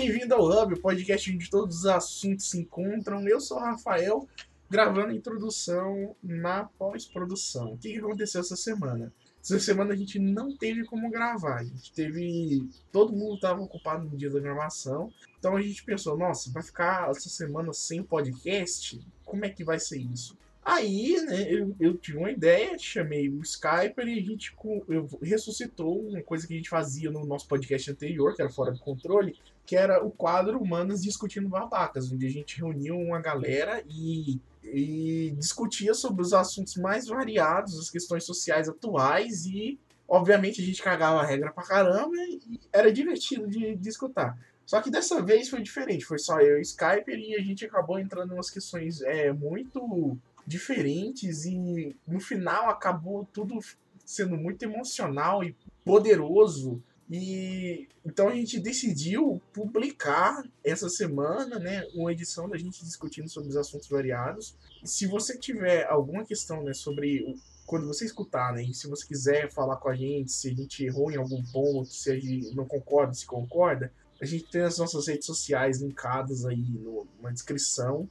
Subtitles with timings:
[0.00, 3.28] bem-vindo ao Hub, o podcast onde todos os assuntos se encontram.
[3.28, 4.26] Eu sou o Rafael,
[4.70, 7.74] gravando a introdução na pós-produção.
[7.74, 9.12] O que, aconteceu essa semana?
[9.42, 11.56] Essa semana a gente não teve como gravar.
[11.56, 12.66] A gente teve.
[12.90, 15.12] Todo mundo estava ocupado no dia da gravação.
[15.38, 18.98] Então a gente pensou, nossa, vai ficar essa semana sem podcast?
[19.22, 20.34] Como é que vai ser isso?
[20.64, 24.54] Aí, né, eu, eu tive uma ideia, chamei o Skype e a gente
[24.88, 28.72] eu, ressuscitou uma coisa que a gente fazia no nosso podcast anterior, que era Fora
[28.72, 29.36] do Controle,
[29.70, 35.32] que era o quadro Humanas Discutindo Babacas, onde a gente reunia uma galera e, e
[35.38, 41.20] discutia sobre os assuntos mais variados, as questões sociais atuais e, obviamente, a gente cagava
[41.20, 44.36] a regra pra caramba e era divertido de, de escutar.
[44.66, 48.00] Só que dessa vez foi diferente, foi só eu e Skype e a gente acabou
[48.00, 53.60] entrando em umas questões é, muito diferentes e no final acabou tudo
[54.04, 56.82] sendo muito emocional e poderoso.
[57.10, 63.48] E então a gente decidiu publicar essa semana, né, uma edição da gente discutindo sobre
[63.48, 64.54] os assuntos variados.
[64.84, 69.50] Se você tiver alguma questão, né, sobre quando você escutar, né, e se você quiser
[69.50, 72.64] falar com a gente, se a gente errou em algum ponto, se a gente não
[72.64, 78.08] concorda, se concorda, a gente tem as nossas redes sociais linkadas aí no, na descrição.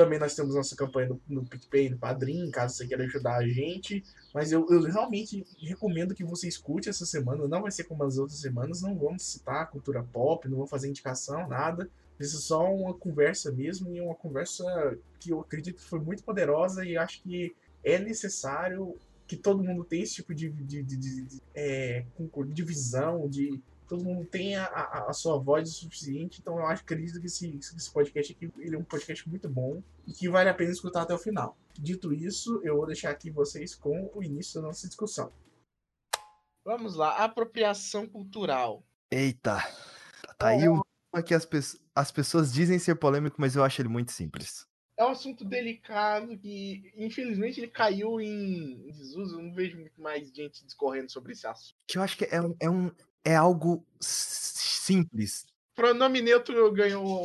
[0.00, 3.46] Também nós temos nossa campanha no, no PicPay, no Padrim, caso você queira ajudar a
[3.46, 4.02] gente.
[4.32, 7.46] Mas eu, eu realmente recomendo que você escute essa semana.
[7.46, 8.80] Não vai ser como as outras semanas.
[8.80, 11.86] Não vamos citar cultura pop, não vamos fazer indicação, nada.
[12.18, 13.94] Isso é só uma conversa mesmo.
[13.94, 14.64] E uma conversa
[15.18, 16.82] que eu acredito que foi muito poderosa.
[16.82, 21.22] E acho que é necessário que todo mundo tenha esse tipo de, de, de, de,
[21.24, 22.06] de, é,
[22.46, 23.60] de visão, de
[23.90, 27.26] todo mundo tem a, a, a, sua voz o suficiente, então eu acho, acredito que
[27.26, 30.70] esse, esse podcast aqui ele é um podcast muito bom e que vale a pena
[30.70, 31.58] escutar até o final.
[31.76, 35.32] Dito isso, eu vou deixar aqui vocês com o início da nossa discussão.
[36.64, 38.84] Vamos lá, apropriação cultural.
[39.10, 39.58] Eita,
[40.38, 40.80] tá aí um
[41.10, 41.58] tema que as, pe
[41.92, 44.70] as pessoas dizem ser polêmico, mas eu acho ele muito simples.
[44.96, 49.38] É um assunto delicado que, infelizmente, ele caiu em desuso.
[49.38, 51.74] Eu não vejo muito mais gente discorrendo sobre esse assunto.
[51.88, 52.92] Que eu acho que é, é, um,
[53.24, 55.46] é algo simples.
[55.74, 57.22] Pronome neutro ganhou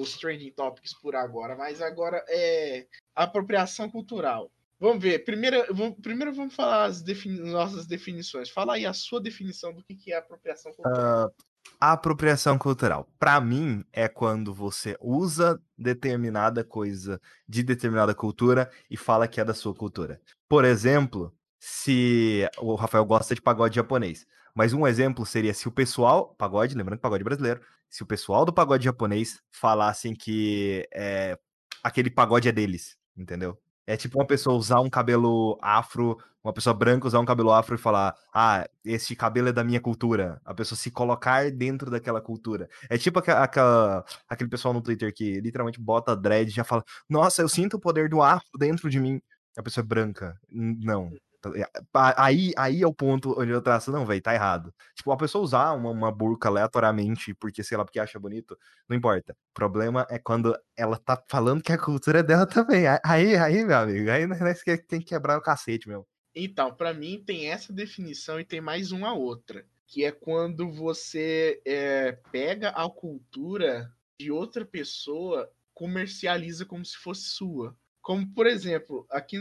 [0.00, 4.50] os trending topics por agora, mas agora é apropriação cultural.
[4.80, 5.24] Vamos ver.
[5.24, 8.48] Primeiro, vamos, primeiro vamos falar as defini nossas definições.
[8.48, 11.26] Fala aí a sua definição do que, que é apropriação cultural.
[11.26, 11.32] Uh,
[11.80, 18.96] a apropriação cultural, para mim, é quando você usa determinada coisa de determinada cultura e
[18.96, 20.20] fala que é da sua cultura.
[20.48, 24.26] Por exemplo, se o Rafael gosta de pagode japonês.
[24.54, 28.44] Mas um exemplo seria se o pessoal, pagode, lembrando que pagode brasileiro, se o pessoal
[28.44, 31.38] do pagode japonês falassem que é,
[31.82, 33.58] aquele pagode é deles, entendeu?
[33.86, 37.74] É tipo uma pessoa usar um cabelo afro, uma pessoa branca usar um cabelo afro
[37.74, 40.38] e falar: Ah, esse cabelo é da minha cultura.
[40.44, 42.68] A pessoa se colocar dentro daquela cultura.
[42.90, 47.40] É tipo aquela, aquele pessoal no Twitter que literalmente bota dread e já fala: Nossa,
[47.40, 49.20] eu sinto o poder do afro dentro de mim.
[49.56, 50.38] A pessoa é branca.
[50.50, 51.10] Não.
[51.40, 54.74] Tá aí, aí é o ponto onde eu traço, não, velho, tá errado.
[54.94, 58.96] Tipo, a pessoa usar uma, uma burca aleatoriamente, porque, sei lá, porque acha bonito, não
[58.96, 59.32] importa.
[59.50, 62.84] O problema é quando ela tá falando que a cultura é dela também.
[63.04, 66.06] Aí, aí, meu amigo, aí nós tem que quebrar o cacete, meu.
[66.34, 71.60] Então, para mim tem essa definição e tem mais uma outra, que é quando você
[71.64, 77.76] é, pega a cultura de outra pessoa, comercializa como se fosse sua.
[78.08, 79.36] Como, por exemplo, aqui,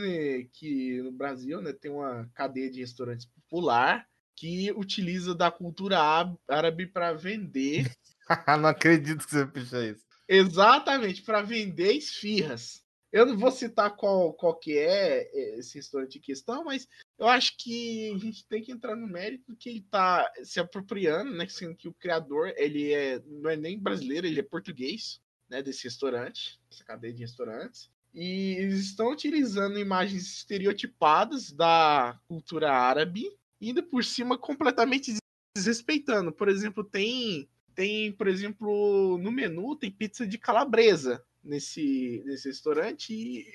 [0.45, 4.05] aqui no Brasil, né, tem uma cadeia de restaurantes popular
[4.35, 5.97] que utiliza da cultura
[6.45, 7.89] árabe para vender.
[8.59, 10.03] não acredito que você puxou isso.
[10.27, 12.83] Exatamente, para vender esfirras.
[13.09, 17.55] Eu não vou citar qual, qual que é esse restaurante em questão, mas eu acho
[17.57, 21.47] que a gente tem que entrar no mérito que ele está se apropriando, né?
[21.47, 25.63] Sendo que o criador, ele é, não é nem brasileiro, ele é português, né?
[25.63, 27.89] Desse restaurante, essa cadeia de restaurantes.
[28.17, 33.31] E eles estão utilizando imagens estereotipadas da cultura árabe,
[33.61, 35.15] ainda por cima completamente
[35.55, 36.31] desrespeitando.
[36.31, 43.13] Por exemplo, tem, tem, por exemplo, no menu tem pizza de calabresa nesse, nesse restaurante
[43.13, 43.45] e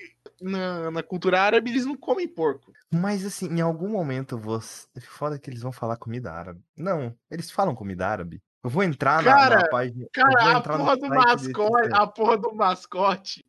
[0.41, 2.71] na, na cultura árabe eles não comem porco.
[2.89, 4.87] Mas assim, em algum momento você.
[5.01, 6.63] Foda que eles vão falar comida árabe.
[6.73, 8.41] Não, eles falam comida árabe.
[8.63, 10.07] Eu vou entrar cara, na, na página.
[10.13, 13.43] Cara, a porra do mascote, a porra do mascote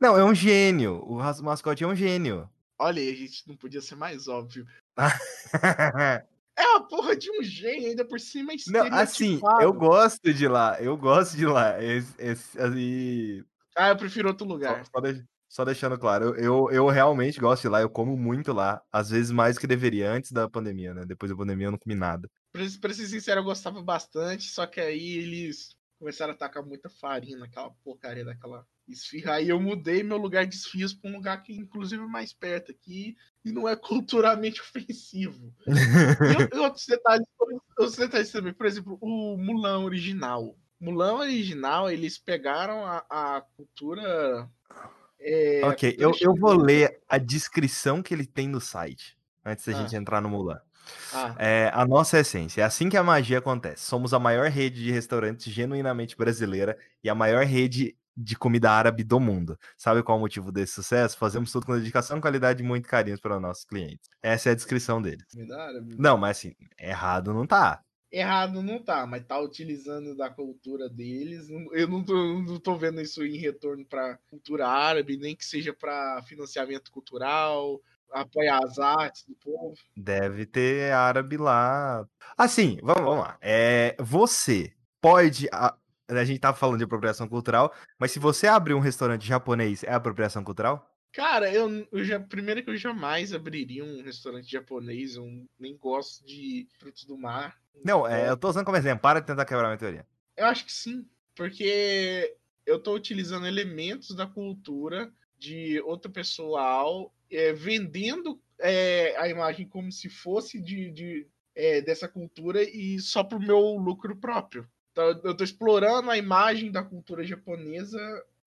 [0.00, 1.02] não, é um gênio.
[1.04, 2.48] O mascote é um gênio.
[2.78, 4.64] Olha aí, a gente não podia ser mais óbvio.
[6.56, 10.80] é a porra de um gênio, ainda por cima Não, assim, eu gosto de lá.
[10.80, 11.82] Eu gosto de lá.
[11.82, 13.44] Esse, esse, assim...
[13.76, 14.84] Ah, eu prefiro outro lugar.
[14.86, 15.00] Só,
[15.48, 17.80] só, deixando claro, eu, eu, realmente gosto de lá.
[17.80, 18.80] Eu como muito lá.
[18.92, 21.04] Às vezes mais do que deveria, antes da pandemia, né?
[21.04, 22.30] Depois da pandemia eu não comi nada.
[22.52, 26.88] Pra, pra ser sincero, eu gostava bastante, só que aí eles começaram a tacar muita
[26.88, 29.34] farinha naquela porcaria daquela esfirra.
[29.34, 32.70] Aí eu mudei meu lugar de esfirras para um lugar que, inclusive, é mais perto
[32.70, 35.52] aqui e não é culturalmente ofensivo.
[35.66, 37.26] e, e outros detalhes,
[37.76, 40.56] outros detalhes também, por exemplo, o Mulan original.
[40.80, 44.48] Mulan original, eles pegaram a, a cultura.
[45.20, 49.72] É, ok, eu, eu vou ler a descrição que ele tem no site antes da
[49.72, 49.82] ah.
[49.82, 50.60] gente entrar no Mulan.
[51.12, 51.34] Ah.
[51.38, 52.62] É, a nossa essência.
[52.62, 53.84] É assim que a magia acontece.
[53.84, 59.04] Somos a maior rede de restaurantes genuinamente brasileira e a maior rede de comida árabe
[59.04, 59.56] do mundo.
[59.76, 61.16] Sabe qual é o motivo desse sucesso?
[61.16, 64.10] Fazemos tudo com dedicação, qualidade e muito carinho para nossos clientes.
[64.20, 65.24] Essa é a descrição deles.
[65.96, 67.82] Não, mas assim, errado não tá.
[68.10, 71.48] Errado não tá, mas tá utilizando da cultura deles.
[71.72, 75.72] Eu não tô, não tô vendo isso em retorno para cultura árabe, nem que seja
[75.72, 77.80] para financiamento cultural,
[78.12, 79.74] apoiar as artes do povo.
[79.96, 82.06] Deve ter árabe lá.
[82.36, 83.38] Assim, vamos, vamos lá.
[83.40, 85.48] É, você pode.
[85.52, 85.76] A,
[86.08, 89.92] a gente tava falando de apropriação cultural, mas se você abrir um restaurante japonês, é
[89.92, 90.88] apropriação cultural?
[91.12, 92.20] Cara, eu, eu já.
[92.20, 95.26] Primeiro que eu jamais abriria um restaurante japonês, eu
[95.58, 97.56] nem gosto de frutos do mar.
[97.84, 100.06] Não, é, eu tô usando como exemplo, para de tentar quebrar a minha teoria.
[100.36, 107.52] Eu acho que sim, porque eu tô utilizando elementos da cultura de outro pessoal é,
[107.52, 113.38] vendendo é, a imagem como se fosse de, de é, dessa cultura e só para
[113.38, 114.68] o meu lucro próprio.
[114.92, 117.98] Então, eu estou explorando a imagem da cultura japonesa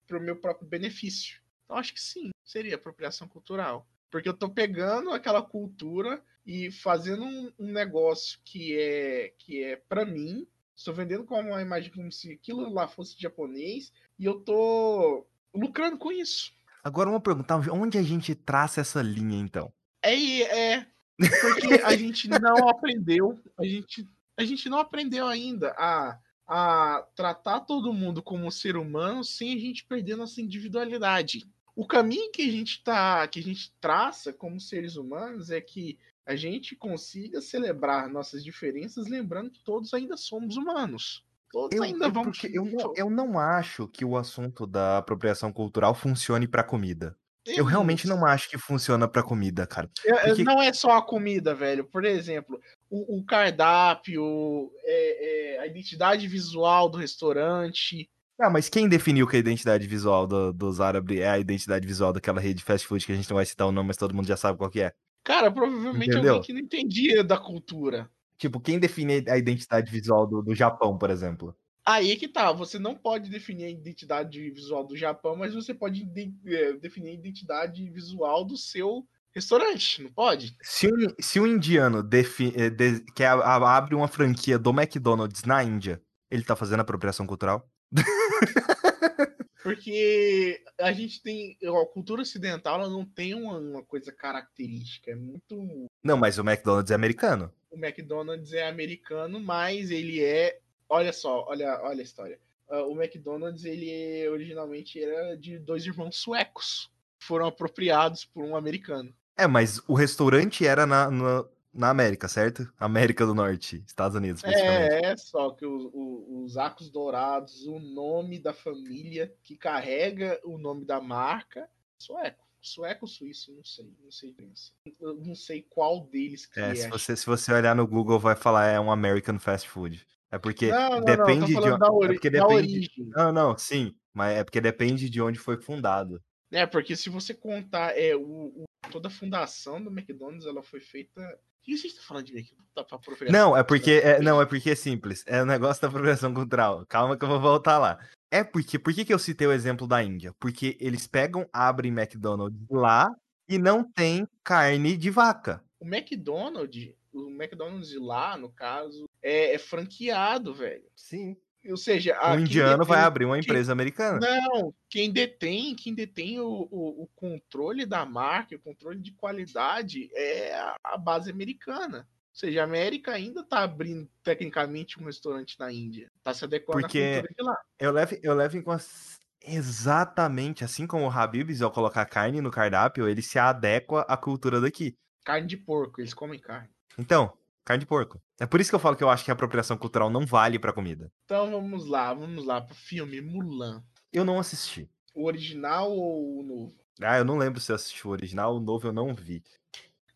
[0.06, 1.40] para o meu próprio benefício.
[1.64, 3.86] Então, acho que sim, seria apropriação cultural.
[4.10, 9.76] Porque eu estou pegando aquela cultura e fazendo um, um negócio que é que é
[9.76, 10.46] para mim.
[10.76, 15.96] Estou vendendo com uma imagem como se aquilo lá fosse japonês e eu estou lucrando
[15.96, 16.52] com isso.
[16.82, 19.72] Agora uma pergunta, onde a gente traça essa linha então?
[20.02, 20.86] É, é
[21.18, 27.60] porque a gente não aprendeu, a gente, a gente não aprendeu ainda a, a tratar
[27.60, 31.46] todo mundo como um ser humano sem a gente perder nossa individualidade.
[31.74, 35.98] O caminho que a gente tá, que a gente traça como seres humanos é que
[36.26, 41.24] a gente consiga celebrar nossas diferenças, lembrando que todos ainda somos humanos.
[41.52, 42.32] Todos eu, ainda vão.
[42.50, 47.14] Eu não, eu não acho que o assunto da apropriação cultural funcione para comida.
[47.44, 49.88] Eu, eu realmente não acho que funciona para comida, cara.
[49.88, 50.44] Porque...
[50.44, 51.84] Não é só a comida, velho.
[51.84, 52.58] Por exemplo,
[52.88, 58.08] o, o cardápio, é, é, a identidade visual do restaurante.
[58.40, 62.12] Ah, mas quem definiu que a identidade visual do, dos árabes é a identidade visual
[62.12, 64.14] daquela rede de fast food que a gente não vai citar o nome, mas todo
[64.14, 64.92] mundo já sabe qual que é?
[65.24, 66.34] Cara, provavelmente Entendeu?
[66.34, 68.08] alguém que não entendia da cultura.
[68.42, 71.56] Tipo, quem define a identidade visual do, do Japão, por exemplo?
[71.86, 76.04] Aí que tá, você não pode definir a identidade visual do Japão, mas você pode
[76.04, 80.56] de, é, definir a identidade visual do seu restaurante, não pode?
[80.60, 85.62] Se um, se um indiano defi, é, de, quer abre uma franquia do McDonald's na
[85.62, 87.70] Índia, ele tá fazendo apropriação cultural?
[89.62, 91.56] Porque a gente tem.
[91.64, 95.12] A cultura ocidental ela não tem uma, uma, coisa característica.
[95.12, 95.88] É muito.
[96.02, 97.52] Não, mas o McDonald's é americano.
[97.72, 100.60] O McDonald's é americano, mas ele é.
[100.88, 102.38] Olha só, olha, olha a história.
[102.68, 106.90] Uh, o McDonald's, ele originalmente era de dois irmãos suecos.
[107.18, 109.14] Foram apropriados por um americano.
[109.36, 112.70] É, mas o restaurante era na, na, na América, certo?
[112.78, 118.38] América do Norte, Estados Unidos, É, é só que os, os arcos dourados, o nome
[118.38, 122.44] da família que carrega o nome da marca, sueco.
[122.62, 124.70] Sueco ou suíço, não sei, não sei pensa.
[125.00, 126.70] Eu não sei qual deles que é.
[126.70, 126.74] é.
[126.76, 130.06] Se, você, se você olhar no Google, vai falar é um American fast food.
[130.30, 131.84] É porque não, não, depende não, de onde.
[131.84, 132.06] Ori...
[132.06, 132.90] É porque depende...
[132.98, 133.94] Não, não, sim.
[134.14, 136.22] Mas é porque depende de onde foi fundado.
[136.52, 140.80] É, porque se você contar é, o, o toda a fundação do McDonald's, ela foi
[140.80, 141.20] feita
[141.62, 142.56] o que você está falando de aqui?
[142.74, 142.84] Tá
[143.30, 145.22] não, é porque é, não, é porque é simples.
[145.28, 146.84] É o negócio da apropriação cultural.
[146.86, 147.98] Calma que eu vou voltar lá.
[148.32, 150.34] É porque, por que, eu citei o exemplo da Índia?
[150.40, 153.14] Porque eles pegam, abrem McDonald's lá
[153.46, 155.62] e não tem carne de vaca.
[155.78, 160.82] O McDonald's, o McDonald's lá, no caso, é, é franqueado, velho.
[160.96, 161.36] Sim.
[161.68, 164.18] Ou seja, o indiano detém, vai abrir uma empresa quem, americana.
[164.18, 170.10] Não, quem detém, quem detém o, o, o, controle da marca, o controle de qualidade
[170.14, 172.08] é a, a base americana.
[172.32, 176.10] Ou seja, a América ainda está abrindo tecnicamente um restaurante na Índia.
[176.16, 177.58] Está se adequando Porque à cultura de lá.
[177.78, 182.50] Eu levo, eu levo em consideração exatamente assim como o Habib's, ao colocar carne no
[182.50, 184.96] cardápio, ele se adequa à cultura daqui.
[185.24, 186.70] Carne de porco, eles comem carne.
[186.96, 188.20] Então, Carne de porco.
[188.40, 190.58] É por isso que eu falo que eu acho que a apropriação cultural não vale
[190.58, 191.12] pra comida.
[191.24, 193.84] Então vamos lá, vamos lá pro filme Mulan.
[194.12, 194.90] Eu não assisti.
[195.14, 196.74] O original ou o novo?
[197.00, 199.42] Ah, eu não lembro se eu assisti o original, o novo eu não vi.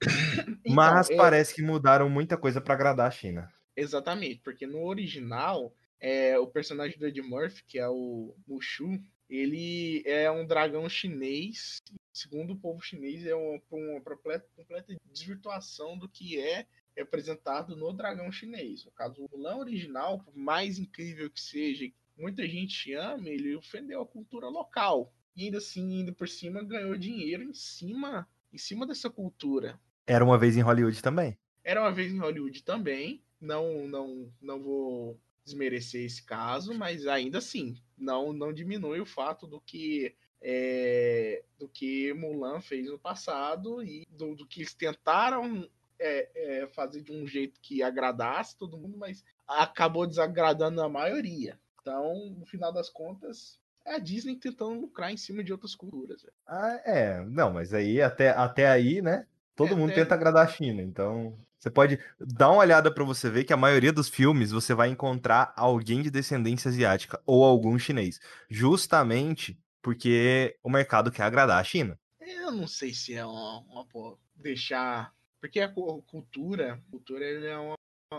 [0.64, 1.16] então, Mas eu...
[1.16, 3.50] parece que mudaram muita coisa para agradar a China.
[3.76, 10.02] Exatamente, porque no original é, o personagem do Ed Murphy, que é o Mushu, ele
[10.06, 11.78] é um dragão chinês.
[12.12, 17.92] Segundo o povo chinês, é uma, uma completa, completa desvirtuação do que é representado no
[17.92, 18.84] dragão chinês.
[18.84, 24.00] No caso, o Mulan original, por mais incrível que seja, muita gente ama, ele ofendeu
[24.00, 25.12] a cultura local.
[25.34, 29.78] E ainda assim, ainda por cima, ganhou dinheiro em cima, em cima dessa cultura.
[30.06, 31.36] Era uma vez em Hollywood também.
[31.64, 33.22] Era uma vez em Hollywood também.
[33.40, 39.46] Não, não, não vou desmerecer esse caso, mas ainda assim, não, não diminui o fato
[39.46, 45.68] do que é, do que Mulan fez no passado e do, do que eles tentaram
[45.98, 51.58] é, é, fazer de um jeito que agradasse todo mundo, mas acabou desagradando a maioria.
[51.80, 56.26] Então, no final das contas, é a Disney tentando lucrar em cima de outras culturas.
[56.46, 59.26] Ah, é, não, mas aí até, até aí, né?
[59.56, 60.02] Todo é, mundo até...
[60.02, 63.56] tenta agradar a China, então você pode dar uma olhada para você ver que a
[63.56, 70.56] maioria dos filmes você vai encontrar alguém de descendência asiática ou algum chinês, justamente porque
[70.62, 71.98] o mercado quer agradar a China.
[72.20, 73.86] Eu não sei se é uma, uma
[74.34, 77.76] deixar, porque a cultura, cultura é uma,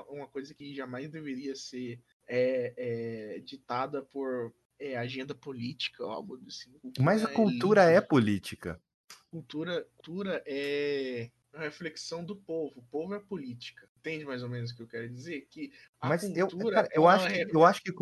[0.10, 6.72] uma coisa que jamais deveria ser é, é, ditada por é, agenda política, algo assim.
[6.79, 8.82] Cultura Mas a cultura é, é política.
[9.29, 12.74] Cultura, cultura é a reflexão do povo.
[12.75, 13.88] O povo é política.
[14.00, 15.48] Entende mais ou menos o que eu quero dizer?
[15.50, 16.67] Que a Mas cultura.
[16.67, 17.93] Eu, cara, eu, acho que, eu, acho que,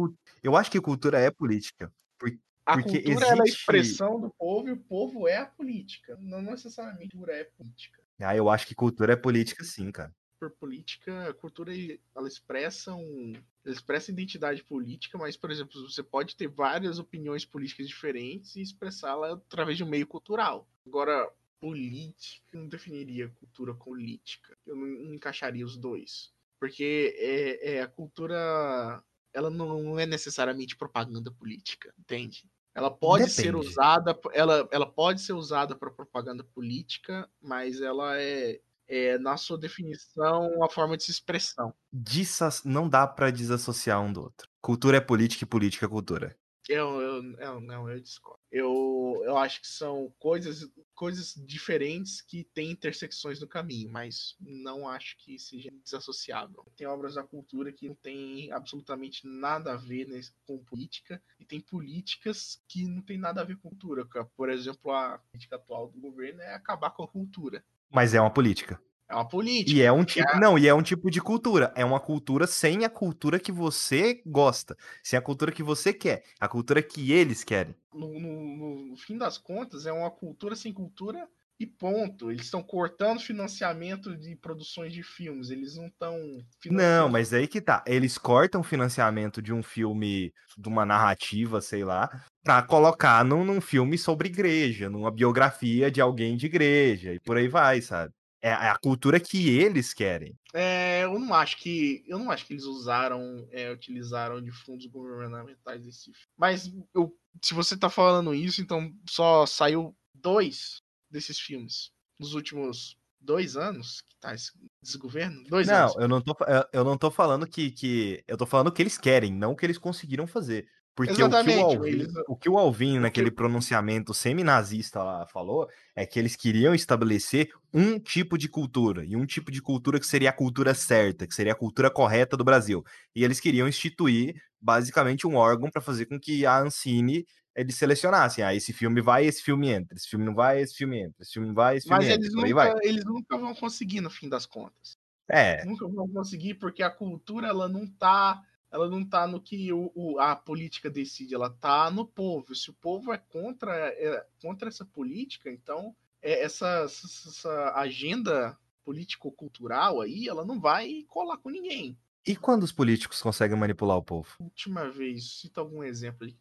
[0.43, 1.91] eu acho que cultura é política.
[2.17, 3.23] Porque, a cultura existe...
[3.23, 6.17] é a expressão do povo e o povo é a política.
[6.19, 8.01] Não necessariamente cultura é política.
[8.19, 10.13] Ah, eu acho que cultura é política, sim, cara.
[10.49, 11.71] Por política, a cultura
[12.15, 13.33] ela expressa um,
[13.63, 18.61] ela expressa identidade política, mas, por exemplo, você pode ter várias opiniões políticas diferentes e
[18.61, 20.67] expressá-la através de um meio cultural.
[20.85, 24.55] Agora, política, eu não definiria cultura política.
[24.65, 26.31] Eu não, não encaixaria os dois.
[26.59, 32.49] Porque é, é, a cultura ela não é necessariamente propaganda política, entende?
[32.73, 33.41] Ela pode Depende.
[33.41, 39.37] ser usada, ela, ela pode ser usada para propaganda política, mas ela é, é, na
[39.37, 41.73] sua definição, uma forma de se expressão.
[41.91, 44.49] Dissas, não dá para desassociar um do outro.
[44.61, 46.37] Cultura é política e política é cultura.
[46.67, 48.39] Eu, eu, eu, não, eu discordo.
[48.51, 54.87] Eu, eu acho que são coisas, coisas diferentes que têm intersecções no caminho, mas não
[54.87, 56.65] acho que seja desassociável.
[56.75, 61.45] Tem obras da cultura que não tem absolutamente nada a ver né, com política, e
[61.45, 64.07] tem políticas que não tem nada a ver com cultura.
[64.35, 67.63] Por exemplo, a política atual do governo é acabar com a cultura.
[67.95, 68.77] Mas é uma política.
[69.07, 69.71] É uma política.
[69.71, 70.37] E é um tipo, é...
[70.37, 71.71] não, e é um tipo de cultura.
[71.77, 76.23] É uma cultura sem a cultura que você gosta, sem a cultura que você quer,
[76.37, 77.73] a cultura que eles querem.
[77.93, 81.25] No, no, no fim das contas, é uma cultura sem cultura
[81.59, 82.31] e ponto.
[82.31, 85.49] Eles estão cortando financiamento de produções de filmes.
[85.49, 86.17] Eles não estão.
[86.65, 87.83] Não, mas aí que tá.
[87.87, 92.09] Eles cortam financiamento de um filme, de uma narrativa, sei lá,
[92.43, 97.37] para colocar num, num filme sobre igreja, numa biografia de alguém de igreja e por
[97.37, 98.13] aí vai, sabe?
[98.41, 100.37] É, é a cultura que eles querem.
[100.53, 104.85] É, eu não acho que eu não acho que eles usaram, é, utilizaram de fundos
[104.85, 106.11] governamentais desse.
[106.37, 110.84] Mas eu, se você tá falando isso, então só saiu dois
[111.15, 114.51] desses filmes nos últimos dois anos que tá esse
[114.83, 115.43] desgoverno?
[115.47, 115.95] Dois não, anos.
[115.95, 116.35] eu não tô,
[116.73, 118.23] eu não tô falando que, que.
[118.27, 120.67] Eu tô falando que eles querem, não o que eles conseguiram fazer.
[120.93, 122.13] Porque Exatamente, o que o, Alvin, eles...
[122.29, 127.99] o que o Alvin, naquele pronunciamento semi-nazista lá, falou é que eles queriam estabelecer um
[127.99, 131.51] tipo de cultura, e um tipo de cultura que seria a cultura certa, que seria
[131.51, 132.81] a cultura correta do Brasil.
[133.13, 138.43] E eles queriam instituir, basicamente, um órgão para fazer com que a Ancine eles selecionassem.
[138.43, 139.95] Ah, esse filme vai, esse filme entra.
[139.95, 141.21] Esse filme não vai, esse filme entra.
[141.21, 142.19] Esse filme vai, esse filme Mas entra.
[142.19, 144.97] Mas eles, nunca, eles nunca vão conseguir, no fim das contas.
[145.27, 145.63] É.
[145.65, 149.89] Nunca vão conseguir, porque a cultura, ela não tá ela não tá no que o,
[149.95, 152.53] o, a política decide, ela tá no povo.
[152.53, 160.01] Se o povo é contra, é, contra essa política, então é, essa, essa agenda político-cultural
[160.01, 161.97] aí, ela não vai colar com ninguém.
[162.27, 164.29] E quando os políticos conseguem manipular o povo?
[164.39, 166.35] Última vez, cita algum exemplo aí.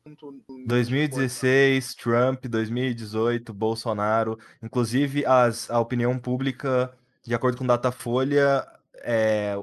[0.66, 4.38] 2016, Trump, 2018, Bolsonaro.
[4.62, 8.66] Inclusive, as, a opinião pública, de acordo com Datafolha,
[9.02, 9.54] é,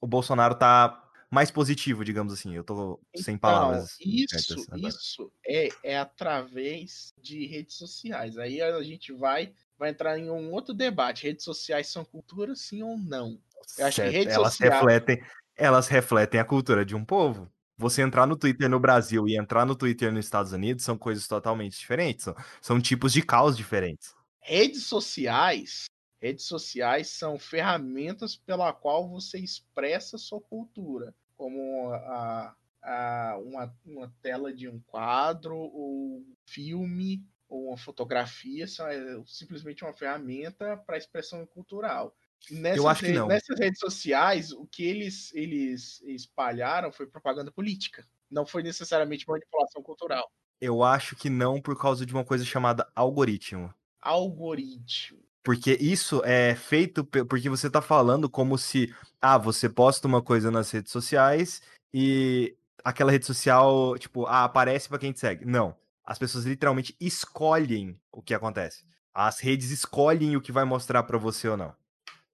[0.00, 2.54] o Bolsonaro tá mais positivo, digamos assim.
[2.54, 3.96] Eu tô sem então, palavras.
[4.00, 8.38] Isso, isso é, é através de redes sociais.
[8.38, 11.24] Aí a gente vai, vai entrar em um outro debate.
[11.24, 13.40] Redes sociais são cultura, sim ou não?
[13.76, 14.74] Eu acho que redes elas sociais...
[14.74, 15.20] refletem,
[15.56, 17.50] elas refletem a cultura de um povo.
[17.76, 21.26] Você entrar no Twitter no Brasil e entrar no Twitter nos Estados Unidos são coisas
[21.26, 22.24] totalmente diferentes.
[22.24, 24.14] São, são tipos de caos diferentes.
[24.40, 25.86] Redes sociais
[26.20, 34.14] Redes sociais são ferramentas pela qual você expressa sua cultura como a, a, uma, uma
[34.22, 40.96] tela de um quadro ou filme ou uma fotografia são é simplesmente uma ferramenta para
[40.96, 42.16] expressão cultural.
[42.50, 43.26] Nessas, Eu acho que não.
[43.26, 48.06] Nessas redes sociais, o que eles, eles espalharam foi propaganda política.
[48.30, 50.30] Não foi necessariamente manipulação cultural.
[50.60, 53.72] Eu acho que não por causa de uma coisa chamada algoritmo.
[54.00, 55.22] Algoritmo.
[55.42, 60.50] Porque isso é feito porque você está falando como se, ah, você posta uma coisa
[60.50, 61.60] nas redes sociais
[61.92, 65.44] e aquela rede social, tipo, ah, aparece para quem te segue.
[65.44, 65.76] Não.
[66.04, 68.84] As pessoas literalmente escolhem o que acontece.
[69.12, 71.74] As redes escolhem o que vai mostrar para você ou não.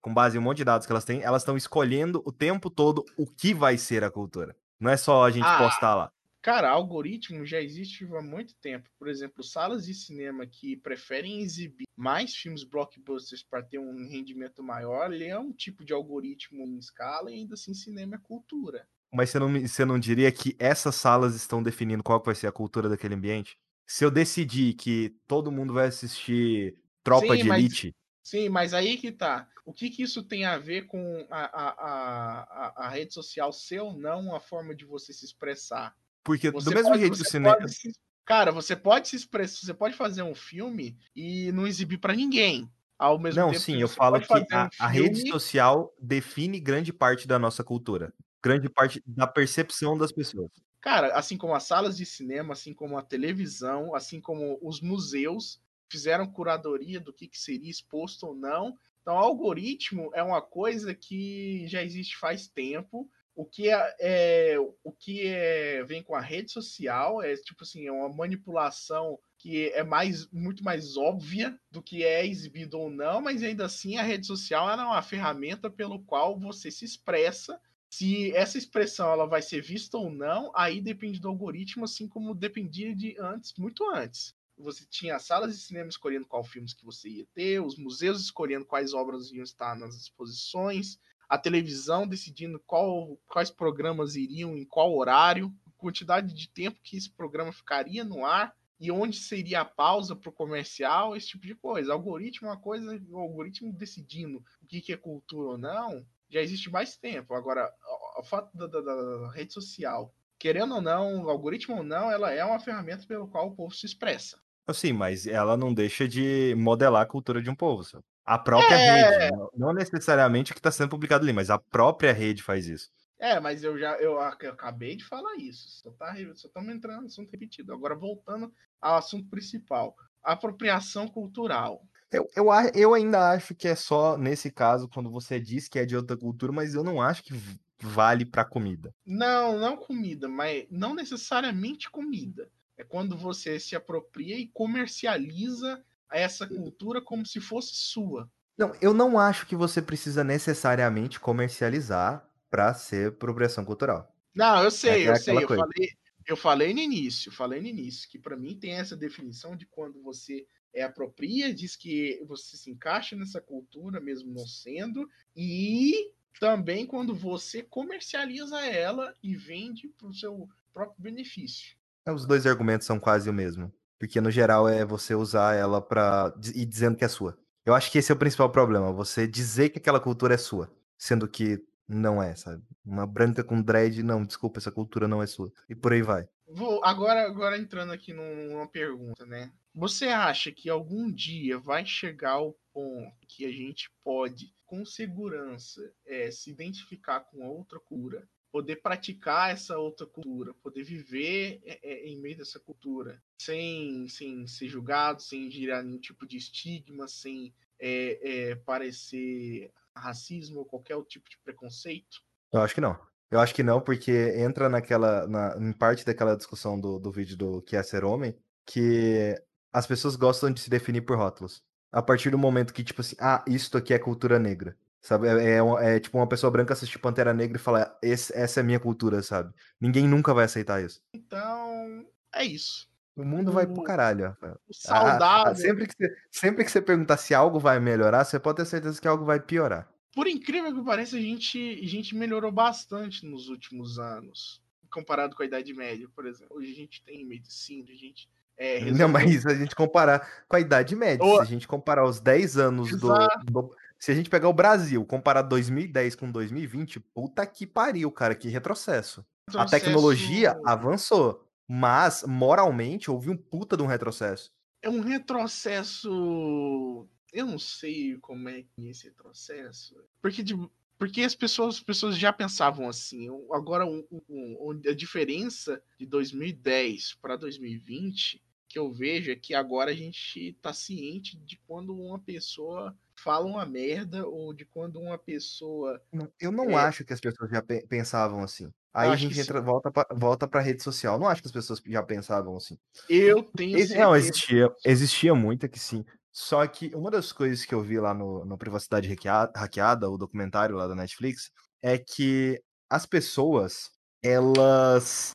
[0.00, 2.71] Com base em um monte de dados que elas têm, elas estão escolhendo o tempo
[2.71, 4.57] todo o que vai ser a cultura.
[4.78, 6.12] Não é só a gente ah, postar lá.
[6.42, 8.88] Cara, algoritmo já existe há muito tempo.
[8.99, 14.62] Por exemplo, salas de cinema que preferem exibir mais filmes blockbusters para ter um rendimento
[14.62, 18.88] maior, ele é um tipo de algoritmo em escala e ainda assim cinema é cultura.
[19.12, 22.52] Mas você não, você não diria que essas salas estão definindo qual vai ser a
[22.52, 23.59] cultura daquele ambiente?
[23.87, 27.95] Se eu decidir que todo mundo vai assistir Tropa sim, de mas, Elite.
[28.22, 29.48] Sim, mas aí que tá.
[29.64, 33.80] O que, que isso tem a ver com a, a, a, a, rede social ser
[33.80, 35.96] ou não uma forma de você se expressar?
[36.22, 37.68] Porque você do mesmo pode, jeito que o cinema.
[37.68, 37.92] Se,
[38.24, 42.70] cara, você pode se expressar, você pode fazer um filme e não exibir para ninguém.
[42.98, 46.92] Ao mesmo não, tempo sim, eu falo que a, um a rede social define grande
[46.92, 48.12] parte da nossa cultura.
[48.42, 50.50] Grande parte da percepção das pessoas.
[50.80, 55.60] Cara, assim como as salas de cinema, assim como a televisão, assim como os museus
[55.90, 58.76] fizeram curadoria do que, que seria exposto ou não.
[59.02, 64.92] Então, algoritmo é uma coisa que já existe faz tempo o que é, é, o
[64.92, 69.82] que é, vem com a rede social é tipo assim é uma manipulação que é
[69.82, 74.26] mais muito mais óbvia do que é exibido ou não, mas ainda assim a rede
[74.26, 77.59] social é uma ferramenta pelo qual você se expressa.
[77.88, 82.35] Se essa expressão ela vai ser vista ou não, aí depende do algoritmo, assim como
[82.35, 84.35] dependia de antes, muito antes.
[84.62, 88.64] Você tinha salas de cinema escolhendo qual filmes que você ia ter, os museus escolhendo
[88.64, 94.96] quais obras iam estar nas exposições, a televisão decidindo qual, quais programas iriam em qual
[94.96, 100.16] horário, quantidade de tempo que esse programa ficaria no ar e onde seria a pausa
[100.16, 101.92] para o comercial, esse tipo de coisa.
[101.92, 106.40] Algoritmo é uma coisa, o algoritmo decidindo o que, que é cultura ou não, já
[106.40, 107.35] existe mais tempo.
[107.35, 107.70] Agora,
[108.16, 112.42] o fato da, da, da, rede social, querendo ou não, algoritmo ou não, ela é
[112.42, 114.40] uma ferramenta pelo qual o povo se expressa.
[114.73, 117.83] Sim, mas ela não deixa de modelar a cultura de um povo.
[117.83, 118.05] Sabe?
[118.25, 119.29] A própria é...
[119.29, 122.88] rede, não necessariamente o que está sendo publicado ali, mas a própria rede faz isso.
[123.18, 125.83] É, mas eu já eu, eu acabei de falar isso.
[125.83, 127.73] Só tá, só estamos entrando no assunto repetido.
[127.73, 131.85] Agora voltando ao assunto principal, apropriação cultural.
[132.11, 135.85] Eu, eu, eu ainda acho que é só nesse caso quando você diz que é
[135.85, 137.35] de outra cultura, mas eu não acho que
[137.79, 138.94] vale para comida.
[139.05, 142.49] Não, não comida, mas não necessariamente comida.
[142.81, 148.27] É quando você se apropria e comercializa essa cultura como se fosse sua.
[148.57, 154.11] Não, eu não acho que você precisa necessariamente comercializar para ser apropriação cultural.
[154.35, 155.37] Não, eu sei, é eu sei.
[155.37, 155.90] Eu falei,
[156.27, 160.03] eu falei no início, falei no início, que para mim tem essa definição de quando
[160.03, 166.87] você é apropria, diz que você se encaixa nessa cultura, mesmo não sendo, e também
[166.87, 171.79] quando você comercializa ela e vende para o seu próprio benefício.
[172.11, 173.73] É, os dois argumentos são quase o mesmo.
[173.99, 177.38] Porque no geral é você usar ela pra ir dizendo que é sua.
[177.64, 180.75] Eu acho que esse é o principal problema, você dizer que aquela cultura é sua,
[180.96, 182.62] sendo que não é, sabe?
[182.85, 185.53] Uma branca com dread, não, desculpa, essa cultura não é sua.
[185.68, 186.27] E por aí vai.
[186.49, 189.53] Vou agora, agora entrando aqui numa pergunta, né?
[189.75, 195.81] Você acha que algum dia vai chegar o ponto que a gente pode, com segurança,
[196.07, 202.08] é, se identificar com outra cura poder praticar essa outra cultura, poder viver é, é,
[202.08, 207.54] em meio dessa cultura, sem, sem ser julgado, sem gerar nenhum tipo de estigma, sem
[207.78, 212.20] é, é, parecer racismo ou qualquer outro tipo de preconceito?
[212.52, 212.98] Eu acho que não.
[213.30, 217.36] Eu acho que não, porque entra naquela, na, em parte daquela discussão do, do vídeo
[217.36, 218.36] do que é ser homem,
[218.66, 219.40] que
[219.72, 221.62] as pessoas gostam de se definir por rótulos.
[221.92, 224.76] A partir do momento que, tipo assim, ah, isto aqui é cultura negra.
[225.00, 225.28] Sabe?
[225.28, 228.64] É, é, é, tipo uma pessoa branca assistir Pantera Negra e falar: essa é a
[228.64, 229.52] minha cultura, sabe?
[229.80, 231.00] Ninguém nunca vai aceitar isso.
[231.14, 232.88] Então, é isso.
[233.16, 234.36] O mundo vai pro caralho.
[234.70, 235.54] Saudável.
[235.54, 239.00] sempre, que você, sempre que você perguntar se algo vai melhorar, você pode ter certeza
[239.00, 239.88] que algo vai piorar.
[240.14, 244.62] Por incrível que pareça, a gente, a gente melhorou bastante nos últimos anos.
[244.90, 246.56] Comparado com a Idade Média, por exemplo.
[246.56, 248.28] Hoje a gente tem medicina, a gente.
[248.56, 248.98] É, resolveu...
[248.98, 252.58] Não, mas a gente comparar com a Idade Média, se a gente comparar os 10
[252.58, 257.66] anos do, do, se a gente pegar o Brasil, comparar 2010 com 2020, puta que
[257.66, 259.22] pariu, cara, que retrocesso.
[259.54, 264.50] A tecnologia avançou, mas moralmente houve um puta de um retrocesso.
[264.80, 267.06] É um retrocesso.
[267.30, 269.94] Eu não sei como é que é esse retrocesso.
[270.22, 273.28] Porque, tipo, porque as pessoas, as pessoas já pensavam assim.
[273.52, 279.90] Agora, um, um, a diferença de 2010 para 2020 que eu vejo é que agora
[279.90, 285.18] a gente tá ciente de quando uma pessoa fala uma merda ou de quando uma
[285.18, 286.00] pessoa.
[286.40, 286.74] Eu não é...
[286.76, 288.72] acho que as pessoas já pensavam assim.
[288.94, 291.18] Aí a gente entra, volta, pra, volta pra rede social.
[291.18, 292.78] Não acho que as pessoas já pensavam assim.
[293.09, 296.04] Eu tenho Ex Não, existia, existia muita que sim.
[296.33, 300.16] Só que uma das coisas que eu vi lá no, no Privacidade Hackeada, hackeada, o
[300.16, 301.50] documentário lá da Netflix,
[301.83, 303.90] é que as pessoas,
[304.22, 305.35] elas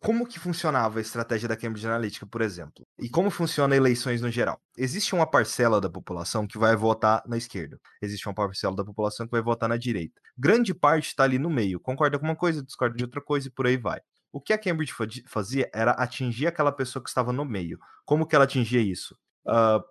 [0.00, 2.84] como que funcionava a estratégia da Cambridge Analytica, por exemplo?
[2.98, 4.60] E como funciona eleições no geral?
[4.76, 7.78] Existe uma parcela da população que vai votar na esquerda.
[8.00, 10.20] Existe uma parcela da população que vai votar na direita.
[10.36, 11.80] Grande parte está ali no meio.
[11.80, 14.00] Concorda com uma coisa, discorda de outra coisa e por aí vai.
[14.32, 14.92] O que a Cambridge
[15.26, 17.78] fazia era atingir aquela pessoa que estava no meio.
[18.04, 19.16] Como que ela atingia isso?
[19.46, 19.82] Uh,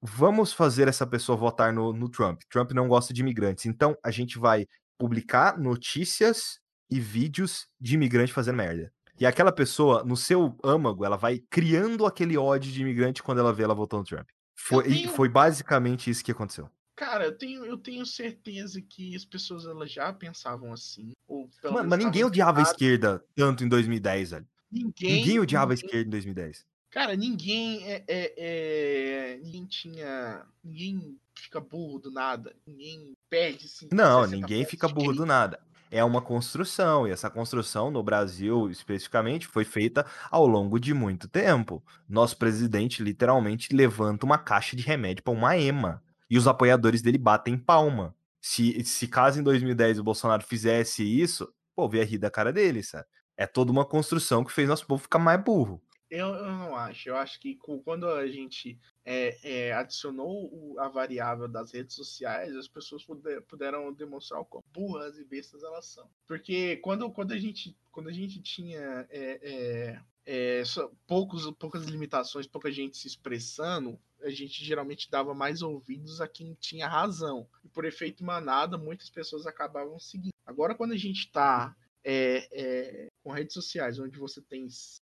[0.00, 2.40] vamos fazer essa pessoa votar no, no Trump.
[2.48, 3.66] Trump não gosta de imigrantes.
[3.66, 4.66] Então a gente vai
[4.98, 8.92] publicar notícias e vídeos de imigrante fazendo merda.
[9.20, 13.52] E aquela pessoa, no seu âmago, ela vai criando aquele ódio de imigrante quando ela
[13.52, 14.26] vê ela votando Trump.
[14.56, 15.10] Foi, tenho...
[15.10, 16.70] foi basicamente isso que aconteceu.
[16.96, 21.12] Cara, eu tenho, eu tenho certeza que as pessoas elas já pensavam assim.
[21.28, 24.48] Ou Mano, mas ninguém odiava a esquerda tanto em 2010, velho.
[24.72, 25.84] Ninguém, ninguém odiava ninguém...
[25.84, 26.66] a esquerda em 2010.
[26.90, 30.46] Cara, ninguém é, é, é, Ninguém tinha.
[30.64, 32.56] Ninguém fica burro do nada.
[32.66, 33.66] Ninguém perde.
[33.66, 38.70] Assim, Não, ninguém fica burro do nada é uma construção, e essa construção no Brasil,
[38.70, 41.82] especificamente, foi feita ao longo de muito tempo.
[42.08, 47.18] Nosso presidente literalmente levanta uma caixa de remédio para uma EMA, e os apoiadores dele
[47.18, 48.14] batem palma.
[48.40, 52.82] Se, se caso em 2010 o Bolsonaro fizesse isso, pô, via rir da cara dele,
[52.82, 53.06] sabe?
[53.36, 55.82] É toda uma construção que fez nosso povo ficar mais burro.
[56.10, 57.08] Eu, eu não acho.
[57.08, 58.78] Eu acho que quando a gente
[59.12, 64.62] é, é, adicionou a variável das redes sociais, as pessoas puder, puderam demonstrar o quão
[64.72, 66.08] burras e bestas elas são.
[66.28, 70.62] Porque quando, quando, a, gente, quando a gente tinha é, é, é
[71.08, 76.56] poucos, poucas limitações, pouca gente se expressando, a gente geralmente dava mais ouvidos a quem
[76.60, 77.48] tinha razão.
[77.64, 80.34] E por efeito manada, muitas pessoas acabavam seguindo.
[80.46, 84.68] Agora, quando a gente está é, com redes sociais, onde você tem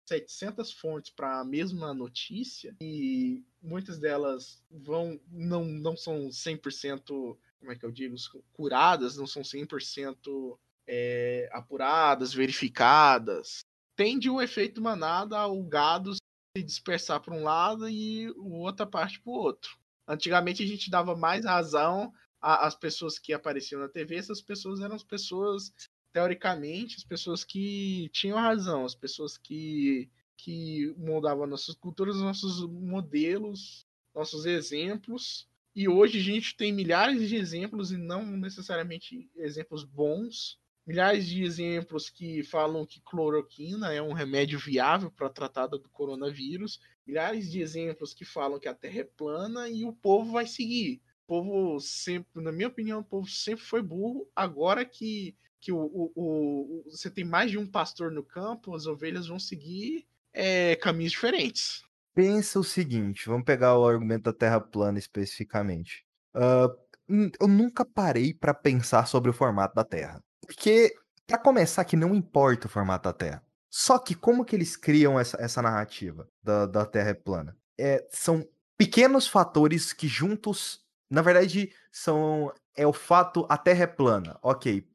[0.06, 7.72] 700 fontes para a mesma notícia e muitas delas vão não, não são 100%, como
[7.72, 8.16] é que eu digo,
[8.52, 13.60] curadas, não são 100% é, apuradas, verificadas.
[13.96, 19.30] Tende o efeito manada ao gado se dispersar para um lado e outra parte para
[19.30, 19.78] o outro.
[20.06, 24.96] Antigamente a gente dava mais razão às pessoas que apareciam na TV, essas pessoas eram
[24.96, 25.72] as pessoas
[26.12, 33.87] teoricamente, as pessoas que tinham razão, as pessoas que, que moldavam nossas culturas, nossos modelos,
[34.14, 35.48] nossos exemplos.
[35.75, 41.42] E hoje a gente tem milhares de exemplos, e não necessariamente exemplos bons, milhares de
[41.42, 47.61] exemplos que falam que cloroquina é um remédio viável para tratar do coronavírus, milhares de
[47.61, 51.01] exemplos que falam que a Terra é plana e o povo vai seguir.
[51.25, 54.29] O povo sempre, na minha opinião, o povo sempre foi burro.
[54.35, 58.85] Agora que que o, o, o, você tem mais de um pastor no campo, as
[58.87, 61.85] ovelhas vão seguir é, caminhos diferentes.
[62.12, 66.05] Pensa o seguinte, vamos pegar o argumento da Terra plana especificamente.
[66.35, 70.20] Uh, eu nunca parei para pensar sobre o formato da Terra.
[70.44, 70.92] Porque,
[71.27, 73.42] para começar, que não importa o formato da Terra.
[73.70, 77.57] Só que como que eles criam essa, essa narrativa da, da Terra plana?
[77.79, 78.46] É, são
[78.77, 84.38] pequenos fatores que juntos, na verdade, são é o fato a Terra é plana.
[84.42, 84.87] Ok,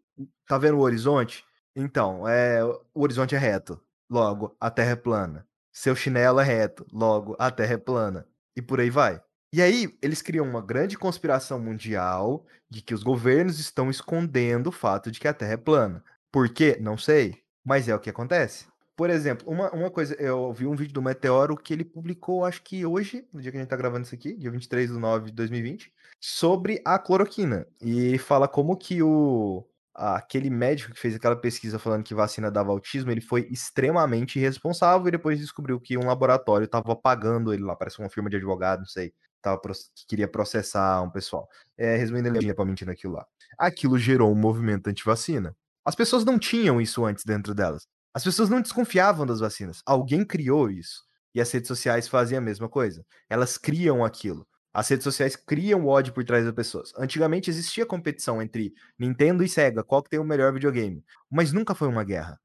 [0.47, 1.43] Tá vendo o horizonte?
[1.75, 3.79] Então, é, o horizonte é reto.
[4.09, 5.45] Logo, a Terra é plana.
[5.73, 6.87] Seu chinelo é reto.
[6.91, 8.25] Logo, a Terra é plana.
[8.55, 9.21] E por aí vai.
[9.53, 14.71] E aí, eles criam uma grande conspiração mundial de que os governos estão escondendo o
[14.71, 16.03] fato de que a Terra é plana.
[16.31, 16.77] Por quê?
[16.79, 17.43] Não sei.
[17.63, 18.67] Mas é o que acontece.
[18.95, 22.63] Por exemplo, uma, uma coisa, eu vi um vídeo do Meteoro que ele publicou, acho
[22.63, 25.25] que hoje, no dia que a gente tá gravando isso aqui, dia 23 de nove
[25.27, 27.67] de 2020, sobre a cloroquina.
[27.79, 29.63] E fala como que o,
[29.97, 35.07] aquele médico que fez aquela pesquisa falando que vacina dava autismo, ele foi extremamente irresponsável
[35.07, 38.79] e depois descobriu que um laboratório estava pagando ele lá, parece uma firma de advogado,
[38.79, 41.49] não sei, tava, que queria processar um pessoal.
[41.75, 43.25] É, resumindo, ele ia pra mentir naquilo lá.
[43.57, 45.55] Aquilo gerou um movimento anti-vacina.
[45.83, 47.87] As pessoas não tinham isso antes dentro delas.
[48.13, 49.81] As pessoas não desconfiavam das vacinas.
[49.85, 51.03] Alguém criou isso.
[51.33, 53.05] E as redes sociais fazem a mesma coisa.
[53.29, 54.47] Elas criam aquilo.
[54.77, 56.93] As redes sociais criam ódio por trás das pessoas.
[56.95, 61.03] Antigamente existia competição entre Nintendo e Sega, qual que tem o melhor videogame.
[61.31, 62.39] Mas nunca foi uma guerra.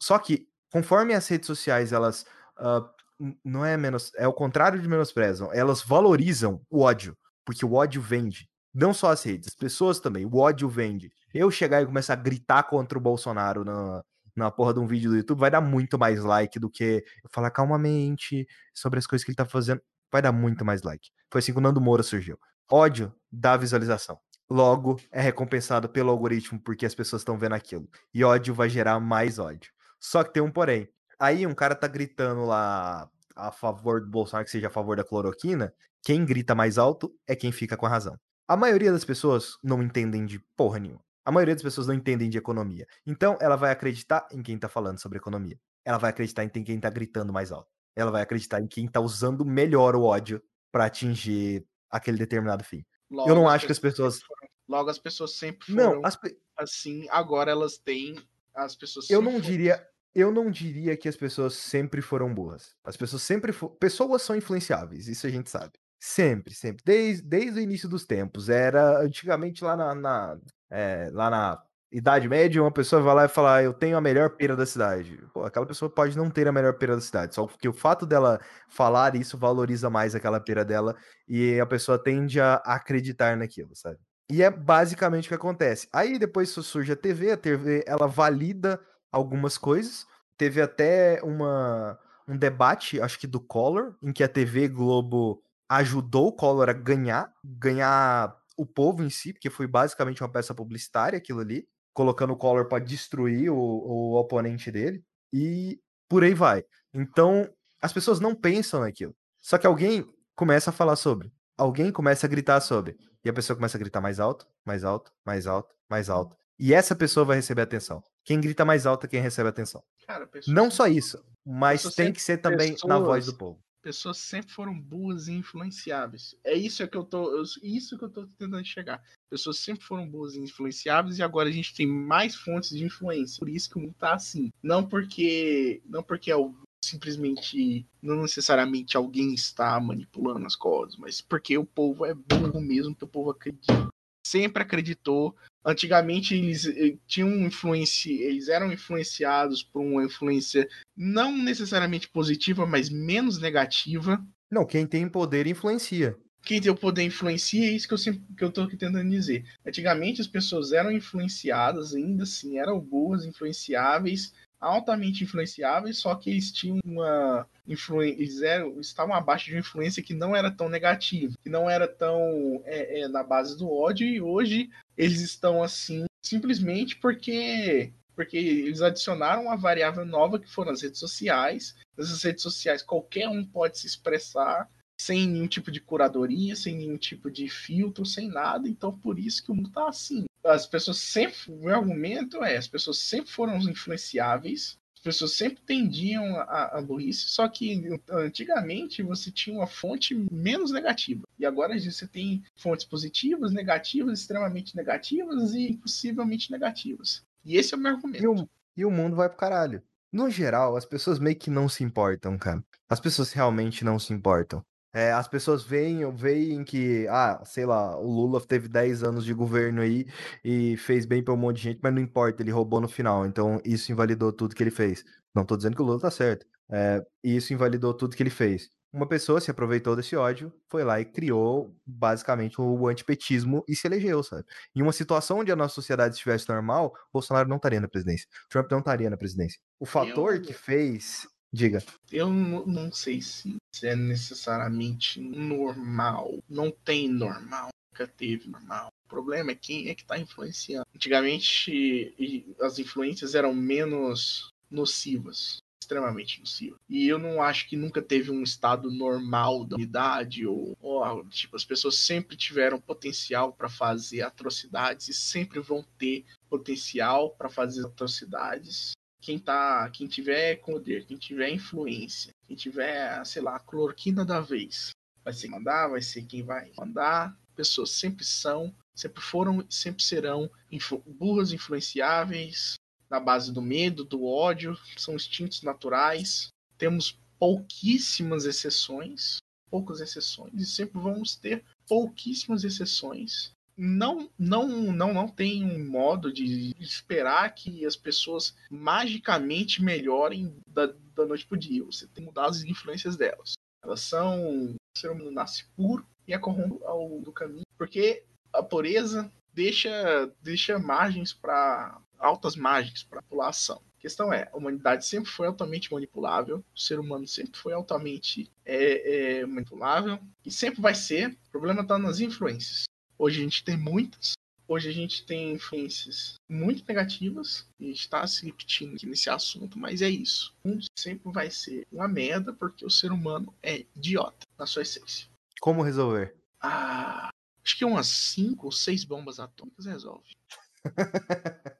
[0.00, 2.26] Só que, conforme as redes sociais, elas.
[2.58, 4.10] Uh, não é menos.
[4.16, 5.52] É o contrário de menosprezam.
[5.52, 7.16] Elas valorizam o ódio.
[7.44, 8.50] Porque o ódio vende.
[8.74, 10.26] Não só as redes, as pessoas também.
[10.26, 11.12] O ódio vende.
[11.32, 14.02] Eu chegar e começar a gritar contra o Bolsonaro na,
[14.34, 17.52] na porra de um vídeo do YouTube, vai dar muito mais like do que falar
[17.52, 19.80] calmamente sobre as coisas que ele tá fazendo.
[20.12, 21.10] Vai dar muito mais like.
[21.30, 22.38] Foi assim que o Nando Moura surgiu.
[22.70, 24.18] Ódio dá visualização.
[24.48, 27.88] Logo, é recompensado pelo algoritmo porque as pessoas estão vendo aquilo.
[28.12, 29.70] E ódio vai gerar mais ódio.
[30.00, 30.88] Só que tem um porém.
[31.18, 35.04] Aí um cara tá gritando lá a favor do Bolsonaro, que seja a favor da
[35.04, 35.72] cloroquina.
[36.02, 38.18] Quem grita mais alto é quem fica com a razão.
[38.48, 41.04] A maioria das pessoas não entendem de porra nenhuma.
[41.24, 42.86] A maioria das pessoas não entendem de economia.
[43.06, 45.58] Então, ela vai acreditar em quem tá falando sobre economia.
[45.84, 47.68] Ela vai acreditar em quem tá gritando mais alto.
[47.94, 52.84] Ela vai acreditar em quem tá usando melhor o ódio para atingir aquele determinado fim.
[53.10, 54.22] Logo, eu não acho que as pessoas.
[54.22, 56.18] Foram, logo, as pessoas sempre foram não, as...
[56.56, 58.16] assim, agora elas têm.
[58.54, 59.44] As pessoas Eu não foram...
[59.44, 59.86] diria.
[60.12, 62.74] Eu não diria que as pessoas sempre foram burras.
[62.84, 63.52] As pessoas sempre.
[63.52, 63.70] For...
[63.70, 65.72] Pessoas são influenciáveis, isso a gente sabe.
[65.98, 66.82] Sempre, sempre.
[66.84, 68.48] Desde, desde o início dos tempos.
[68.48, 70.38] Era antigamente lá na, na
[70.70, 74.00] é, lá na Idade Média, uma pessoa vai lá e fala, ah, eu tenho a
[74.00, 75.20] melhor pera da cidade.
[75.34, 78.06] Pô, aquela pessoa pode não ter a melhor pera da cidade, só que o fato
[78.06, 80.94] dela falar isso valoriza mais aquela pera dela
[81.26, 83.98] e a pessoa tende a acreditar naquilo, sabe?
[84.30, 85.88] E é basicamente o que acontece.
[85.92, 90.06] Aí depois surge a TV, a TV ela valida algumas coisas.
[90.38, 91.98] Teve até uma,
[92.28, 96.72] um debate, acho que do Collor, em que a TV Globo ajudou o Collor a
[96.72, 102.32] ganhar, ganhar o povo em si, porque foi basicamente uma peça publicitária aquilo ali, colocando
[102.32, 106.64] o Collor para destruir o, o oponente dele, e por aí vai.
[106.92, 107.48] Então,
[107.80, 109.14] as pessoas não pensam naquilo.
[109.38, 113.56] Só que alguém começa a falar sobre, alguém começa a gritar sobre, e a pessoa
[113.56, 116.36] começa a gritar mais alto, mais alto, mais alto, mais alto.
[116.58, 118.02] E essa pessoa vai receber atenção.
[118.24, 119.82] Quem grita mais alto é quem recebe atenção.
[120.06, 124.18] Cara, não só isso, mas tem que ser também pessoas, na voz do povo pessoas
[124.18, 126.34] sempre foram boas e influenciáveis.
[126.44, 129.02] É isso que eu tô, isso que eu tô tentando chegar.
[129.28, 133.38] Pessoas sempre foram boas e influenciáveis e agora a gente tem mais fontes de influência.
[133.38, 134.50] Por isso que o mundo tá assim.
[134.62, 136.36] Não porque, não porque é
[136.84, 142.94] simplesmente, não necessariamente alguém está manipulando as coisas, mas porque o povo é burro mesmo,
[142.94, 143.88] que o povo acredita.
[144.26, 145.34] Sempre acreditou
[145.64, 152.88] Antigamente eles eh, tinham influência, eles eram influenciados por uma influência não necessariamente positiva, mas
[152.88, 154.24] menos negativa.
[154.50, 156.16] Não, quem tem poder influencia.
[156.42, 159.44] Quem tem o poder influencia, é isso que eu sempre que eu tô tentando dizer.
[159.66, 166.52] Antigamente as pessoas eram influenciadas, ainda assim, eram boas, influenciáveis, altamente influenciáveis, só que eles
[166.52, 171.68] tinham uma influência, estavam abaixo de uma influência que não era tão negativa, que não
[171.68, 177.92] era tão é, é, na base do ódio, e hoje eles estão assim simplesmente porque
[178.14, 181.74] porque eles adicionaram uma variável nova que foram as redes sociais.
[181.96, 184.68] Nessas redes sociais qualquer um pode se expressar
[185.00, 188.68] sem nenhum tipo de curadoria, sem nenhum tipo de filtro, sem nada.
[188.68, 192.56] Então por isso que o mundo tá assim as pessoas sempre, o meu argumento é,
[192.56, 199.02] as pessoas sempre foram influenciáveis, as pessoas sempre tendiam a, a burrice, só que antigamente
[199.02, 201.26] você tinha uma fonte menos negativa.
[201.38, 207.24] E agora você tem fontes positivas, negativas, extremamente negativas e impossivelmente negativas.
[207.42, 208.22] E esse é o meu argumento.
[208.22, 209.82] E o, e o mundo vai pro caralho.
[210.12, 212.62] No geral, as pessoas meio que não se importam, cara.
[212.86, 214.62] As pessoas realmente não se importam.
[214.92, 219.32] É, as pessoas veem, veem que, ah, sei lá, o Lula teve 10 anos de
[219.32, 220.06] governo aí
[220.44, 223.24] e fez bem pra um monte de gente, mas não importa, ele roubou no final,
[223.24, 225.04] então isso invalidou tudo que ele fez.
[225.34, 226.44] Não tô dizendo que o Lula tá certo.
[226.72, 228.68] É, isso invalidou tudo que ele fez.
[228.92, 233.86] Uma pessoa se aproveitou desse ódio, foi lá e criou basicamente o antipetismo e se
[233.86, 234.44] elegeu, sabe?
[234.74, 238.26] Em uma situação onde a nossa sociedade estivesse normal, Bolsonaro não estaria na presidência.
[238.48, 239.60] Trump não estaria na presidência.
[239.78, 241.82] O fator que fez Diga.
[242.12, 246.38] Eu não sei se é necessariamente normal.
[246.48, 247.70] Não tem normal.
[247.92, 248.92] Nunca teve normal.
[249.06, 250.86] O problema é quem é que está influenciando.
[250.94, 252.14] Antigamente,
[252.60, 255.58] as influências eram menos nocivas
[255.90, 256.78] extremamente nocivas.
[256.88, 261.56] E eu não acho que nunca teve um estado normal da unidade ou, ou tipo
[261.56, 267.84] as pessoas sempre tiveram potencial para fazer atrocidades e sempre vão ter potencial para fazer
[267.84, 274.24] atrocidades quem tá, quem tiver poder, quem tiver influência, quem tiver, sei lá, a cloroquina
[274.24, 274.90] da vez,
[275.22, 277.38] vai ser mandar, vai ser quem vai mandar.
[277.54, 282.74] Pessoas sempre são, sempre foram, sempre serão influ burras, influenciáveis,
[283.10, 286.48] na base do medo, do ódio, são instintos naturais.
[286.78, 289.38] Temos pouquíssimas exceções,
[289.70, 296.30] poucas exceções, e sempre vamos ter pouquíssimas exceções não, não, não, não tem um modo
[296.30, 301.82] de esperar que as pessoas magicamente melhorem da, da noite pro dia.
[301.84, 303.54] Você tem que mudar as influências delas.
[303.82, 304.74] Elas são.
[304.74, 310.30] O ser humano nasce puro e é corrompo ao do caminho, porque a pureza deixa,
[310.42, 313.80] deixa margens para altas margens para população.
[313.96, 318.50] A questão é, a humanidade sempre foi altamente manipulável, o ser humano sempre foi altamente
[318.64, 321.30] é, é, manipulável e sempre vai ser.
[321.48, 322.89] O problema está nas influências.
[323.22, 324.32] Hoje a gente tem muitas,
[324.66, 330.00] hoje a gente tem influências muito negativas e está se repetindo aqui nesse assunto, mas
[330.00, 330.56] é isso.
[330.64, 335.28] Um sempre vai ser uma merda porque o ser humano é idiota na sua essência.
[335.60, 336.34] Como resolver?
[336.62, 337.28] Ah,
[337.62, 340.34] acho que umas cinco ou seis bombas atômicas resolve.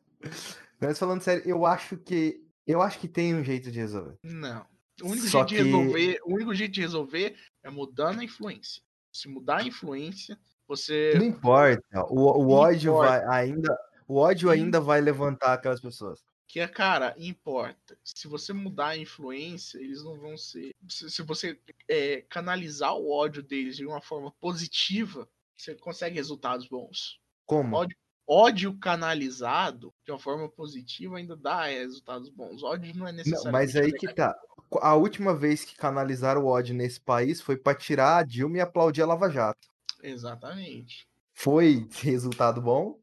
[0.78, 4.18] Mas falando sério, eu acho que eu acho que tem um jeito de resolver.
[4.22, 4.66] Não.
[5.00, 8.24] O único, Só jeito de que- resolver, o único jeito de resolver é mudando a
[8.24, 8.82] influência.
[9.10, 10.38] Se mudar a influência,
[10.70, 11.12] você.
[11.16, 12.04] Não importa.
[12.08, 13.26] O, o ódio importa.
[13.26, 13.78] vai ainda
[14.10, 16.24] o ódio ainda vai levantar aquelas pessoas.
[16.48, 17.96] Que é, cara, importa.
[18.02, 20.74] Se você mudar a influência, eles não vão ser.
[20.88, 21.56] Se, se você
[21.88, 27.20] é, canalizar o ódio deles de uma forma positiva, você consegue resultados bons.
[27.46, 27.76] Como?
[27.76, 32.64] Ódio, ódio canalizado de uma forma positiva ainda dá resultados bons.
[32.64, 33.52] Ódio não é Não, necessário.
[33.52, 34.34] mas aí que tá.
[34.80, 38.60] A última vez que canalizaram o ódio nesse país foi pra tirar a Dilma e
[38.60, 39.68] aplaudir a Lava Jato.
[40.02, 41.08] Exatamente.
[41.34, 43.00] Foi resultado bom?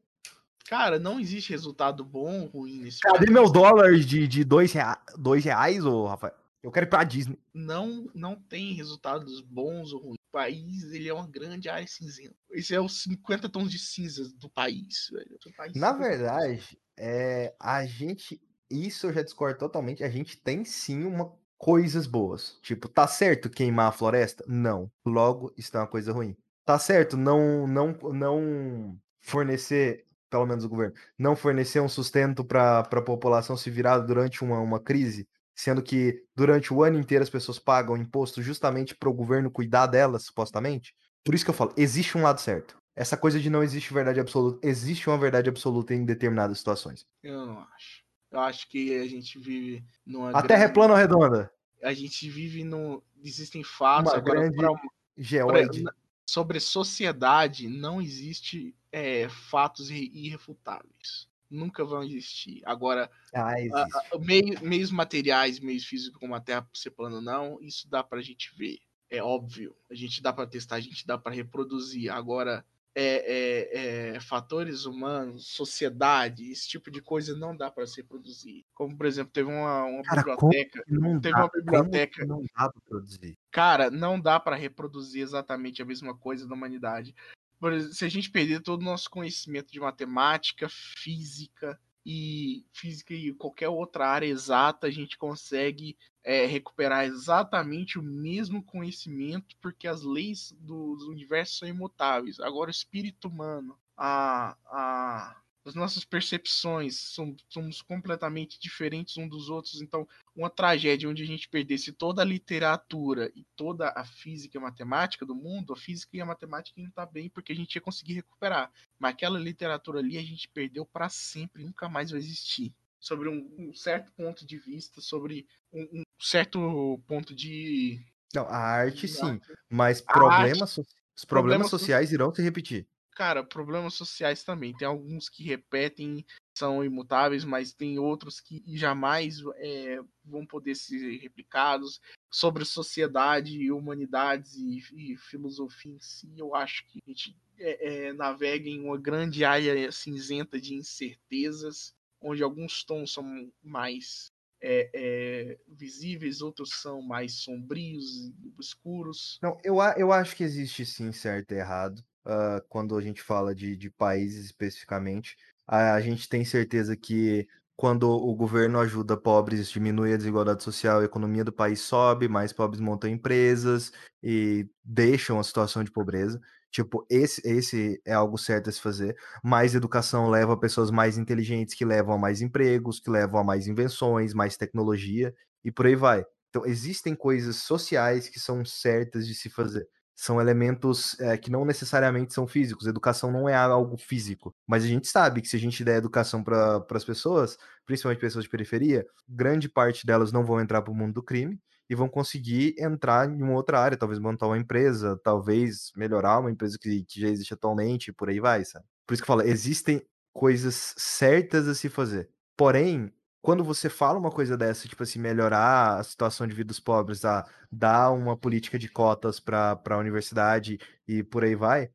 [0.68, 3.32] Cara, não existe resultado bom ou ruim nesse Cadê país.
[3.32, 5.02] meus dólares de, de dois, rea...
[5.18, 6.36] dois reais, ô Rafael?
[6.62, 7.40] Eu quero ir pra Disney.
[7.54, 10.18] Não, não tem resultados bons ou ruins.
[10.28, 12.36] O país ele é uma grande área cinzenta.
[12.52, 15.08] Esse é os 50 tons de cinzas do país.
[15.12, 15.38] Velho.
[15.46, 18.42] O país Na 50 verdade, é, a gente.
[18.70, 20.04] Isso eu já discordo totalmente.
[20.04, 22.60] A gente tem sim uma, coisas boas.
[22.62, 24.44] Tipo, tá certo queimar a floresta?
[24.48, 24.92] Não.
[25.06, 26.36] Logo, isso é uma coisa ruim.
[26.68, 32.80] Tá certo não, não, não fornecer, pelo menos o governo, não fornecer um sustento para
[32.80, 35.26] a população se virar durante uma, uma crise,
[35.56, 39.88] sendo que durante o ano inteiro as pessoas pagam imposto justamente para o governo cuidar
[39.88, 40.94] delas, supostamente.
[41.24, 42.78] Por isso que eu falo, existe um lado certo.
[42.94, 47.06] Essa coisa de não existe verdade absoluta, existe uma verdade absoluta em determinadas situações.
[47.24, 48.04] Eu não acho.
[48.30, 50.32] Eu acho que a gente vive numa.
[50.32, 51.50] A Terra é grande- plana ou redonda?
[51.82, 53.02] A gente vive no.
[53.24, 54.40] Existem fatos Uma agora.
[54.42, 54.74] grande pra-
[55.16, 55.86] Geoide.
[56.30, 61.28] Sobre sociedade não existe é, fatos irre- irrefutáveis.
[61.50, 62.62] Nunca vão existir.
[62.66, 63.76] Agora, Ah, a- existe.
[64.14, 68.22] a- meio- meios materiais, meios físicos como a Terra ser plana não, isso dá pra
[68.22, 68.80] gente ver.
[69.10, 69.74] É óbvio.
[69.90, 72.12] A gente dá pra testar, a gente dá pra reproduzir.
[72.12, 78.02] Agora, é, é, é, fatores humanos, sociedade, esse tipo de coisa não dá pra se
[78.02, 78.66] reproduzir.
[78.74, 80.84] Como, por exemplo, teve uma, uma Cara, biblioteca.
[80.90, 83.37] Não teve dá, uma biblioteca- não dá pra produzir.
[83.58, 87.16] Cara, não dá pra reproduzir exatamente a mesma coisa da humanidade.
[87.60, 93.34] Exemplo, se a gente perder todo o nosso conhecimento de matemática, física e física e
[93.34, 100.04] qualquer outra área exata, a gente consegue é, recuperar exatamente o mesmo conhecimento, porque as
[100.04, 102.40] leis do, do universo são imutáveis.
[102.40, 105.36] Agora, o espírito humano, a, a,
[105.68, 109.82] as nossas percepções são, somos completamente diferentes um dos outros.
[109.82, 114.60] Então, uma tragédia onde a gente perdesse toda a literatura e toda a física e
[114.60, 117.76] a matemática do mundo, a física e a matemática não tá bem porque a gente
[117.76, 118.72] ia conseguir recuperar.
[118.98, 122.74] Mas aquela literatura ali a gente perdeu para sempre, nunca mais vai existir.
[123.00, 128.02] Sobre um, um certo ponto de vista, sobre um, um certo ponto de.
[128.34, 129.54] Não, a arte sim, arte.
[129.70, 132.88] mas problemas, so- os problemas Problemas so- sociais irão se repetir.
[133.18, 134.78] Cara, problemas sociais também.
[134.78, 136.24] Tem alguns que repetem,
[136.56, 142.00] são imutáveis, mas tem outros que jamais é, vão poder ser replicados.
[142.32, 148.14] Sobre sociedade, humanidades e, e filosofia em si, eu acho que a gente é, é,
[148.14, 155.58] navega em uma grande área cinzenta de incertezas, onde alguns tons são mais é, é,
[155.68, 159.40] visíveis, outros são mais sombrios e obscuros.
[159.42, 162.06] Não, eu, eu acho que existe sim certo e errado.
[162.28, 167.48] Ah, quando a gente fala de, de países especificamente, a, a gente tem certeza que
[167.76, 172.52] quando o governo ajuda pobres, diminui a desigualdade social, a economia do país sobe, mais
[172.52, 176.42] pobres montam empresas e deixam a situação de pobreza.
[176.72, 179.16] Tipo, esse, esse é algo certo a se fazer.
[179.44, 183.44] Mais educação leva a pessoas mais inteligentes, que levam a mais empregos, que levam a
[183.44, 186.26] mais invenções, mais tecnologia e por aí vai.
[186.50, 189.88] Então, existem coisas sociais que são certas de se fazer.
[190.20, 192.88] São elementos é, que não necessariamente são físicos.
[192.88, 194.54] Educação não é algo físico.
[194.66, 197.56] Mas a gente sabe que se a gente der educação para as pessoas,
[197.86, 201.60] principalmente pessoas de periferia, grande parte delas não vão entrar para o mundo do crime
[201.88, 206.52] e vão conseguir entrar em uma outra área, talvez montar uma empresa, talvez melhorar uma
[206.52, 208.86] empresa que, que já existe atualmente, por aí vai, sabe?
[209.06, 210.02] Por isso que eu falo, existem
[210.34, 212.28] coisas certas a se fazer.
[212.58, 216.80] Porém, quando você fala uma coisa dessa, tipo assim, melhorar a situação de vida dos
[216.80, 221.90] pobres, a dar uma política de cotas para a universidade e por aí vai,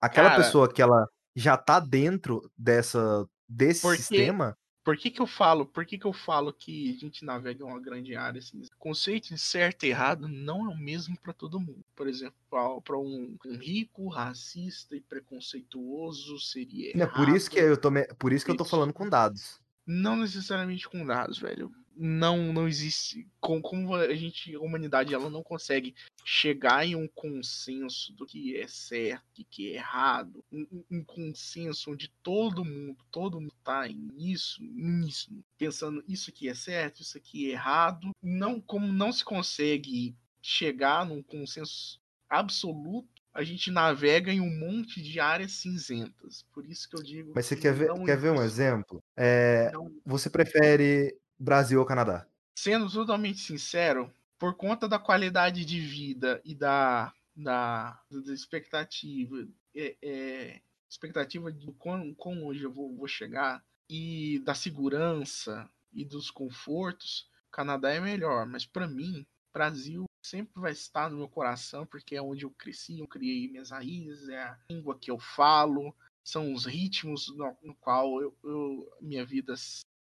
[0.00, 5.20] aquela Cara, pessoa que ela já tá dentro dessa desse Porque- sistema, Por que que
[5.20, 5.66] eu falo?
[5.66, 8.60] Por que que eu falo que a gente navega em uma grande área assim?
[8.60, 11.84] O conceito de certo e errado não é o mesmo para todo mundo.
[11.96, 12.36] Por exemplo,
[12.84, 17.12] para um, rico, racista e preconceituoso seria errado.
[17.14, 19.60] por isso que eu tô por isso que eu tô falando com dados.
[19.86, 21.70] Não necessariamente com dados, velho.
[21.98, 23.26] Não, não existe.
[23.40, 25.94] Com, como a gente, a humanidade, ela não consegue
[26.26, 30.44] chegar em um consenso do que é certo e que é errado.
[30.52, 36.48] Um, um- um consenso onde todo mundo, todo mundo tá nisso, nisso, pensando isso aqui
[36.50, 38.10] é certo, isso aqui é errado.
[38.22, 45.00] Não, como não se consegue chegar num consenso absoluto, a gente navega em um monte
[45.02, 46.44] de áreas cinzentas.
[46.52, 47.32] Por isso que eu digo.
[47.34, 49.02] Mas você que quer ver, quer ver um exemplo?
[49.16, 52.26] É, não- você prefere Brasil ou Canadá?
[52.58, 59.96] sendo totalmente sincero, por conta da qualidade de vida e da, da, da expectativa, é,
[60.02, 66.30] é, expectativa de quão, quão longe eu vou, vou chegar e da segurança e dos
[66.30, 68.46] confortos, Canadá é melhor.
[68.46, 72.98] Mas para mim, Brasil sempre vai estar no meu coração porque é onde eu cresci,
[72.98, 77.74] eu criei minhas raízes, é a língua que eu falo, são os ritmos no, no
[77.76, 79.54] qual eu, eu- minha vida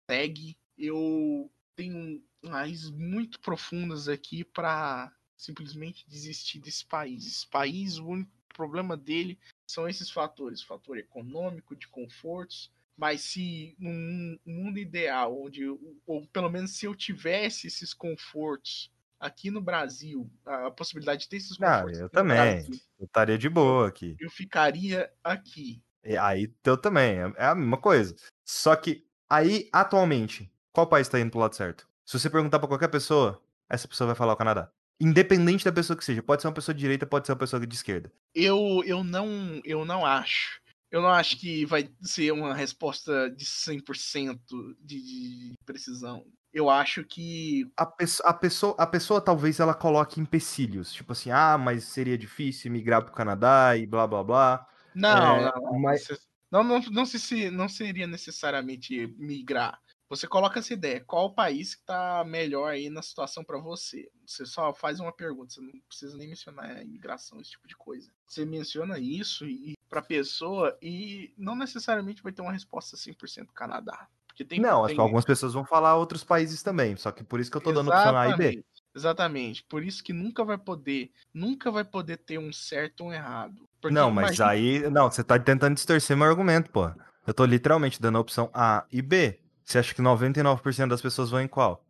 [0.09, 0.57] segue.
[0.77, 7.25] Eu tenho raízes muito profundas aqui para simplesmente desistir desse país.
[7.27, 9.37] Esse país, o único problema dele
[9.69, 12.71] são esses fatores, fator econômico, de confortos.
[12.97, 15.65] Mas se num mundo ideal, onde,
[16.07, 18.89] ou pelo menos se eu tivesse esses confortos
[19.25, 22.37] aqui no Brasil, a possibilidade de ter esses Ah, confortos eu aqui no também.
[22.37, 24.15] Brasil, Eu estaria de boa aqui.
[24.19, 25.81] eu ficaria aqui.
[26.03, 28.15] E aí eu também, é é a mesma coisa.
[28.45, 31.87] Só que aí, atualmente, qual país tá indo pro lado certo?
[32.05, 34.71] Se você perguntar pra qualquer pessoa, essa pessoa vai falar o Canadá.
[35.01, 37.65] Independente da pessoa que seja, pode ser uma pessoa de direita, pode ser uma pessoa
[37.65, 38.11] de esquerda.
[38.33, 40.61] Eu, eu não eu não acho.
[40.91, 44.39] Eu não acho que vai ser uma resposta de 100%
[44.79, 46.25] de, de precisão.
[46.55, 51.29] Eu acho que A, pesso- a pessoa, a pessoa talvez ela coloque empecilhos, tipo assim,
[51.29, 54.67] ah, mas seria difícil migrar pro Canadá e blá blá blá.
[54.95, 56.07] não, É, não, mas-
[56.49, 59.81] não, não, não, se- se, não seria necessariamente migrar.
[60.07, 64.09] Você coloca essa ideia, qual o país que está melhor aí na situação para você?
[64.25, 67.75] Você só faz uma pergunta, você não precisa nem mencionar a imigração, esse tipo de
[67.75, 68.09] coisa.
[68.25, 74.07] Você menciona isso e para pessoa e não necessariamente vai ter uma resposta 100% Canadá.
[74.35, 77.23] Porque tem não, acho tem- que algumas pessoas vão falar outros países também, só que
[77.23, 78.43] por isso que eu tô dando opção A e B.
[78.43, 79.63] Exatamente, Exatamente.
[79.63, 83.67] Por isso que nunca vai poder, nunca vai poder ter um certo ou um errado.
[83.81, 84.89] Porque Não, mas imagina- aí.
[84.89, 86.89] Não, você tá tentando distorcer meu argumento, pô.
[87.25, 89.39] Eu tô literalmente dando a opção A e B.
[89.63, 91.85] Você acha que 99% das pessoas vão em qual?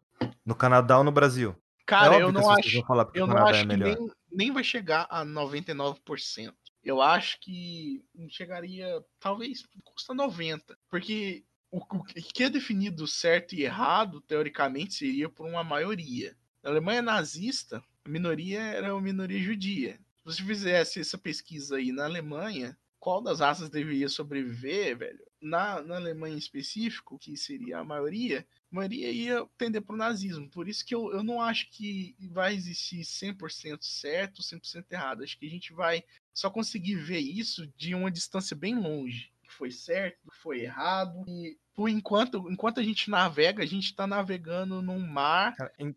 [0.45, 1.55] No Canadá ou no Brasil?
[1.85, 2.77] cara, é eu não acho,
[3.13, 6.53] eu não Canadá acho é que nem, nem vai chegar a 99%.
[6.83, 10.75] Eu acho que chegaria, talvez, custa 90%.
[10.89, 11.43] Porque
[11.76, 16.34] o, o que é definido certo e errado, teoricamente, seria por uma maioria.
[16.63, 19.99] Na Alemanha nazista, a minoria era uma minoria judia.
[20.19, 25.19] Se você fizesse essa pesquisa aí na Alemanha, qual das raças deveria sobreviver, velho?
[25.41, 29.97] Na, na Alemanha em específico, que seria a maioria, a maioria ia tender para o
[29.97, 30.49] nazismo.
[30.49, 35.23] Por isso que eu, eu não acho que vai existir 100% certo, 100% errado.
[35.23, 39.34] Acho que a gente vai só conseguir ver isso de uma distância bem longe.
[39.55, 41.23] Que foi certo, o que foi errado.
[41.27, 45.55] E por enquanto, enquanto a gente navega, a gente está navegando num mar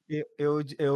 [0.09, 0.94] eu, eu, eu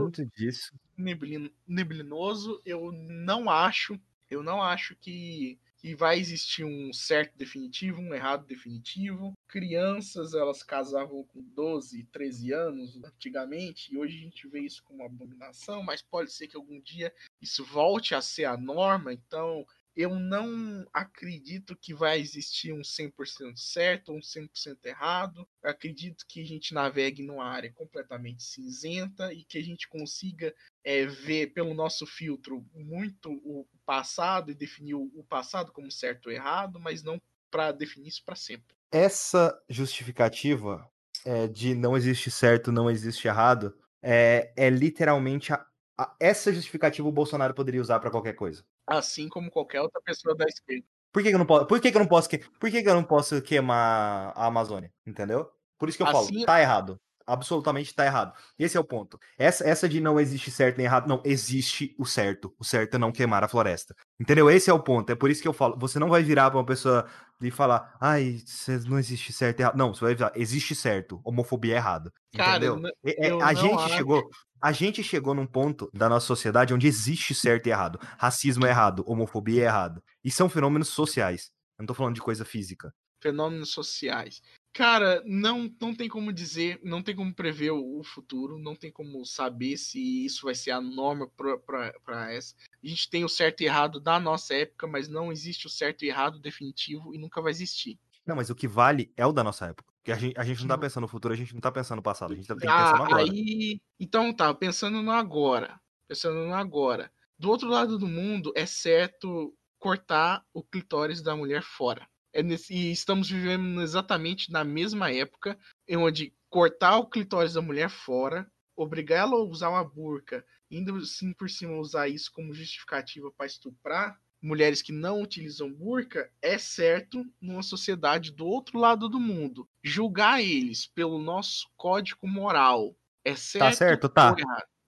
[0.00, 0.72] muito disso.
[0.96, 2.60] neblin- neblinoso.
[2.64, 3.98] Eu não acho,
[4.30, 9.32] eu não acho que, que vai existir um certo definitivo, um errado definitivo.
[9.48, 15.00] Crianças, elas casavam com 12, 13 anos antigamente, e hoje a gente vê isso como
[15.00, 19.64] uma abominação, mas pode ser que algum dia isso volte a ser a norma, então
[19.96, 25.48] eu não acredito que vai existir um 100% certo ou um 100% errado.
[25.62, 30.54] Eu acredito que a gente navegue numa área completamente cinzenta e que a gente consiga
[30.84, 36.32] é, ver pelo nosso filtro muito o passado e definir o passado como certo ou
[36.32, 37.20] errado, mas não
[37.50, 38.76] para definir isso para sempre.
[38.92, 40.86] Essa justificativa
[41.24, 45.66] é, de não existe certo, não existe errado, é, é literalmente a-
[45.98, 48.64] a- essa justificativa o Bolsonaro poderia usar pra qualquer coisa.
[48.86, 50.86] Assim como qualquer outra pessoa da esquerda.
[51.12, 51.66] Por que, que eu não posso?
[51.66, 52.28] Por que, que eu não posso?
[52.28, 54.92] Por que, que eu não posso queimar a Amazônia?
[55.06, 55.50] Entendeu?
[55.78, 57.00] Por isso que eu Assim- falo, tá errado.
[57.26, 58.32] Absolutamente tá errado.
[58.58, 59.18] Esse é o ponto.
[59.36, 62.54] Essa, essa de não existe certo nem errado, não, existe o certo.
[62.58, 63.94] O certo é não queimar a floresta.
[64.20, 64.50] Entendeu?
[64.50, 65.10] Esse é o ponto.
[65.10, 67.06] É por isso que eu falo, você não vai virar pra uma pessoa
[67.40, 68.38] e falar, ai,
[68.86, 69.76] não existe certo e errado.
[69.76, 72.12] Não, você vai virar, existe certo, homofobia é errado.
[72.32, 72.80] Entendeu?
[72.80, 73.94] Cara, é, é, a gente acho...
[73.94, 77.98] chegou, a gente chegou num ponto da nossa sociedade onde existe certo e errado.
[78.18, 80.02] Racismo é errado, homofobia é errado.
[80.24, 81.50] E são fenômenos sociais.
[81.78, 82.92] Eu não tô falando de coisa física.
[83.22, 84.40] Fenômenos sociais.
[84.76, 89.24] Cara, não, não tem como dizer, não tem como prever o, futuro, não tem como
[89.24, 92.54] saber se isso vai ser a norma para essa.
[92.84, 96.04] A gente tem o certo e errado da nossa época, mas não existe o certo
[96.04, 97.98] e errado definitivo e nunca vai existir.
[98.26, 99.90] Não, mas o que vale é o da nossa época.
[99.96, 101.96] Porque a gente, a gente não tá pensando no futuro, a gente não tá pensando
[101.96, 103.22] no passado, a gente tá pensando ah, agora.
[103.22, 105.80] Aí, então tá, pensando no agora.
[106.06, 107.10] Pensando no agora.
[107.38, 112.06] Do outro lado do mundo, é certo cortar o clitóris da mulher fora.
[112.36, 115.58] É nesse, e estamos vivendo exatamente na mesma época,
[115.88, 121.00] em onde cortar o clitóris da mulher fora, obrigar ela a usar uma burca, indo
[121.06, 126.58] sim por cima usar isso como justificativa para estuprar mulheres que não utilizam burca, é
[126.58, 129.66] certo numa sociedade do outro lado do mundo.
[129.82, 133.70] Julgar eles pelo nosso código moral é certo?
[133.70, 134.36] Tá certo, tá.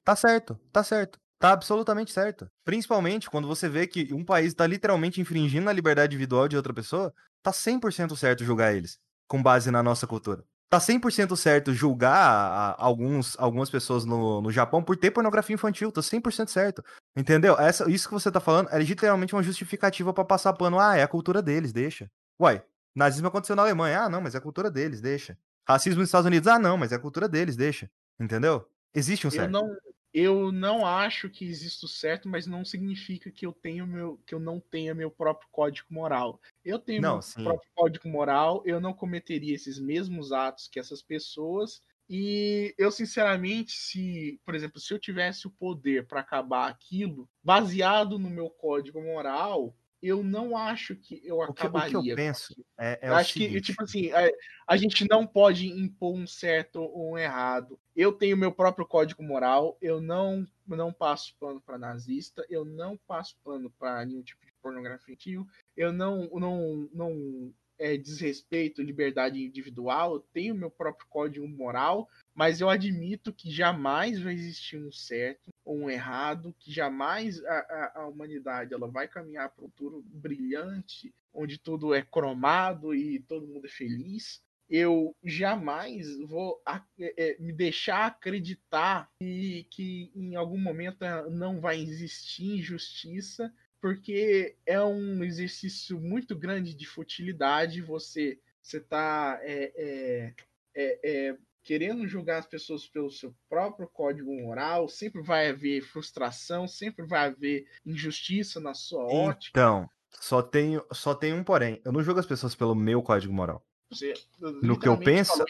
[0.05, 1.19] Tá certo, tá certo.
[1.39, 2.51] Tá absolutamente certo.
[2.65, 6.75] Principalmente quando você vê que um país está literalmente infringindo a liberdade individual de outra
[6.75, 10.45] pessoa, tá 100% certo julgar eles, com base na nossa cultura.
[10.71, 16.03] Tá 100% certo julgar alguns, algumas pessoas no, no Japão por ter pornografia infantil, tá
[16.03, 16.85] 100% certo.
[17.17, 17.59] Entendeu?
[17.59, 20.79] Essa, isso que você tá falando é literalmente uma justificativa para passar pano.
[20.79, 22.11] Ah, é a cultura deles, deixa.
[22.39, 22.63] Uai,
[22.95, 24.03] nazismo aconteceu na Alemanha.
[24.03, 25.39] Ah, não, mas é a cultura deles, deixa.
[25.67, 26.47] Racismo nos Estados Unidos.
[26.47, 27.91] Ah, não, mas é a cultura deles, deixa.
[28.21, 28.69] Entendeu?
[28.95, 29.47] Existe um certo.
[29.47, 29.77] Eu não,
[30.19, 34.35] eu não acho que exista o certo, mas não significa que eu tenho meu, que
[34.35, 36.41] eu não tenha meu próprio código moral.
[36.65, 37.43] Eu tenho não, meu sim.
[37.43, 41.83] próprio código moral, eu não cometeria esses mesmos atos que essas pessoas.
[42.09, 48.19] E eu, sinceramente, se, por exemplo, se eu tivesse o poder para acabar aquilo, baseado
[48.19, 51.99] no meu código moral, eu não acho que eu acabaria.
[51.99, 53.53] O que, eu penso é, é eu acho seguinte.
[53.53, 54.31] que, tipo assim, a,
[54.67, 57.79] a, gente não pode impor um certo ou um errado.
[57.95, 62.97] Eu tenho meu próprio código moral, eu não, não passo pano para nazista, eu não
[62.97, 65.47] passo pano para nenhum tipo de pornografia infantil,
[65.77, 72.61] eu não, não, não é, desrespeito liberdade individual, eu tenho meu próprio código moral, mas
[72.61, 77.93] eu admito que jamais vai existir um certo ou um errado, que jamais a, a,
[78.01, 83.47] a humanidade ela vai caminhar para um futuro brilhante, onde tudo é cromado e todo
[83.47, 84.43] mundo é feliz.
[84.69, 90.99] Eu jamais vou a, é, me deixar acreditar que, que em algum momento
[91.31, 97.83] não vai existir injustiça, porque é um exercício muito grande de futilidade.
[97.83, 100.35] Você você está é, é,
[100.75, 106.67] é, é querendo julgar as pessoas pelo seu próprio código moral, sempre vai haver frustração,
[106.67, 109.51] sempre vai haver injustiça na sua ótica.
[109.61, 111.79] Então, só tem, só tem um porém.
[111.85, 113.63] Eu não julgo as pessoas pelo meu código moral.
[113.91, 114.15] Você,
[114.63, 115.45] no que eu penso,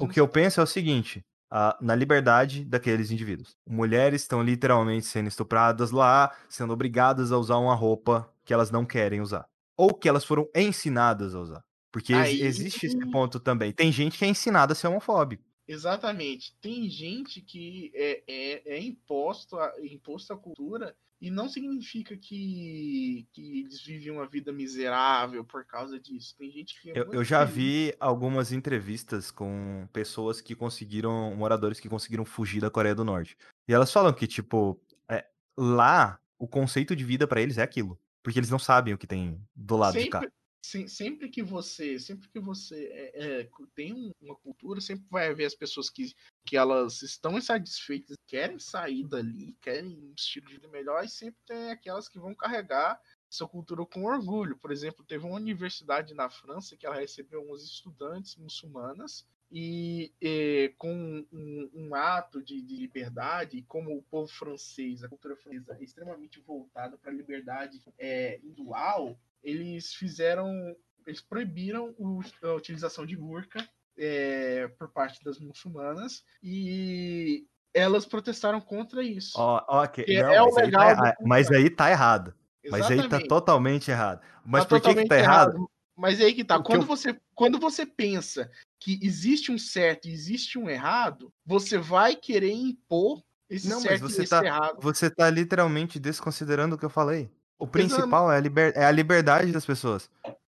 [0.00, 3.56] o que eu penso é o seguinte: uh, na liberdade daqueles indivíduos.
[3.66, 8.84] Mulheres estão literalmente sendo estupradas lá, sendo obrigadas a usar uma roupa que elas não
[8.84, 9.48] querem usar.
[9.76, 11.64] Ou que elas foram ensinadas a usar.
[11.90, 12.42] Porque Aí...
[12.42, 13.72] existe esse ponto também.
[13.72, 15.44] Tem gente que é ensinada a ser homofóbico.
[15.66, 16.54] Exatamente.
[16.60, 23.26] Tem gente que é, é, é imposto, a, imposto a cultura e não significa que,
[23.32, 26.36] que eles vivem uma vida miserável por causa disso.
[26.36, 26.90] Tem gente que.
[26.90, 32.68] Eu, eu, já vi algumas entrevistas com pessoas que conseguiram, moradores que conseguiram fugir da
[32.68, 33.38] Coreia do Norte.
[33.66, 35.24] E elas falam que, tipo, é,
[35.56, 37.98] lá o conceito de vida para eles é aquilo.
[38.22, 40.43] Porque eles não sabem o que tem do lado sempre, de cá
[40.88, 45.54] sempre que você sempre que você é, é, tem uma cultura sempre vai haver as
[45.54, 51.04] pessoas que, que elas estão insatisfeitas querem sair dali querem um estilo de vida melhor
[51.04, 54.56] e sempre tem aquelas que vão carregar sua cultura com orgulho.
[54.56, 60.72] Por exemplo teve uma universidade na França que ela recebeu uns estudantes muçulmanas e, e
[60.78, 65.84] com um, um ato de, de, liberdade, como o povo francês, a cultura francesa é
[65.84, 70.74] extremamente voltada para a liberdade é, individual, eles fizeram,
[71.06, 71.94] eles proibiram
[72.42, 73.66] a utilização de burca
[73.96, 79.32] é, por parte das muçulmanas e elas protestaram contra isso.
[79.36, 82.34] Oh, ok, Não, é mas, aí tá, mas, aí tá, errado.
[82.62, 82.96] Exatamente.
[82.96, 84.20] Mas aí tá totalmente errado.
[84.44, 85.50] Mas tá por que, que tá errado?
[85.50, 85.70] errado?
[85.96, 86.60] Mas aí que tá.
[86.60, 86.86] quando, eu...
[86.86, 92.52] você, quando você pensa que existe um certo e existe um errado, você vai querer
[92.52, 94.78] impor esse não, certo mas você e tá, errado.
[94.80, 97.30] Você tá literalmente desconsiderando o que eu falei.
[97.58, 98.72] O principal é a, liber...
[98.76, 100.10] é a liberdade das pessoas.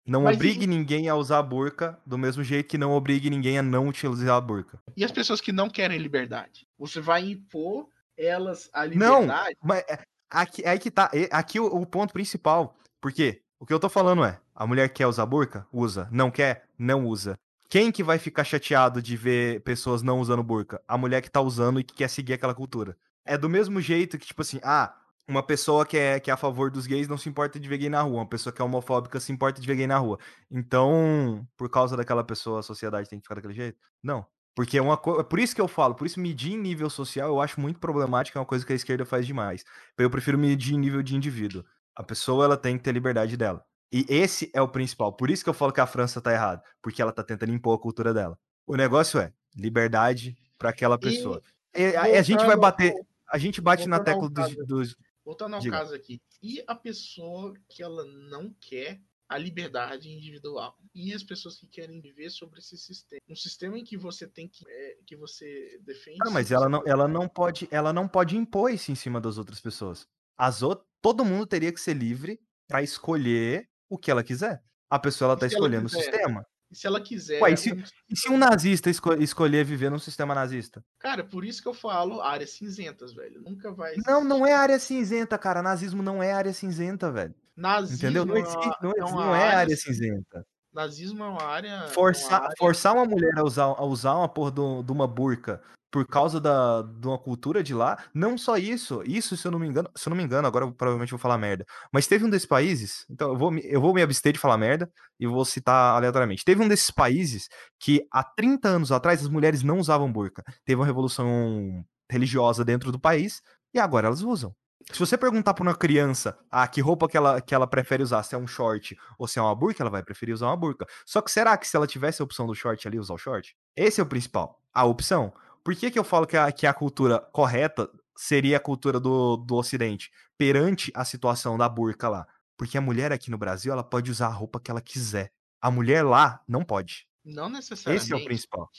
[0.06, 3.30] Não Mas obrigue e- ninguém a usar a burca, do mesmo jeito que não obrigue
[3.30, 4.78] ninguém a não utilizar a burca.
[4.96, 6.66] E as pessoas que não querem liberdade?
[6.78, 9.20] Você vai impor elas a Não.
[9.22, 9.56] liberdade?
[9.62, 9.98] Mas é,
[10.30, 11.10] aqui, é aí que tá.
[11.12, 12.76] é- Aqui o, o ponto principal.
[13.00, 15.66] Porque o que eu tô falando é: a mulher quer usar burca?
[15.72, 16.06] Usa.
[16.12, 16.64] Não quer?
[16.78, 17.38] Não usa.
[17.70, 20.80] Quem que vai ficar chateado de ver pessoas não usando burca?
[20.86, 22.96] A mulher que tá usando e que quer seguir aquela cultura.
[23.26, 24.94] É do mesmo jeito que, tipo assim, ah,
[25.28, 27.78] uma pessoa que é, que é a favor dos gays não se importa de ver
[27.78, 28.18] gay na rua.
[28.18, 30.18] Uma pessoa que é homofóbica se importa de ver gay na rua.
[30.50, 33.78] Então, por causa daquela pessoa, a sociedade tem que ficar daquele jeito?
[34.02, 34.26] Não.
[34.54, 35.24] Porque é uma coisa.
[35.24, 38.38] Por isso que eu falo, por isso medir em nível social eu acho muito problemático,
[38.38, 39.64] é uma coisa que a esquerda faz demais.
[39.98, 41.64] Eu prefiro medir em nível de indivíduo.
[41.96, 43.64] A pessoa ela tem que ter liberdade dela.
[43.92, 45.12] E esse é o principal.
[45.12, 47.76] Por isso que eu falo que a França tá errada, porque ela tá tentando impor
[47.76, 48.38] a cultura dela.
[48.66, 51.42] O negócio é liberdade para aquela pessoa.
[51.76, 52.94] E, a, a gente vai bater,
[53.28, 55.78] a gente bate na tecla dos, dos Voltando ao Diga.
[55.78, 56.20] caso aqui.
[56.42, 60.76] E a pessoa que ela não quer a liberdade individual?
[60.94, 63.20] E as pessoas que querem viver sobre esse sistema?
[63.28, 64.64] Um sistema em que você tem que.
[64.68, 66.18] é, que você defende.
[66.22, 69.38] Ah, mas ela não, ela não pode, ela não pode impor isso em cima das
[69.38, 70.06] outras pessoas.
[70.36, 74.62] As out- todo mundo teria que ser livre para escolher o que ela quiser.
[74.90, 76.46] A pessoa ela E tá ela escolhendo o sistema.
[76.74, 77.40] E se ela quiser.
[77.40, 80.84] Ué, e se- um- E se um nazista esco- escolher viver num sistema nazista?
[80.98, 83.40] Cara, por isso que eu falo áreas cinzentas, velho.
[83.42, 83.94] Nunca vai.
[84.04, 85.62] Não, não é área cinzenta, cara.
[85.62, 87.32] Nazismo não é área cinzenta, velho.
[87.56, 88.26] Nazismo Entendeu?
[88.26, 90.44] Não, é existe, não, é não é área área- cinzenta.
[90.72, 91.68] Nazismo é uma área.
[91.68, 95.06] é uma Forçar, área- forçar uma mulher a usar, a usar uma porra de uma
[95.06, 95.62] burca
[95.94, 99.60] por causa da, de uma cultura de lá, não só isso, isso se eu não
[99.60, 102.24] me engano, se eu não me engano, agora eu provavelmente vou falar merda, mas teve
[102.24, 104.90] um desses países, então eu vou, eu vou me abster de falar merda
[105.20, 106.44] e vou citar aleatoriamente.
[106.44, 110.42] Teve um desses países que há 30 anos atrás as mulheres não usavam burca.
[110.64, 113.40] Teve uma revolução religiosa dentro do país
[113.72, 114.52] e agora elas usam.
[114.90, 118.24] Se você perguntar para uma criança ah, que roupa que ela, que ela prefere usar,
[118.24, 120.86] se é um short ou se é uma burca, ela vai preferir usar uma burca.
[121.06, 123.56] Só que será que se ela tivesse a opção do short ali, usar o short?
[123.76, 125.32] Esse é o principal, a opção.
[125.64, 129.36] Por que, que eu falo que a, que a cultura correta seria a cultura do,
[129.36, 132.28] do Ocidente perante a situação da burca lá?
[132.56, 135.32] Porque a mulher aqui no Brasil, ela pode usar a roupa que ela quiser.
[135.60, 137.08] A mulher lá não pode.
[137.24, 138.04] Não necessariamente.
[138.04, 138.70] Esse é o principal.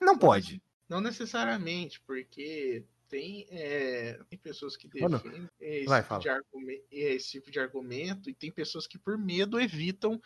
[0.00, 0.60] Não pode.
[0.88, 7.30] Não necessariamente, porque tem, é, tem pessoas que Mano, defendem esse, vai, tipo argumento, esse
[7.30, 10.20] tipo de argumento e tem pessoas que, por medo, evitam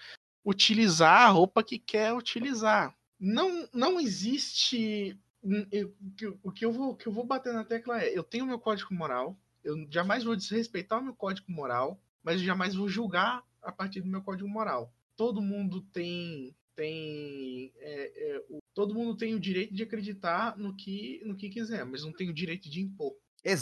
[0.45, 2.97] utilizar a roupa que quer utilizar.
[3.19, 5.19] Não, não existe.
[5.43, 8.47] O que eu- o vou, o que eu vou bater na tecla é: eu tenho
[8.47, 13.43] meu código moral, eu jamais vou desrespeitar o meu código moral, mas jamais vou julgar
[13.63, 14.93] a partir do meu código moral.
[15.17, 20.75] Todo mundo tem tem é, é, o- todo mundo tem o direito de acreditar no
[20.75, 23.15] que no que quiser, mas não tem o direito de impor.
[23.45, 23.53] É,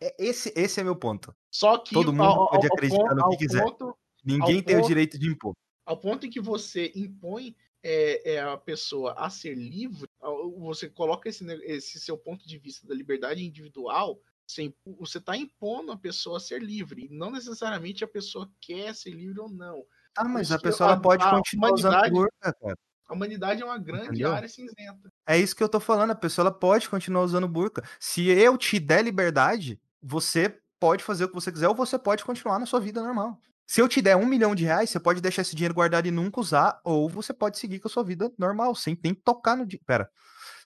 [0.00, 1.34] é esse, esse é meu ponto.
[1.50, 3.62] Só que Todo mundo ao- pode ao- ao acreditar ponto- no que ao quiser.
[3.64, 5.54] ponto- Ninguém Ao tem o ponto- direito de impor.
[5.86, 10.08] ao ponto em que você impõe é, é, a pessoa a ser livre,
[10.58, 14.20] você coloca esse, esse seu ponto de vista da liberdade individual,
[14.98, 17.08] você, está impondo a pessoa a ser livre.
[17.10, 19.84] Não necessariamente a pessoa quer ser livre ou não.
[20.16, 22.76] Ah, mas isso a pessoa a- pode a continuar usando humanidade- burca, cara.
[23.06, 24.32] A humanidade é uma grande Entendeu?
[24.32, 25.12] área cinzenta.
[25.26, 27.82] É isso que eu tô falando, a pessoa pode continuar usando burca.
[27.98, 32.24] Se eu te der liberdade, você pode fazer o que você quiser ou você pode
[32.24, 33.38] continuar na sua vida normal.
[33.72, 36.10] Se eu te der um milhão de reais, você pode deixar esse dinheiro guardado e
[36.10, 39.64] nunca usar, ou você pode seguir com a sua vida normal, sem nem tocar no
[39.64, 39.86] dinheiro.
[39.86, 40.10] Pera.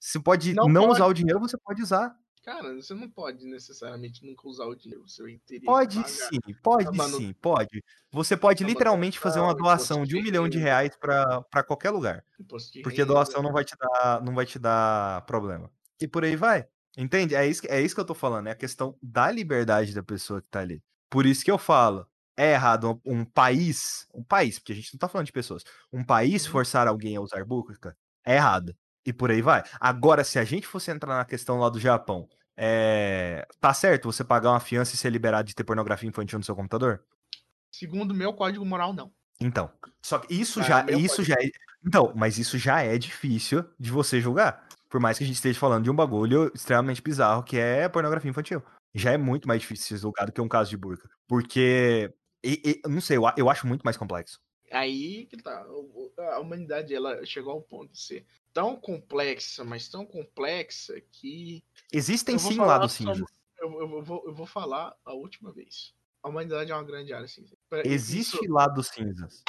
[0.00, 0.94] Você pode Não não, pode.
[0.94, 2.12] usar o dinheiro, você pode usar.
[2.44, 5.06] Cara, você não pode necessariamente nunca usar o dinheiro.
[5.06, 7.84] Você teria que Pode pagar sim, pode a manu- sim, pode.
[8.10, 12.24] Você pode a literalmente fazer uma doação de um milhão de reais para qualquer lugar.
[12.48, 13.06] Porque renda.
[13.06, 15.70] doação não vai te dar, não vai te dar problema.
[16.00, 16.66] E por aí vai.
[16.98, 17.36] Entende?
[17.36, 18.48] É isso, é isso que eu tô falando.
[18.48, 20.82] É a questão da liberdade da pessoa que tá ali.
[21.08, 22.04] Por isso que eu falo.
[22.36, 25.64] É errado um, um país, um país, porque a gente não tá falando de pessoas,
[25.92, 26.52] um país Uhum.
[26.52, 28.76] forçar alguém a usar burca é errado.
[29.04, 29.62] E por aí vai.
[29.80, 33.46] Agora, se a gente fosse entrar na questão lá do Japão, é...
[33.60, 36.56] tá certo você pagar uma fiança e ser liberado de ter pornografia infantil no seu
[36.56, 37.02] computador?
[37.70, 39.12] Segundo o meu código moral, não.
[39.40, 39.70] Então,
[40.02, 41.50] só que isso Ah, já, isso já é,
[41.86, 44.66] então, mas isso já é difícil de você julgar.
[44.88, 48.30] Por mais que a gente esteja falando de um bagulho extremamente bizarro que é pornografia
[48.30, 48.62] infantil.
[48.94, 51.08] Já é muito mais difícil ser julgado que um caso de burca.
[51.28, 52.12] Porque,
[52.46, 54.40] e- e- não sei, eu, a- eu acho muito mais complexo.
[54.70, 55.64] Aí que tá.
[56.32, 61.62] A humanidade ela chegou ao ponto de ser tão complexa, mas tão complexa que.
[61.92, 63.22] Existem sim lados cinzas.
[63.58, 65.94] Eu, eu- vou, eu vou falar a última vez.
[66.22, 67.56] A humanidade é uma grande área cinza.
[67.84, 69.42] Existe isso- lados cinzas.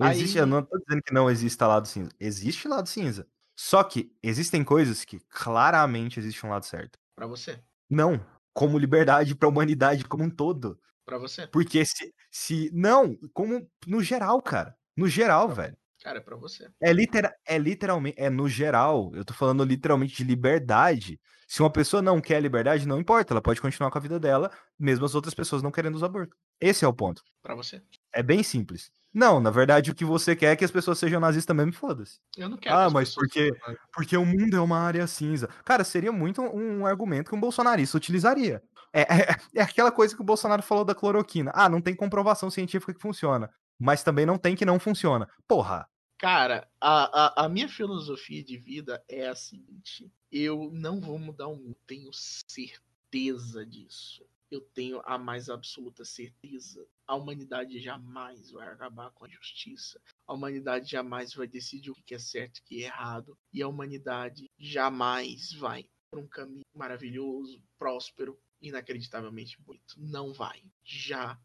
[0.00, 2.10] Aí- Existe, eu não tô dizendo que não exista lado cinza.
[2.18, 3.28] Existe lado cinza.
[3.56, 6.98] Só que existem coisas que claramente existe um lado certo.
[7.14, 7.60] Pra você.
[7.88, 8.20] Não,
[8.52, 10.76] como liberdade pra humanidade como um todo.
[11.04, 11.46] Pra você.
[11.46, 12.70] Porque se, se.
[12.72, 14.74] Não, como no geral, cara.
[14.96, 15.76] No geral, velho.
[16.02, 16.68] Cara, é pra você.
[16.82, 21.18] É, litera é literalmente, é no geral, eu tô falando literalmente de liberdade.
[21.48, 24.50] Se uma pessoa não quer liberdade, não importa, ela pode continuar com a vida dela,
[24.78, 26.36] mesmo as outras pessoas não querendo usar aborto.
[26.60, 27.22] Esse é o ponto.
[27.42, 27.82] Pra você.
[28.12, 28.90] É bem simples.
[29.14, 32.18] Não, na verdade, o que você quer é que as pessoas sejam nazistas mesmo, foda-se.
[32.36, 32.74] Eu não quero.
[32.74, 33.52] Ah, que as mas porque-.
[33.92, 35.48] Porque o mundo é uma área cinza.
[35.64, 38.62] Cara, seria muito um, um argumento que um bolsonarista utilizaria.
[38.94, 41.50] É, é, é aquela coisa que o Bolsonaro falou da cloroquina.
[41.52, 43.52] Ah, não tem comprovação científica que funciona.
[43.76, 45.28] Mas também não tem que não funciona.
[45.48, 45.88] Porra.
[46.16, 51.48] Cara, a, a, a minha filosofia de vida é a seguinte: eu não vou mudar
[51.48, 54.24] o mundo, tenho certeza disso.
[54.48, 56.86] Eu tenho a mais absoluta certeza.
[57.04, 60.00] A humanidade jamais vai acabar com a justiça.
[60.24, 63.36] A humanidade jamais vai decidir o que é certo e o que é errado.
[63.52, 69.94] E a humanidade jamais vai para um caminho maravilhoso, próspero, inacreditavelmente bonito.
[69.98, 70.62] Não vai.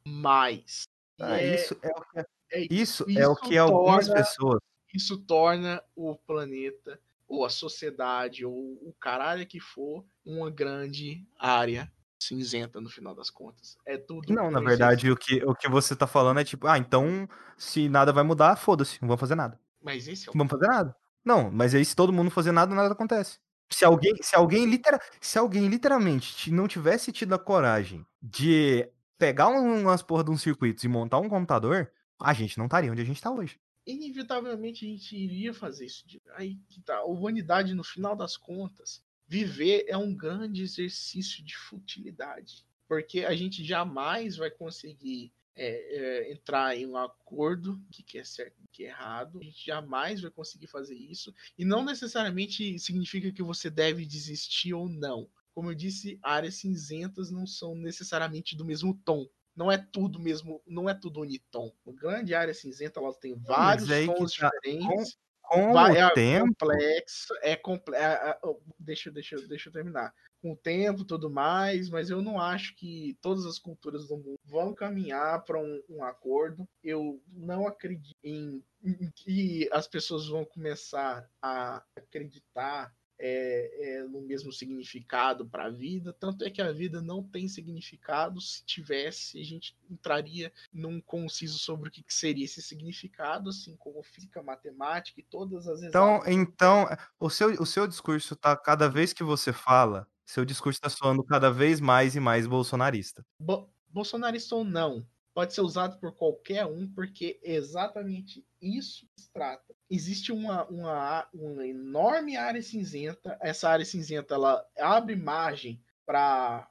[0.05, 0.84] Jamais.
[1.20, 4.59] Ah, é- isso é o que, é isso é isso o que algumas torna- pessoas.
[4.93, 11.91] isso torna o planeta, ou a sociedade, ou o caralho que for, uma grande área
[12.22, 13.78] cinzenta no final das contas.
[13.86, 14.34] É tudo.
[14.34, 17.88] Não, na verdade, o que, o que você tá falando é tipo, ah, então se
[17.88, 19.59] nada vai mudar, foda-se, não vamos fazer nada.
[19.82, 20.95] Mas esse é o Não vamos fazer nada.
[21.24, 23.39] Não, mas aí se todo mundo fazer nada, nada acontece.
[23.72, 29.47] Se alguém, se alguém, litera, se alguém literalmente não tivesse tido a coragem de pegar
[29.49, 33.01] um- umas porra de uns circuitos e montar um computador, a gente não estaria onde
[33.01, 33.59] a gente tá hoje.
[33.86, 36.05] inevitavelmente a gente iria fazer isso.
[36.36, 36.97] Aí que tá.
[36.97, 42.65] A humanidade, no final das contas, viver é um grande exercício de futilidade.
[42.88, 45.32] Porque a gente jamais vai conseguir
[45.62, 49.39] é, é, entrar em um acordo do que, que é certo e que é errado.
[49.39, 51.34] A gente jamais vai conseguir fazer isso.
[51.57, 55.30] E não necessariamente significa que você deve desistir ou não.
[55.53, 59.28] Como eu disse, áreas cinzentas não são necessariamente do mesmo tom
[59.60, 61.70] não é tudo mesmo, não é tudo unitom.
[61.84, 64.49] O grande área cinzenta ela tem vários tons tá.
[64.49, 65.18] diferentes.
[65.41, 68.62] Com vai- o é tempo, complexo, é complexo.
[68.80, 70.14] Deixa, deixa, deixa eu terminar.
[70.42, 74.40] Com o tempo, tudo mais, mas eu não acho que todas as culturas do mundo
[74.46, 76.68] vão caminhar para um, um acordo.
[76.84, 84.22] Eu não acredito em, em que as pessoas vão começar a acreditar é, é, no
[84.22, 86.14] mesmo significado para a vida.
[86.14, 88.40] Tanto é que a vida não tem significado.
[88.40, 93.76] Se tivesse, a gente entraria num conciso sobre o que que seria esse significado, assim
[93.76, 96.34] como física, matemática e todas as então, exatas.
[96.34, 96.88] então
[97.20, 101.24] o, seu, o seu discurso tá, cada vez que você fala, seu discurso tá soando
[101.24, 103.26] cada vez mais e mais bolsonarista.
[103.42, 109.74] Bo- bolsonarista ou não, pode ser usado por qualquer um, porque exatamente isso se trata.
[109.90, 113.38] Existe uma, uma, uma enorme área cinzenta.
[113.42, 116.68] Essa área cinzenta ela abre margem para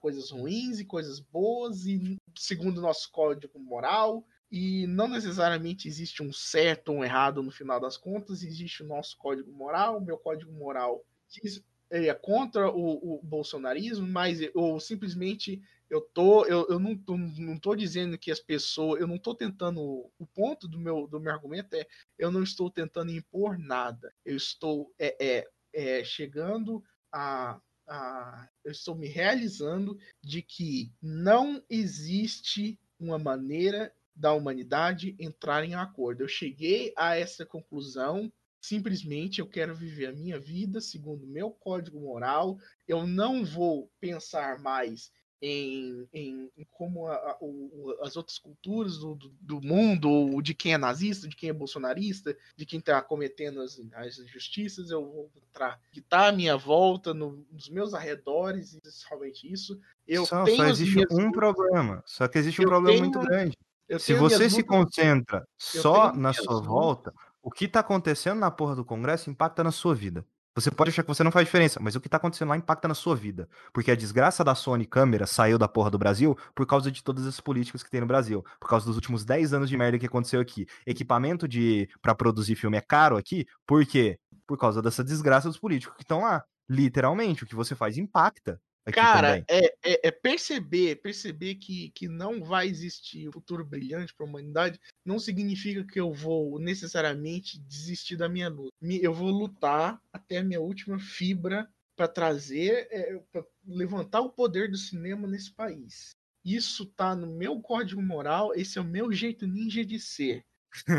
[0.00, 4.26] coisas ruins e coisas boas, e segundo o nosso código moral.
[4.50, 8.86] E não necessariamente existe um certo ou um errado no final das contas, existe o
[8.86, 9.96] nosso código moral.
[9.96, 16.44] O meu código moral diz, é contra o, o bolsonarismo, mas ou simplesmente eu tô
[16.46, 19.80] eu, eu não, tô, não tô dizendo que as pessoas eu não tô tentando
[20.18, 21.86] o ponto do meu do meu argumento é
[22.18, 24.12] eu não estou tentando impor nada.
[24.24, 26.82] Eu estou é, é, é chegando
[27.12, 35.62] a, a eu estou me realizando de que não existe uma maneira da humanidade entrar
[35.64, 36.22] em acordo.
[36.22, 41.50] Eu cheguei a essa conclusão simplesmente eu quero viver a minha vida segundo o meu
[41.50, 48.16] código moral eu não vou pensar mais em, em, em como a, a, o, as
[48.16, 52.36] outras culturas do, do, do, mundo, ou de quem é nazista, de quem é bolsonarista,
[52.56, 57.12] de quem está cometendo as, as injustiças, eu vou entrar, que está à minha volta,
[57.12, 59.78] no, nos meus arredores, e somente isso.
[60.06, 61.12] Eu só, tenho só existe minhas...
[61.12, 63.56] um problema, só que existe um eu problema tenho, muito grande.
[64.00, 67.14] Se você se concentra só na sua volta,
[67.46, 70.26] o que está acontecendo na porra do Congresso impacta na sua vida.
[70.56, 72.88] Você pode achar que você não faz diferença, mas o que tá acontecendo lá impacta
[72.88, 73.48] na sua vida.
[73.72, 77.24] Porque a desgraça da Sony câmera saiu da porra do Brasil por causa de todas
[77.24, 78.44] as políticas que tem no Brasil.
[78.58, 80.66] Por causa dos últimos 10 anos de merda que aconteceu aqui.
[80.84, 84.18] Equipamento de para produzir filme é caro aqui, por quê?
[84.44, 86.42] Por causa dessa desgraça dos políticos que estão lá.
[86.68, 88.60] Literalmente, o que você faz impacta.
[88.92, 94.24] Cara, é, é, é, perceber, perceber que, que não vai existir um futuro brilhante para
[94.24, 98.72] a humanidade não significa que eu vou necessariamente desistir da minha luta.
[98.80, 104.70] Eu vou lutar até a minha última fibra para trazer, é, para levantar o poder
[104.70, 106.10] do cinema nesse país.
[106.44, 110.44] Isso tá no meu código moral, esse é o meu jeito ninja de ser.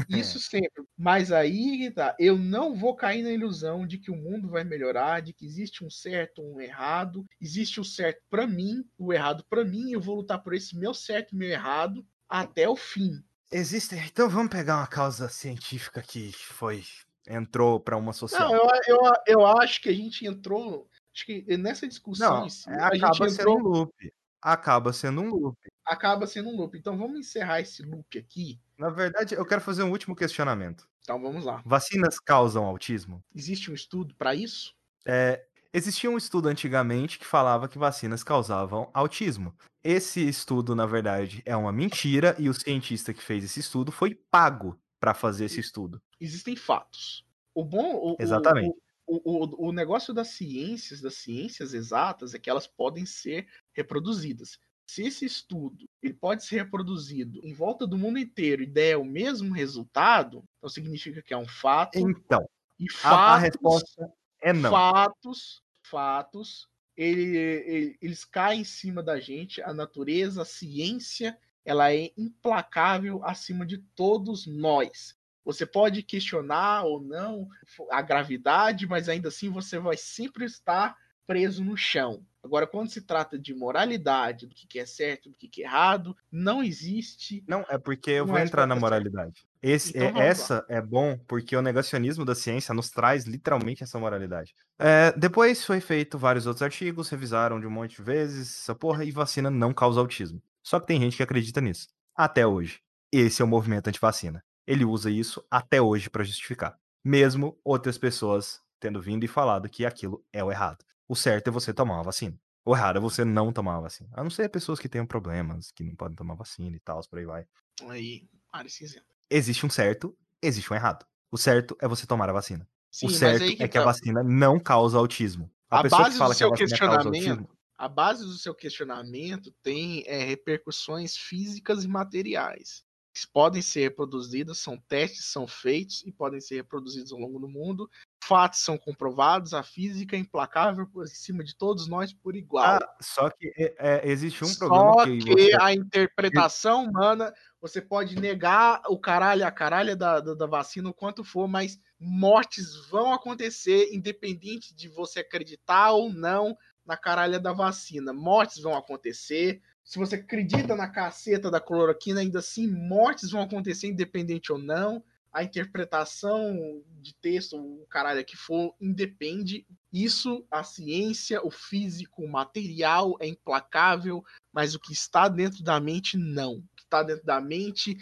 [0.10, 0.84] Isso sempre.
[0.98, 2.16] Mas aí tá.
[2.20, 5.84] Eu não vou cair na ilusão de que o mundo vai melhorar, de que existe
[5.84, 7.26] um certo, um errado.
[7.42, 9.92] Existe o certo para mim, o errado para mim.
[9.92, 13.24] Eu vou lutar por esse meu certo e meu errado até o fim.
[13.52, 14.00] Existem.
[14.06, 16.84] Então vamos pegar uma causa científica que foi.
[17.28, 18.50] entrou para uma social.
[18.52, 20.90] Não, eu, eu, eu acho que a gente entrou.
[21.14, 23.58] Acho que nessa discussão Não, si, é, a gente acaba sendo entrou.
[23.60, 24.14] um loop.
[24.42, 25.58] Acaba sendo um loop.
[25.88, 26.78] Acaba sendo um loop.
[26.78, 28.60] Então vamos encerrar esse loop aqui.
[28.78, 30.88] Na verdade, eu quero fazer um último questionamento.
[31.02, 31.62] Então vamos lá.
[31.66, 33.24] Vacinas causam autismo?
[33.34, 34.76] Existe um estudo para isso?
[35.06, 39.56] É, existia um estudo antigamente que falava que vacinas causavam autismo.
[39.84, 44.14] Esse estudo, na verdade, é uma mentira e o cientista que fez esse estudo foi
[44.30, 46.02] pago para fazer esse estudo.
[46.20, 47.26] Existem fatos.
[47.54, 47.96] O bom.
[47.96, 48.76] O, o- Exatamente.
[49.10, 49.22] O,
[49.66, 54.60] o, o negócio das ciências, das ciências exatas, é que elas podem ser reproduzidas.
[54.88, 59.04] Se esse estudo ele pode ser reproduzido em volta do mundo inteiro e der o
[59.04, 61.98] mesmo resultado, então significa que é um fato.
[62.00, 62.48] Então,
[62.80, 64.70] E a, fatos, a resposta é não.
[64.70, 69.62] fatos, fatos, ele- ele- eles caem em cima da gente.
[69.62, 75.18] A natureza, a ciência, ela é implacável acima de todos nós.
[75.44, 77.48] Você pode questionar ou não
[77.92, 82.26] a gravidade, mas ainda assim você vai sempre estar preso no chão.
[82.48, 86.64] Agora, quando se trata de moralidade, do que é certo, do que é errado, não
[86.64, 87.44] existe.
[87.46, 89.46] Não, é porque eu vou entrar na moralidade.
[89.62, 90.26] Esse, Então é- vamos lá.
[90.26, 94.56] essa é bom porque o negacionismo da ciência nos traz literalmente essa moralidade.
[94.80, 99.04] É, depois foi feito vários outros artigos, revisaram de um monte de vezes essa porra
[99.04, 100.42] e vacina não causa autismo.
[100.64, 101.90] Só que tem gente que acredita nisso.
[102.16, 102.80] Até hoje.
[103.12, 104.44] Esse é o movimento antivacina.
[104.66, 106.78] Ele usa isso até hoje para justificar.
[107.04, 110.86] Mesmo outras pessoas tendo vindo e falado que aquilo é o errado.
[111.08, 112.38] O certo é você tomar uma vacina.
[112.66, 114.10] O errado é você não tomar uma vacina.
[114.14, 117.20] A não ser pessoas que tenham problemas, que não podem tomar vacina e tal, por
[117.20, 117.48] aí vai.
[117.90, 119.06] Aí, área cinzenta.
[119.30, 121.06] Existe um certo, existe um errado.
[121.32, 122.68] O certo é você tomar a vacina.
[122.92, 123.86] Sim, o certo que é que a tá.
[123.86, 125.50] vacina não causa autismo.
[125.70, 127.88] A, A pessoa base que do fala que a seu vacina causa questionamento- autismo, A
[127.88, 132.84] base do seu questionamento tem é, repercussões físicas e materiais.
[133.14, 137.48] Que podem ser reproduzidas, são testes, são feitos e podem ser reproduzidos ao longo do
[137.48, 137.90] mundo.
[138.24, 142.66] Fatos são comprovados, a física é implacável por cima de todos nós por igual.
[142.66, 147.34] Ah, só que é, é, existe um problema Só que, que você- a interpretação humana,
[147.62, 151.80] você pode negar o caralho, a caralha da, da, da vacina, o quanto for, mas
[152.00, 158.14] mortes vão acontecer, independente de você acreditar ou não na caralha da vacina.
[158.14, 159.62] Mortes vão acontecer.
[159.84, 165.04] Se você acredita na caceta da cloroquina, ainda assim, mortes vão acontecer, independente ou não.
[165.32, 169.66] A interpretação de texto, o caralho que for, independe.
[169.92, 175.80] Isso, a ciência, o físico, o material é implacável, mas o que está dentro da
[175.80, 176.56] mente, não.
[176.56, 177.98] O que está dentro da mente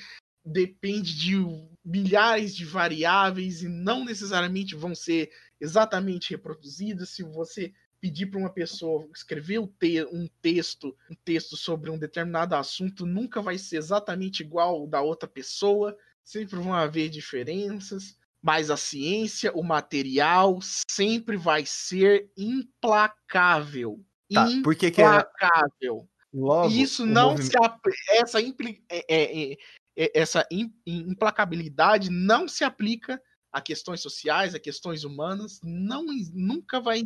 [0.45, 1.35] depende de
[1.83, 7.09] milhares de variáveis e não necessariamente vão ser exatamente reproduzidas.
[7.09, 12.55] Se você pedir para uma pessoa escrever um, te texto, um texto sobre um determinado
[12.55, 15.97] assunto, nunca vai ser exatamente igual ao da outra pessoa.
[16.25, 20.59] Sempre vão haver diferenças, mas a ciência, o material,
[20.89, 24.03] sempre vai ser implacável.
[24.33, 26.09] Tá, por que que é- implacável.
[26.33, 29.57] logo, isso não movimento- se apl- essa impli- é- é- é-
[29.97, 33.21] é- essa im- implacabilidade não se aplica
[33.53, 37.03] a questões sociais, a questões humanas, não nunca vai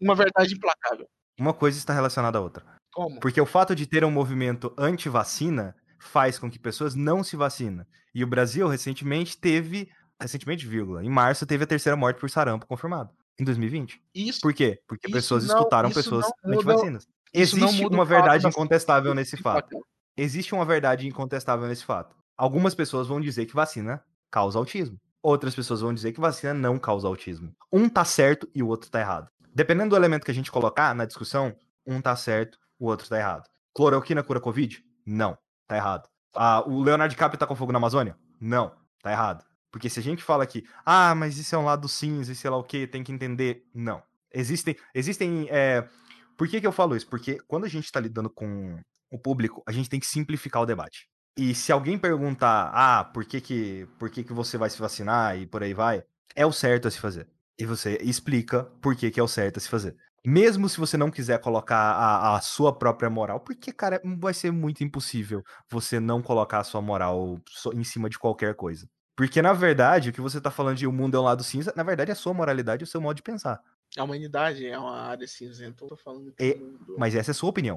[0.00, 1.06] uma verdade implacável.
[1.38, 2.64] uma coisa está relacionada à outra.
[2.92, 3.20] Como?
[3.20, 7.86] Porque o fato de ter um movimento anti-vacina faz com que pessoas não se vacinem.
[8.14, 9.88] E o Brasil recentemente teve,
[10.20, 14.02] recentemente, vírgula, em março teve a terceira morte por sarampo confirmada, em 2020.
[14.14, 14.80] Isso Por quê?
[14.86, 17.06] Porque pessoas não- escutaram pessoas anti-vacinas.
[17.32, 19.84] isso não Existe uma verdade da- incontestável nesse fato.
[20.16, 22.14] Existe uma verdade incontestável nesse fato.
[22.36, 24.98] Algumas pessoas vão dizer que vacina causa autismo.
[25.22, 27.54] Outras pessoas vão dizer que vacina não causa autismo.
[27.72, 29.28] Um tá certo e o outro tá errado.
[29.54, 31.54] Dependendo do elemento que a gente colocar na discussão,
[31.86, 33.48] um tá certo, o outro tá errado.
[33.74, 34.82] Cloroquina cura Covid?
[35.06, 35.36] Não,
[35.72, 36.08] tá errado.
[36.34, 38.16] Ah, o Leonardo DiCaprio tá com fogo na Amazônia?
[38.40, 39.44] Não, tá errado.
[39.70, 42.50] Porque se a gente fala que, ah, mas isso é um lado cinza e sei
[42.50, 43.64] lá o que, tem que entender.
[43.74, 44.02] Não.
[44.32, 44.76] Existem.
[44.94, 45.46] Existem.
[45.50, 45.88] é,
[46.36, 47.08] Por que, que eu falo isso?
[47.08, 48.78] Porque quando a gente tá lidando com
[49.10, 51.08] o público, a gente tem que simplificar o debate.
[51.36, 55.38] E se alguém perguntar, ah, por que que, por que que você vai se vacinar
[55.38, 56.04] e por aí vai,
[56.36, 57.26] é o certo a se fazer.
[57.58, 59.96] E você explica por que que é o certo a se fazer.
[60.24, 64.52] Mesmo se você não quiser colocar a, a sua própria moral, porque, cara, vai ser
[64.52, 67.40] muito impossível você não colocar a sua moral
[67.74, 68.88] em cima de qualquer coisa.
[69.16, 71.72] Porque, na verdade, o que você tá falando de o mundo é um lado cinza,
[71.76, 73.60] na verdade é a sua moralidade e o seu modo de pensar.
[73.98, 76.96] A humanidade é uma área cinzenta, eu tô falando do É, mundo.
[76.98, 77.76] Mas essa é a sua opinião.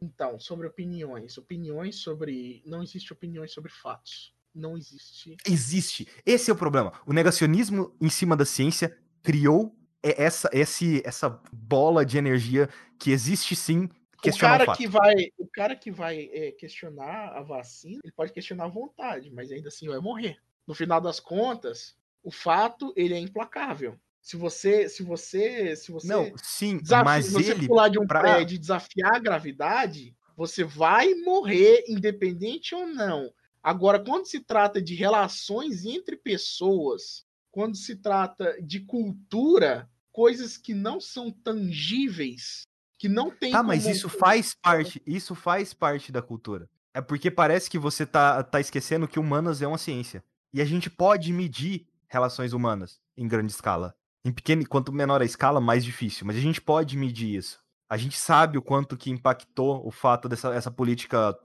[0.00, 1.36] Então, sobre opiniões.
[1.36, 2.62] Opiniões sobre.
[2.64, 4.34] Não existe opiniões sobre fatos.
[4.54, 5.36] Não existe.
[5.46, 6.08] Existe.
[6.24, 6.92] Esse é o problema.
[7.06, 13.10] O negacionismo em cima da ciência criou e- essa, esse, essa bola de energia que
[13.10, 13.88] existe sim,
[14.24, 14.76] o cara fato.
[14.76, 19.30] que vai, o cara que vai é, questionar a vacina, ele pode questionar à vontade,
[19.30, 20.36] mas ainda assim vai morrer.
[20.66, 23.98] No final das contas, o fato ele é implacável.
[24.20, 27.66] Se você, se você, se você Não, sim, desafi- mas se você ele.
[27.66, 33.32] pular de um pra- prédio e desafiar a gravidade, você vai morrer independente ou não.
[33.62, 40.74] Agora, quando se trata de relações entre pessoas, quando se trata de cultura, coisas que
[40.74, 42.62] não são tangíveis,
[42.98, 46.68] que não tem Tá, mas isso faz parte, isso faz parte da cultura.
[46.92, 50.24] É porque parece que você tá, tá esquecendo que humanas é uma ciência.
[50.52, 53.94] E a gente pode medir relações humanas em grande escala.
[54.24, 56.26] Em pequeno, quanto menor a escala, mais difícil.
[56.26, 57.60] Mas a gente pode medir isso.
[57.88, 61.36] A gente sabe o quanto que impactou o fato dessa essa política.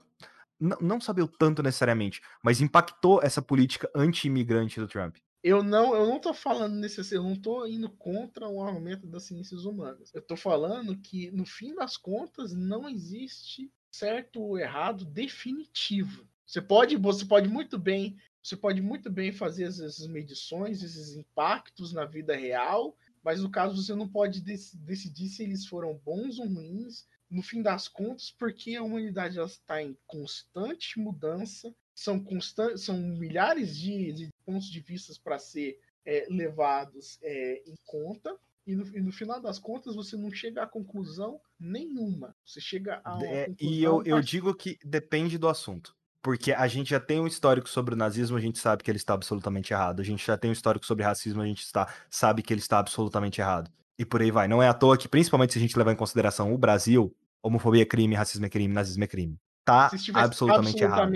[0.58, 5.16] Não, não sabe o tanto necessariamente, mas impactou essa política anti-imigrante do Trump.
[5.48, 9.22] Eu não, eu não tô falando nesse, eu não tô indo contra o argumento das
[9.22, 10.12] ciências humanas.
[10.12, 16.26] Eu tô falando que no fim das contas não existe certo ou errado definitivo.
[16.44, 21.92] Você pode, você pode muito bem, você pode muito bem fazer essas medições, esses impactos
[21.92, 26.40] na vida real, mas no caso você não pode dec- decidir se eles foram bons
[26.40, 32.20] ou ruins no fim das contas, porque a humanidade está em constante mudança, são,
[32.76, 38.34] são milhares de, de pontos de vista para ser é, levados é, em conta,
[38.66, 42.34] e no, e no final das contas você não chega a conclusão nenhuma.
[42.44, 45.94] Você chega a É, e eu, eu digo que depende do assunto.
[46.20, 48.98] Porque a gente já tem um histórico sobre o nazismo, a gente sabe que ele
[48.98, 50.00] está absolutamente errado.
[50.00, 52.80] A gente já tem um histórico sobre racismo, a gente está, sabe que ele está
[52.80, 53.70] absolutamente errado.
[53.96, 54.48] E por aí vai.
[54.48, 57.82] Não é à toa que, principalmente se a gente levar em consideração o Brasil, homofobia
[57.82, 59.38] é crime, racismo é crime, nazismo é crime.
[59.64, 61.12] Tá estivesse absolutamente errado.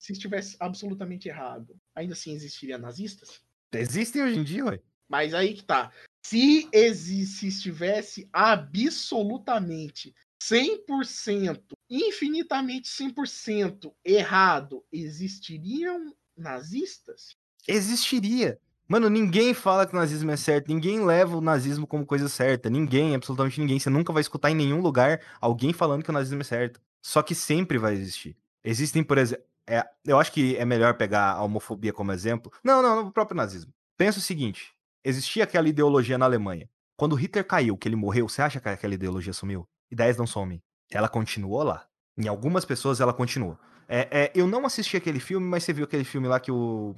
[0.00, 3.42] Se estivesse absolutamente errado, ainda assim existiria nazistas?
[3.72, 4.80] Existem hoje em dia, ué.
[5.06, 5.92] Mas aí que tá.
[6.24, 6.68] Se,
[7.26, 17.36] se estivesse absolutamente 100%, infinitamente 100% errado, existiriam nazistas?
[17.68, 18.58] Existiria.
[18.88, 22.68] Mano, ninguém fala que o nazismo é certo, ninguém leva o nazismo como coisa certa.
[22.68, 23.78] Ninguém, absolutamente ninguém.
[23.78, 26.80] Você nunca vai escutar em nenhum lugar alguém falando que o nazismo é certo.
[27.02, 28.36] Só que sempre vai existir.
[28.64, 29.44] Existem, por exemplo.
[29.68, 32.52] É, eu acho que é melhor pegar a homofobia como exemplo.
[32.64, 33.72] Não, não, o próprio nazismo.
[33.96, 34.72] Pensa o seguinte:
[35.04, 36.68] existia aquela ideologia na Alemanha.
[36.96, 39.66] Quando Hitler caiu, que ele morreu, você acha que aquela ideologia sumiu?
[39.90, 40.62] Ideias não somem.
[40.90, 41.86] Ela continuou lá.
[42.18, 43.58] Em algumas pessoas ela continua.
[43.88, 46.94] É, é, eu não assisti aquele filme, mas você viu aquele filme lá que o.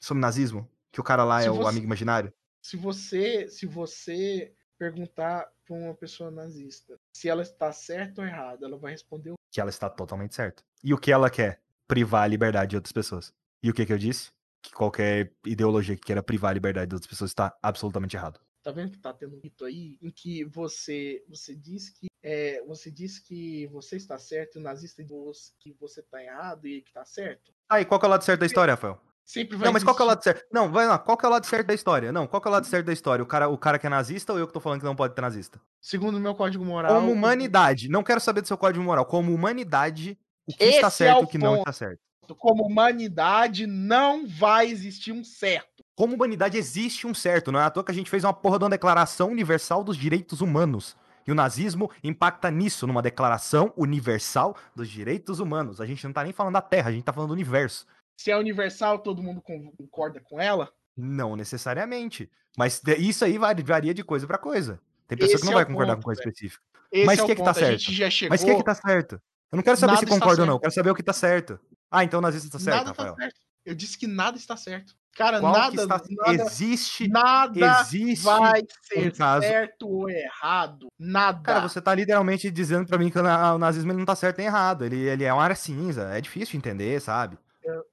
[0.00, 0.68] sobre nazismo?
[0.92, 2.32] Que o cara lá Se é o você- amigo imaginário?
[2.62, 8.66] Se você, se você perguntar para uma pessoa nazista se ela está certa ou errada,
[8.66, 10.62] ela vai responder o Que ela está totalmente certa.
[10.84, 11.60] E o que ela quer?
[11.86, 13.32] Privar a liberdade de outras pessoas.
[13.62, 14.30] E o que, que eu disse?
[14.62, 18.40] Que qualquer ideologia que queira privar a liberdade de outras pessoas está absolutamente errado.
[18.62, 22.60] Tá vendo que tá tendo um rito aí em que você você diz que é,
[22.66, 26.82] você diz que você está certo e o nazista diz que você tá errado e
[26.82, 27.52] que tá certo?
[27.68, 29.00] Aí, qual que é o lado certo da história, Rafael?
[29.24, 30.44] Sempre vai Não, mas qual que é o lado certo?
[30.52, 32.10] Não, vai lá, qual que é o lado certo da história?
[32.10, 33.22] Não, qual que é o lado certo da história?
[33.22, 35.14] O cara, o cara que é nazista ou eu que tô falando que não pode
[35.14, 35.60] ter nazista?
[35.80, 39.06] Segundo o meu código moral, Como humanidade, não quero saber do seu código moral.
[39.06, 40.18] Como humanidade,
[40.48, 42.00] o que Esse está é certo e o o que não está certo.
[42.38, 45.84] como humanidade não vai existir um certo.
[45.94, 48.58] Como humanidade existe um certo, não é à toa que a gente fez uma porra
[48.58, 50.96] de uma declaração universal dos direitos humanos.
[51.26, 55.80] E o nazismo impacta nisso, numa declaração universal dos direitos humanos.
[55.80, 57.84] A gente não tá nem falando da Terra, a gente tá falando do universo.
[58.16, 60.70] Se é universal, todo mundo con- concorda com ela?
[60.96, 62.30] Não necessariamente.
[62.56, 64.80] Mas isso aí vari- varia de coisa pra coisa.
[65.08, 66.30] Tem pessoa Esse que não é vai concordar ponto, com coisa velho.
[66.32, 66.62] específica.
[66.92, 67.56] Esse Mas é que o que tá ponto.
[67.56, 67.78] A certo?
[67.80, 68.30] gente já chegou.
[68.32, 69.20] Mas o que é que tá certo?
[69.52, 71.12] Eu não quero saber Nada se concorda ou não, eu quero saber o que tá
[71.12, 71.58] certo.
[71.90, 73.14] Ah, então o nazista tá certo, nada Rafael.
[73.14, 73.36] tá certo.
[73.64, 74.94] Eu disse que nada está certo.
[75.12, 76.02] Cara, Qual nada, está...
[76.10, 80.86] nada, Existe, nada existe vai ser caso- certo ou errado.
[80.98, 81.40] Nada.
[81.42, 84.14] Cara, você tá literalmente dizendo pra mim que o na- o nazismo ele não tá
[84.14, 84.84] certo nem errado.
[84.84, 86.02] Ele, ele é uma área cinza.
[86.14, 87.38] É difícil de entender, sabe?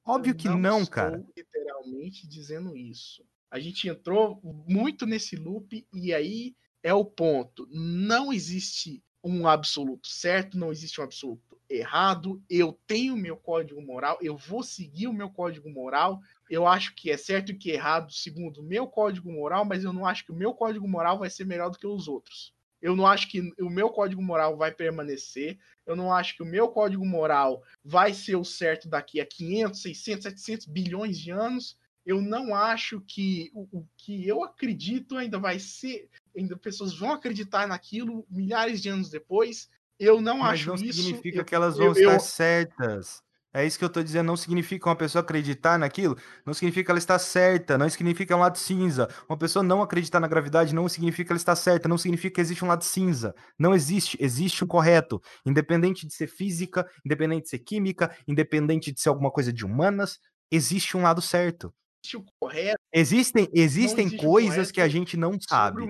[0.05, 1.23] Óbvio Eu que não, estou cara.
[1.35, 3.23] literalmente dizendo isso.
[3.49, 7.67] A gente entrou muito nesse loop e aí é o ponto.
[7.71, 12.41] Não existe um absoluto certo, não existe um absoluto errado.
[12.49, 16.19] Eu tenho meu código moral, eu vou seguir o meu código moral.
[16.49, 19.83] Eu acho que é certo e que é errado segundo o meu código moral, mas
[19.83, 22.53] eu não acho que o meu código moral vai ser melhor do que os outros.
[22.81, 25.57] Eu não acho que o meu código moral vai permanecer.
[25.85, 29.81] Eu não acho que o meu código moral vai ser o certo daqui a 500,
[29.81, 31.77] 600, 700 bilhões de anos.
[32.05, 37.11] Eu não acho que o, o que eu acredito ainda vai ser, ainda pessoas vão
[37.11, 39.69] acreditar naquilo milhares de anos depois.
[39.99, 41.01] Eu não Mas acho não isso.
[41.03, 43.21] significa eu- que elas vão eu- estar eu- certas.
[43.55, 44.25] É isso que eu tô dizendo.
[44.25, 48.57] Não significa uma pessoa acreditar naquilo, não significa ela estar certa, não significa um lado
[48.57, 49.07] cinza.
[49.29, 52.65] Uma pessoa não acreditar na gravidade não significa ela estar certa, não significa que existe
[52.65, 53.35] um lado cinza.
[53.59, 54.17] Não existe.
[54.19, 55.21] Existe um correto.
[55.45, 60.17] Independente de ser física, independente de ser química, independente de ser alguma coisa de humanas,
[60.51, 61.71] existe um lado certo.
[62.15, 62.77] O correto.
[62.91, 65.81] Existem, existem existe coisas que a gente não sabe.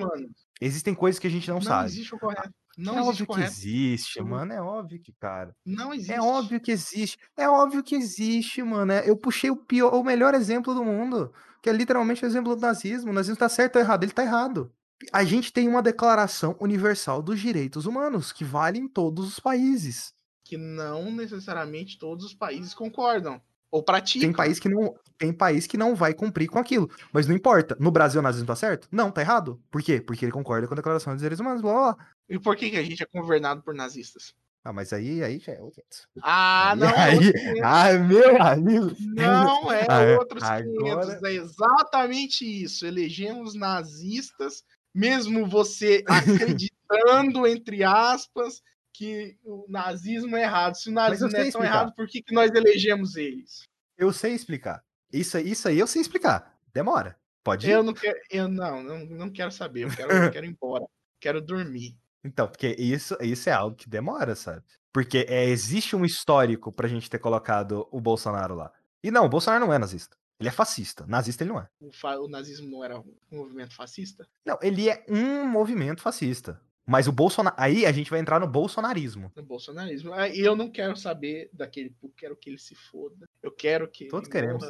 [0.61, 1.87] Existem coisas que a gente não, Não sabe.
[1.87, 2.51] existe o correto.
[2.77, 3.51] Não é existe óbvio correto.
[3.51, 4.53] que existe, sobre- mano.
[4.53, 5.55] É óbvio que, cara.
[5.65, 6.11] Não existe.
[6.11, 7.17] É óbvio que existe.
[7.37, 8.91] É óbvio que existe, mano.
[8.91, 12.55] É- Eu puxei o pior, o melhor exemplo do mundo, que é literalmente o exemplo
[12.55, 13.11] do nazismo.
[13.11, 14.03] O nazismo tá certo ou errado?
[14.03, 14.71] Ele tá errado.
[15.11, 20.13] A gente tem uma declaração universal dos direitos humanos, que vale em todos os países.
[20.45, 23.41] Que não necessariamente todos os países concordam.
[23.73, 24.27] Ou praticam.
[24.27, 26.87] Tem país que não, tem país que não vai cumprir com aquilo.
[27.11, 27.75] Mas não importa.
[27.79, 28.87] No Brasil o nazismo tá certo?
[28.91, 29.59] Não, tá errado.
[29.71, 29.99] Por quê?
[29.99, 32.05] Porque ele concorda com a declaração dos direitos humanos, blá blá blá.
[32.29, 34.35] E por que, que a gente é governado por nazistas?
[34.63, 35.81] Ah, mas aí, aí já é outro.
[36.21, 37.61] Ah, não é aí, outros 500.
[37.63, 38.95] ai, meu amigo.
[38.99, 40.91] Não é Ah, outros 500.
[41.09, 42.85] agora- É exatamente isso.
[42.85, 44.63] Elegemos nazistas,
[44.93, 46.03] mesmo você
[46.61, 48.61] acreditando, entre aspas,
[48.93, 50.75] que o nazismo é errado.
[50.75, 53.63] Se o nazismo é tão errado, por que, que nós elegemos eles?
[53.97, 54.83] Eu sei explicar.
[55.11, 56.55] Isso, aí- isso aí eu sei explicar.
[56.73, 57.17] Demora.
[57.43, 57.71] Pode ir?
[57.71, 58.17] Eu não quero.
[58.29, 59.83] Eu não, não, não quero saber.
[59.83, 60.85] Eu quero, eu quero ir embora.
[61.19, 61.97] Quero dormir.
[62.23, 64.63] Então, porque isso, isso é algo que demora, sabe?
[64.93, 68.71] Porque é, existe um histórico pra gente ter colocado o Bolsonaro lá.
[69.03, 70.15] E não, o Bolsonaro não é nazista.
[70.39, 71.05] Ele é fascista.
[71.07, 71.67] Nazista ele não é.
[71.81, 71.89] O,
[72.23, 74.27] o nazismo não era um movimento fascista?
[74.45, 76.59] Não, ele é um movimento fascista.
[76.85, 77.55] Mas o Bolsonaro.
[77.57, 79.31] Aí a gente vai entrar no bolsonarismo.
[79.35, 80.13] No bolsonarismo.
[80.13, 81.95] Ah, E eu não quero saber daquele.
[82.03, 83.25] Eu quero que ele se foda.
[83.41, 84.07] Eu quero que.
[84.09, 84.63] Todos queremos.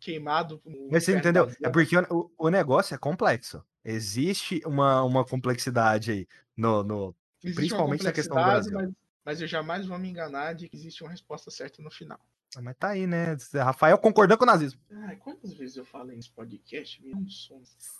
[0.00, 0.62] Queimado.
[0.90, 1.50] Mas você entendeu?
[1.62, 3.62] É porque o, o negócio é complexo.
[3.84, 8.72] Existe uma, uma complexidade aí no, no, Existe principalmente na questão do Brasil.
[8.74, 8.90] Mas,
[9.24, 12.18] mas eu jamais vou me enganar de que existe uma resposta certa no final.
[12.56, 13.36] Ah, Mas tá aí, né?
[13.54, 14.80] Rafael concordando com o nazismo.
[14.90, 16.98] Ai, quantas vezes eu falei nesse podcast?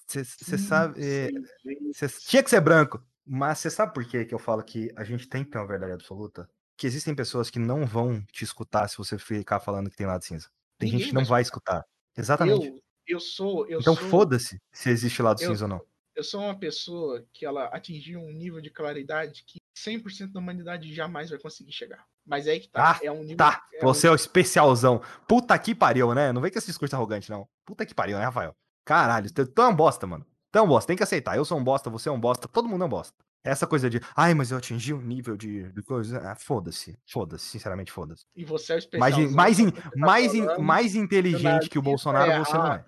[0.07, 0.99] Você sabe.
[1.01, 1.29] é,
[1.63, 1.97] seis vezes.
[1.97, 3.03] cê- tinha que ser branco.
[3.29, 5.67] Mas você sabe por que que eu falo que a gente tem que ter uma
[5.67, 6.49] verdade absoluta?
[6.77, 10.25] Que existem pessoas que não vão te escutar se você ficar falando que tem lado
[10.25, 10.49] cinza.
[10.79, 11.85] Tem Ninguém gente que não vai escutar.
[12.17, 12.67] Exatamente.
[12.67, 13.67] Eu, eu sou.
[13.67, 15.81] Eu então sou, foda-se se existe lado eu- cinza ou não.
[16.15, 20.93] Eu sou uma pessoa que ela atingiu um nível de claridade que 100% da humanidade
[20.93, 22.05] jamais vai conseguir chegar.
[22.27, 22.93] Mas é aí que tá.
[22.93, 23.37] Ah, é um nível.
[23.37, 25.01] Tá, é um- você é o especialzão.
[25.29, 26.33] Puta que pariu, né?
[26.33, 27.49] Não vem com esse discurso arrogante, não.
[27.65, 28.57] Puta que pariu, né, Rafael?
[28.85, 30.27] Caralho, tu é um bosta, mano.
[30.51, 31.37] Tu é bosta, tem que aceitar.
[31.37, 33.15] Eu sou um bosta, você é um bosta, todo mundo é um bosta.
[33.45, 36.19] Essa coisa de, ai, mas eu atingi um nível de, de coisa.
[36.31, 38.25] Ah, foda-se, foda-se, sinceramente, foda-se.
[38.35, 41.79] E você é o Mais, in- especialzão, mais, in- tá mais, in- mais inteligente que
[41.79, 42.85] o nazismo Bolsonaro, é você não é.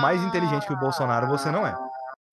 [0.00, 1.74] Mais inteligente que o Bolsonaro, você não é.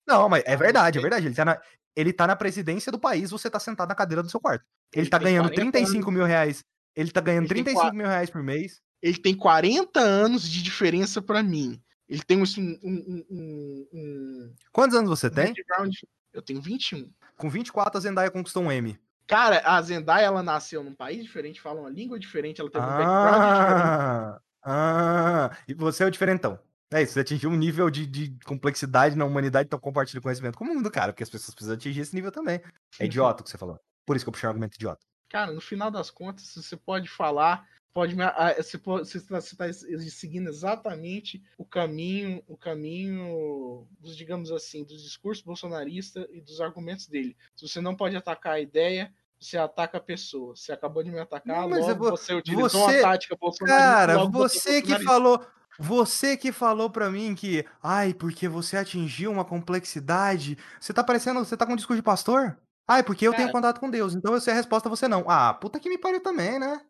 [0.06, 1.26] Não, mas é Ah, verdade, é verdade.
[1.26, 1.60] Ele tá, na,
[1.94, 4.64] ele tá na presidência do país, você tá sentado na cadeira do seu quarto.
[4.92, 6.64] Ele, Ele tá ganhando 40 35 mil reais.
[6.96, 8.80] Ele tá ganhando Ele tem 35 qua- mil reais por mês.
[9.00, 11.80] Ele tem 40 anos de diferença pra mim.
[12.12, 12.44] Ele tem um,
[12.82, 15.46] um, um, um, Quantos anos você tem?
[15.46, 15.94] background.
[16.30, 17.10] Eu tenho 21.
[17.38, 19.00] Com 24, a Zendaya conquistou um M.
[19.26, 22.88] Cara, a Zendaya, ela nasceu num país diferente, fala uma língua diferente, ela teve um
[22.88, 23.82] background diferente.
[23.82, 26.60] Ah, ah, e você é o diferentão.
[26.92, 30.64] É isso, você atingiu um nível de, de complexidade na humanidade, então compartilha conhecimento com
[30.64, 32.60] o mundo, cara, porque as pessoas precisam atingir esse nível também.
[33.00, 33.80] É idiota o que você falou.
[34.04, 35.00] Por isso que eu puxei um argumento idiota.
[35.30, 39.72] Cara, no final das contas, você pode falar, pode me- ah, você está, você está
[40.10, 47.06] seguindo exatamente o caminho, o caminho dos, digamos assim, dos discursos bolsonaristas e dos argumentos
[47.06, 47.36] dele.
[47.54, 50.54] Se você não pode atacar a ideia, você ataca a pessoa.
[50.56, 53.82] Você acabou de me atacar, mas logo vou- você utilizou você- uma tática bolsonarista.
[53.84, 55.04] Cara, você que bolsonarista.
[55.04, 55.46] falou.
[55.78, 60.56] Você que falou pra mim que, ai, porque você atingiu uma complexidade.
[60.78, 61.40] Você tá parecendo.
[61.44, 62.58] Você tá com um discurso de pastor?
[62.86, 63.52] Ai, porque eu tenho Cara.
[63.52, 65.24] contato com Deus, então eu sei a resposta, você não.
[65.28, 66.80] Ah, puta que me pariu também, né?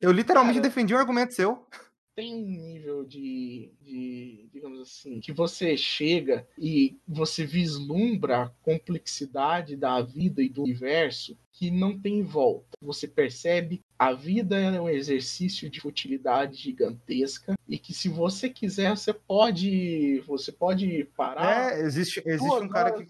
[0.00, 0.68] Eu literalmente Cara.
[0.68, 1.66] defendi um argumento seu.
[2.14, 9.76] tem um nível de, de, digamos assim, que você chega e você vislumbra a complexidade
[9.76, 12.76] da vida e do universo que não tem volta.
[12.80, 18.96] Você percebe a vida é um exercício de futilidade gigantesca e que se você quiser
[18.96, 21.72] você pode você pode parar.
[21.72, 23.06] É, existe, existe duas um cara que.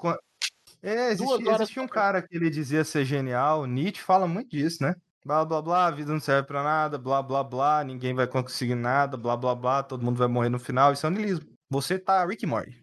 [0.82, 3.66] É, existe, existe um cara que ele dizia ser genial.
[3.66, 4.94] Nietzsche fala muito disso, né?
[5.28, 8.74] Blá blá blá, a vida não serve pra nada, blá blá blá, ninguém vai conseguir
[8.74, 10.90] nada, blá blá blá, todo mundo vai morrer no final.
[10.90, 11.44] Isso é um niilismo.
[11.68, 12.80] Você tá Rick Morty.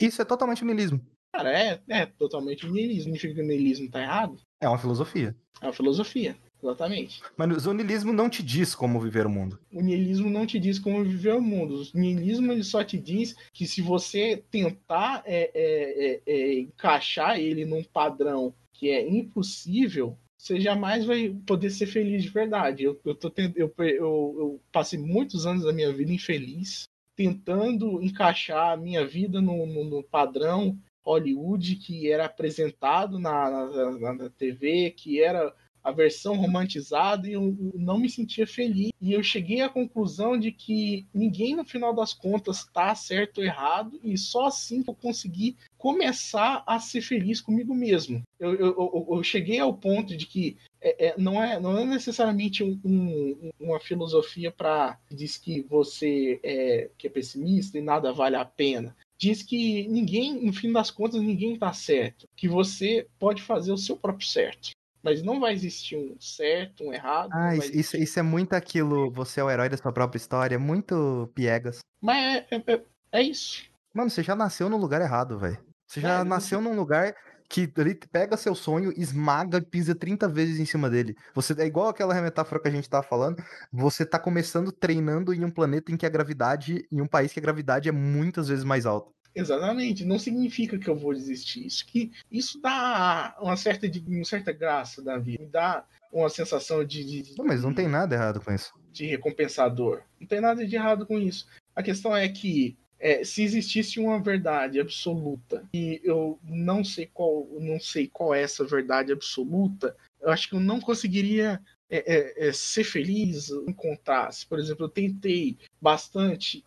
[0.00, 1.00] Isso é totalmente um niilismo.
[1.32, 3.04] Cara, é, é totalmente niilismo.
[3.04, 4.36] Significa que o niilismo tá errado?
[4.60, 5.36] É uma filosofia.
[5.62, 7.22] É uma filosofia, exatamente.
[7.36, 9.60] Mas o niilismo não te diz como viver o mundo.
[9.72, 11.84] o niilismo não te diz como viver o mundo.
[11.94, 17.38] O niilismo ele só te diz que se você tentar é, é, é, é, encaixar
[17.38, 22.84] ele num padrão que é impossível, você jamais vai poder ser feliz de verdade.
[22.84, 23.52] Eu, eu, tô tent...
[23.56, 29.40] eu, eu, eu passei muitos anos da minha vida infeliz, tentando encaixar a minha vida
[29.40, 33.50] no, no, no padrão Hollywood que era apresentado na,
[33.98, 35.52] na, na, TV, que era
[35.86, 38.90] a versão romantizada e eu não me sentia feliz.
[39.00, 43.44] E eu cheguei à conclusão de que ninguém, no final das contas, está certo ou
[43.44, 48.20] errado, e só assim eu consegui começar a ser feliz comigo mesmo.
[48.40, 52.64] Eu, eu, eu, cheguei ao ponto de que é, é, não, é, não é necessariamente
[52.64, 58.34] um, um, uma filosofia para diz que você é, que é pessimista e nada vale
[58.34, 63.42] a pena diz que ninguém, no fim das contas, ninguém está certo, que você pode
[63.42, 64.75] fazer o seu próprio certo.
[65.06, 67.30] Mas não vai existir um certo, um errado.
[67.32, 71.30] Ah, isso, isso é muito aquilo, você é o herói da sua própria história, muito
[71.32, 71.78] piegas.
[72.02, 73.62] Mas é, é, é isso.
[73.94, 75.58] Mano, você já nasceu no lugar errado, velho.
[75.86, 77.14] Você já é, nasceu num lugar
[77.48, 81.14] que ele pega seu sonho, esmaga e pisa 30 vezes em cima dele.
[81.36, 83.40] Você é igual aquela metáfora que a gente tava falando.
[83.72, 87.38] Você tá começando treinando em um planeta em que a gravidade, em um país que
[87.38, 89.12] a gravidade é muitas vezes mais alta.
[89.36, 91.66] Exatamente, não significa que eu vou desistir.
[91.66, 96.82] Isso que isso dá uma certa, uma certa graça da vida, me dá uma sensação
[96.82, 98.72] de, de, não, mas não tem nada errado com isso.
[98.90, 100.02] De recompensador.
[100.18, 101.46] Não tem nada de errado com isso.
[101.74, 107.46] A questão é que é, se existisse uma verdade absoluta e eu não sei qual,
[107.60, 111.60] não sei qual é essa verdade absoluta, eu acho que eu não conseguiria
[111.90, 114.32] é, é, é ser feliz encontrar.
[114.32, 116.64] Se, por exemplo, eu tentei bastante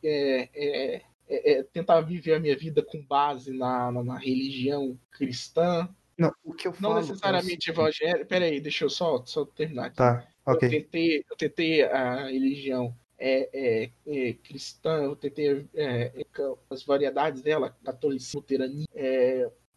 [1.30, 5.88] é, é, tentar viver a minha vida com base na, na, na religião cristã.
[6.18, 8.26] Não, o que eu não falo necessariamente é evangélico.
[8.26, 9.86] Pera aí, deixa eu só, só terminar.
[9.86, 9.98] Aqui.
[9.98, 10.68] Tá, ok.
[10.68, 16.26] Eu tentei, eu tentei a religião é, é, é, cristã, eu tentei é, é,
[16.70, 18.88] as variedades dela, catolicismo, luterania.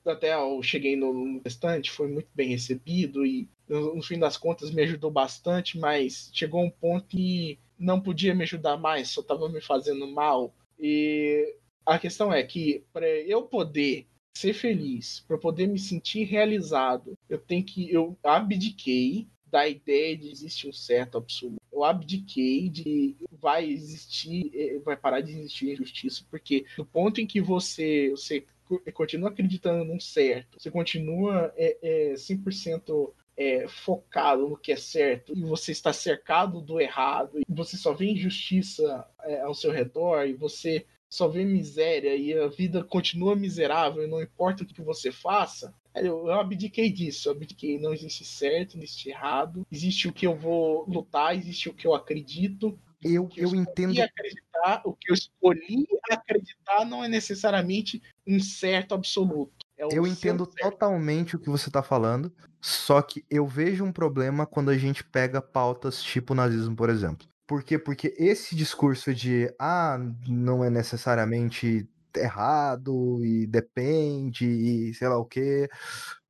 [0.05, 4.37] Até eu cheguei no, no restante, foi muito bem recebido e no, no, fim das
[4.37, 9.20] contas me ajudou bastante, mas chegou um ponto que não podia me ajudar mais, só
[9.20, 10.53] estava me fazendo mal.
[10.78, 17.16] E a questão é que para eu poder ser feliz, para poder me sentir realizado,
[17.28, 21.61] eu tenho que eu abdiquei da ideia de existir um certo absoluto.
[21.70, 27.27] Eu abdiquei de vai existir, eh, vai parar de existir injustiça, porque no ponto em
[27.27, 28.47] que você, você
[28.94, 35.32] continua acreditando num certo, você continua é, é, 100% é, focado no que é certo
[35.36, 40.26] e você está cercado do errado e você só vê injustiça é, ao seu redor
[40.26, 44.80] e você só vê miséria e a vida continua miserável e não importa o que
[44.80, 47.78] você faça, eu, eu abdiquei disso, eu abdiquei.
[47.78, 49.66] Não existe certo, não existe errado.
[49.70, 52.78] Existe o que eu vou lutar, existe o que eu acredito.
[53.02, 54.00] Eu, eu, eu entendo.
[54.00, 59.61] Acreditar, o que eu escolhi acreditar não é necessariamente um certo absoluto.
[59.90, 60.70] É eu entendo certo.
[60.70, 65.02] totalmente o que você está falando, só que eu vejo um problema quando a gente
[65.02, 67.26] pega pautas tipo nazismo, por exemplo.
[67.46, 67.78] Por quê?
[67.78, 69.98] Porque esse discurso de ah,
[70.28, 75.68] não é necessariamente errado e depende e sei lá o que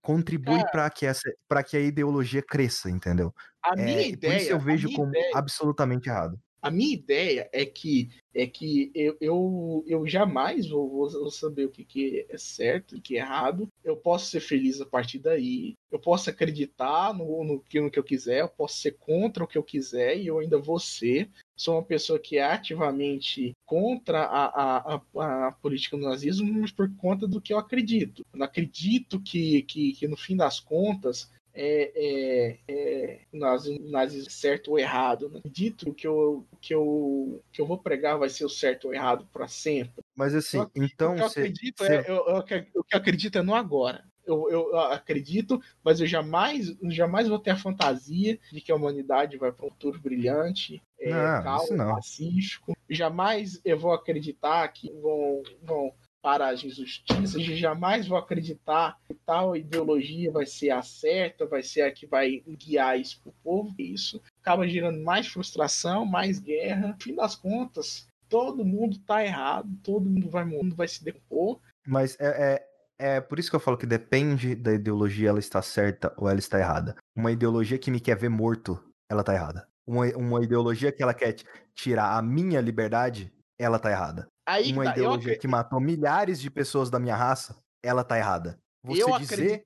[0.01, 3.35] contribui para que essa para que a ideologia cresça, entendeu?
[3.63, 6.39] A é, minha ideia, por isso eu vejo como ideia, absolutamente errado.
[6.63, 11.71] A minha ideia é que é que eu, eu, eu jamais vou, vou saber o
[11.71, 13.69] que, que é certo e o que é errado.
[13.85, 15.75] Eu posso ser feliz a partir daí.
[15.91, 18.41] Eu posso acreditar no, no, que, no que eu quiser.
[18.41, 21.29] Eu posso ser contra o que eu quiser e eu ainda vou ser.
[21.55, 25.03] Sou uma pessoa que é ativamente contra a, a,
[25.49, 28.25] a, política do nazismo, mas por conta do que eu acredito.
[28.33, 34.73] Eu não acredito que, que, que no fim das contas, é, é, é nazismo certo
[34.73, 35.29] ou errado.
[35.29, 35.41] Né?
[35.45, 39.27] Dito que eu, que, eu, que eu vou pregar vai ser o certo ou errado
[39.33, 40.03] para sempre.
[40.15, 41.13] Mas assim, eu, então.
[41.13, 44.05] O que eu acredito, é, eu, eu, eu acredito é no agora.
[44.25, 49.37] Eu, eu, acredito, mas eu jamais, jamais vou ter a fantasia de que a humanidade
[49.37, 52.77] vai para um futuro brilhante, é, não, calmo, pacífico.
[52.89, 55.93] Jamais eu vou acreditar que vão, vão
[56.23, 61.65] para as injustiças, e jamais vou acreditar que tal ideologia vai ser a certa, vai
[61.65, 63.75] ser a que vai guiar isso para o povo.
[63.77, 66.89] Isso acaba gerando mais frustração, mais guerra.
[66.89, 71.59] No fim das contas, todo mundo está errado, todo mundo vai, mundo vai se decompor.
[71.85, 72.63] Mas é,
[72.99, 76.31] é, é por isso que eu falo que depende da ideologia, ela está certa ou
[76.31, 76.97] ela está errada.
[77.17, 78.81] Uma ideologia que me quer ver morto,
[79.11, 79.67] ela está errada.
[79.85, 81.35] Uma, uma ideologia que ela quer
[81.75, 84.29] tirar a minha liberdade, ela está errada.
[84.47, 88.59] Aí uma tá, ideologia que matou milhares de pessoas da minha raça, ela tá errada.
[88.85, 89.65] Você eu dizer,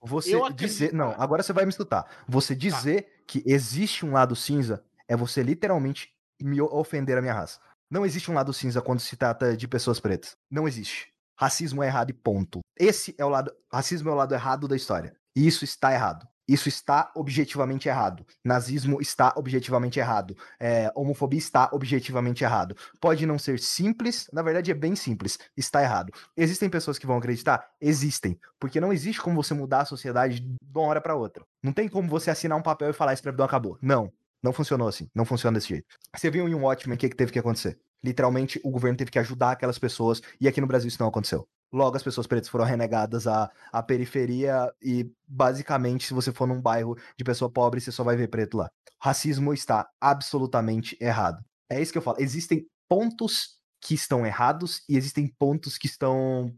[0.00, 2.06] você eu dizer, não, agora você vai me escutar.
[2.28, 2.60] Você tá.
[2.60, 3.08] dizer tá.
[3.26, 7.60] que existe um lado cinza é você literalmente me ofender a minha raça.
[7.90, 10.36] Não existe um lado cinza quando se trata de pessoas pretas.
[10.50, 11.10] Não existe.
[11.38, 12.60] Racismo é errado e ponto.
[12.78, 15.16] Esse é o lado, racismo é o lado errado da história.
[15.34, 16.28] E isso está errado.
[16.48, 18.24] Isso está objetivamente errado.
[18.42, 20.34] Nazismo está objetivamente errado.
[20.58, 22.74] É, homofobia está objetivamente errado.
[23.00, 25.38] Pode não ser simples, na verdade é bem simples.
[25.54, 26.10] Está errado.
[26.34, 27.68] Existem pessoas que vão acreditar?
[27.80, 28.40] Existem.
[28.58, 31.44] Porque não existe como você mudar a sociedade de uma hora para outra.
[31.62, 33.78] Não tem como você assinar um papel e falar escravidão acabou.
[33.82, 34.10] Não.
[34.42, 35.10] Não funcionou assim.
[35.14, 35.86] Não funciona desse jeito.
[36.16, 37.78] Você viu em um Watchmen o que, que teve que acontecer?
[38.02, 41.46] Literalmente, o governo teve que ajudar aquelas pessoas, e aqui no Brasil isso não aconteceu.
[41.72, 46.62] Logo, as pessoas pretas foram renegadas à, à periferia, e basicamente, se você for num
[46.62, 48.70] bairro de pessoa pobre, você só vai ver preto lá.
[49.00, 51.44] Racismo está absolutamente errado.
[51.70, 52.16] É isso que eu falo.
[52.20, 56.52] Existem pontos que estão errados e existem pontos que estão.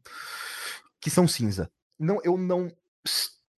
[1.00, 1.70] que são cinza.
[1.98, 2.70] Não, eu não.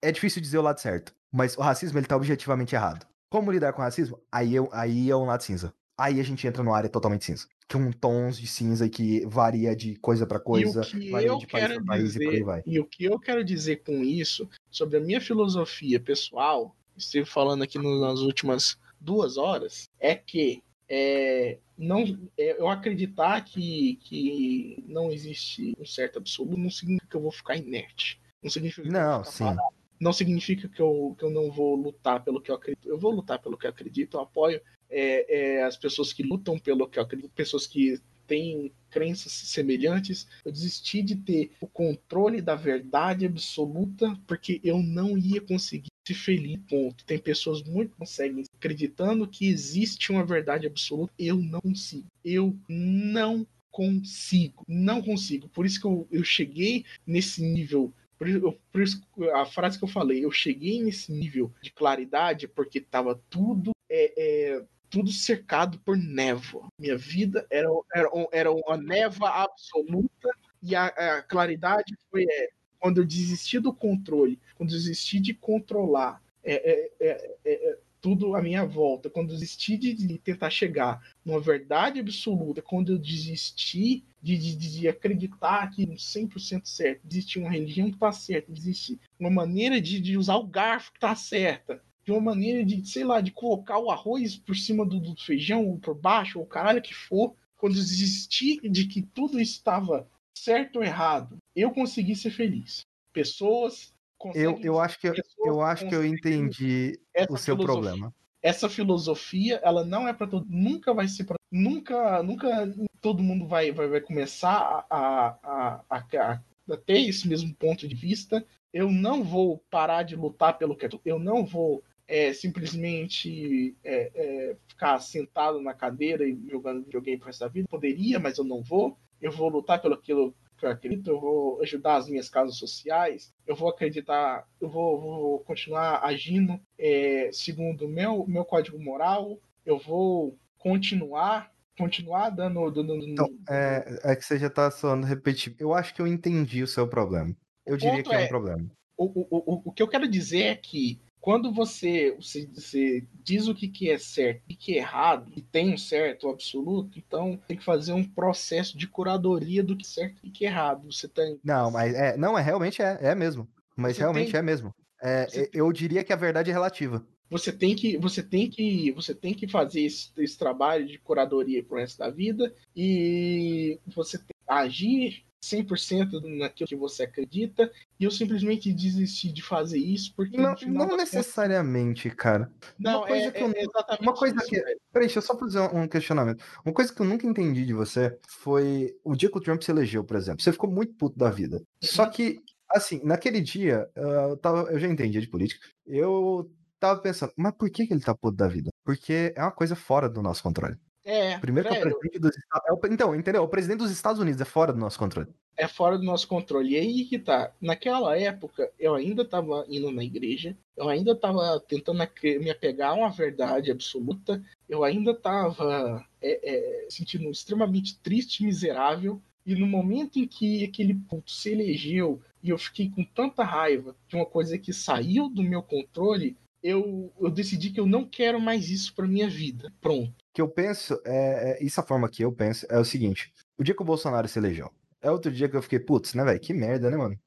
[0.02, 3.06] É difícil dizer o lado certo, mas o racismo ele tá objetivamente errado.
[3.28, 4.20] Como lidar com o racismo?
[4.32, 5.74] Aí, eu, aí é um lado cinza.
[5.98, 7.46] Aí a gente entra numa área totalmente cinza.
[7.70, 12.12] Com tons de cinza que varia de coisa para coisa, varia de país para país
[12.12, 12.62] dizer, e por aí vai.
[12.66, 17.62] E o que eu quero dizer com isso, sobre a minha filosofia pessoal, estive falando
[17.62, 22.02] aqui nas últimas duas horas, é que é, não,
[22.36, 27.30] é, eu acreditar que, que não existe um certo absoluto não significa que eu vou
[27.30, 28.20] ficar inerte.
[28.42, 29.44] Não significa que não, sim.
[29.44, 29.62] Parado.
[30.00, 32.88] Não significa que eu, que eu não vou lutar pelo que eu acredito.
[32.88, 34.60] Eu vou lutar pelo que eu acredito, eu apoio
[34.90, 38.00] é, é, as pessoas que lutam pelo que eu acredito, pessoas que
[38.30, 40.28] têm crenças semelhantes.
[40.44, 46.14] Eu desisti de ter o controle da verdade absoluta porque eu não ia conseguir ser
[46.14, 46.60] feliz.
[46.68, 47.04] Ponto.
[47.04, 51.12] Tem pessoas muito conseguem acreditando que existe uma verdade absoluta.
[51.18, 52.06] Eu não consigo.
[52.24, 54.64] Eu não consigo.
[54.68, 55.48] Não consigo.
[55.48, 58.28] Por isso que eu, eu cheguei nesse nível por
[58.70, 59.02] por isso,
[59.34, 64.12] a frase que eu falei, eu cheguei nesse nível de claridade porque estava tudo é,
[64.16, 66.68] é, tudo cercado por névoa.
[66.78, 70.28] Minha vida era, era, era uma névoa absoluta
[70.62, 75.32] e a, a claridade foi é, quando eu desisti do controle, quando eu desisti de
[75.32, 80.50] controlar é, é, é, é tudo à minha volta, quando eu desisti de, de, tentar
[80.50, 87.38] chegar numa verdade absoluta, quando eu desisti de, de, de acreditar que 100% certo, existe
[87.38, 91.14] uma religião que está certa, existe uma maneira de, de usar o garfo que está
[91.14, 95.16] certa, de uma maneira de, sei lá, de colocar o arroz por cima do, do
[95.16, 100.76] feijão, ou por baixo, ou caralho que for, quando existir de que tudo estava certo
[100.76, 102.80] ou errado, eu consegui ser feliz.
[103.12, 103.92] Pessoas
[104.34, 105.14] eu, eu acho que eu,
[105.44, 106.98] eu acho que eu entendi
[107.28, 108.12] o seu problema.
[108.42, 113.46] Essa filosofia, ela não é para todo, nunca vai ser para nunca, nunca todo mundo
[113.46, 118.44] vai vai, vai começar a, a, a, a, ter esse mesmo ponto de vista.
[118.72, 124.56] Eu não vou parar de lutar pelo que eu não vou é, simplesmente é, é,
[124.66, 127.68] ficar sentado na cadeira e jogando videogame pro resto da vida.
[127.70, 128.98] Poderia, mas eu não vou.
[129.20, 133.32] Eu vou lutar pelo aquilo que eu acredito, eu vou ajudar as minhas causas sociais,
[133.46, 139.78] eu vou acreditar, eu vou, vou continuar agindo é, segundo meu, meu código moral, eu
[139.78, 142.70] vou continuar continuar dando.
[142.70, 145.56] dando, dando então, é, é, que você já está falando repetitivo.
[145.58, 147.34] Eu acho que eu entendi o seu problema.
[147.64, 148.70] Eu diria que é, é um problema.
[148.98, 153.46] O, o, o, o que eu quero dizer é que quando você, você, você, diz
[153.46, 157.38] o que, que é certo e que é errado, e tem um certo absoluto, então
[157.46, 160.90] tem que fazer um processo de curadoria do que é certo e que é errado.
[160.90, 161.38] Você tem.
[161.44, 163.48] Não, mas é, não, é realmente é, é mesmo.
[163.76, 164.38] Mas você realmente tem...
[164.38, 164.74] é mesmo.
[165.02, 167.06] É, eu diria que a verdade é relativa.
[167.30, 171.62] Você tem que, você tem que, você tem que fazer esse, esse trabalho de curadoria
[171.62, 178.04] pro resto da vida e você tem que agir 100% naquilo que você acredita e
[178.04, 182.22] eu simplesmente desisti de fazer isso porque não, não necessariamente, contas...
[182.22, 182.52] cara.
[182.78, 184.80] Não, uma coisa é, que eu, é exatamente uma coisa isso, que velho.
[184.92, 186.44] peraí, deixa eu só fazer um questionamento.
[186.64, 189.70] Uma coisa que eu nunca entendi de você foi o dia que o Trump se
[189.70, 190.42] elegeu, por exemplo.
[190.42, 191.56] Você ficou muito puto da vida.
[191.56, 191.64] Uhum.
[191.82, 195.66] Só que assim, naquele dia, eu, tava, eu já entendi de política.
[195.86, 198.70] Eu tava pensando, mas por que, que ele tá puto da vida?
[198.84, 200.76] Porque é uma coisa fora do nosso controle.
[201.04, 203.42] É, Primeiro velho, que é o presidente dos Estados é Então, entendeu?
[203.42, 205.28] O presidente dos Estados Unidos é fora do nosso controle.
[205.56, 206.74] É fora do nosso controle.
[206.74, 207.52] E aí que tá.
[207.60, 212.94] Naquela época, eu ainda tava indo na igreja, eu ainda tava tentando me apegar a
[212.94, 219.20] uma verdade absoluta, eu ainda tava é, é, sentindo extremamente triste, miserável.
[219.44, 223.96] E no momento em que aquele ponto se elegeu e eu fiquei com tanta raiva
[224.06, 228.40] de uma coisa que saiu do meu controle, eu, eu decidi que eu não quero
[228.40, 229.72] mais isso para minha vida.
[229.80, 233.32] Pronto que eu penso, é, é, isso a forma que eu penso é o seguinte:
[233.58, 234.70] o dia que o Bolsonaro se elegeu,
[235.00, 236.40] é outro dia que eu fiquei, putz, né, velho?
[236.40, 237.18] Que merda, né, mano?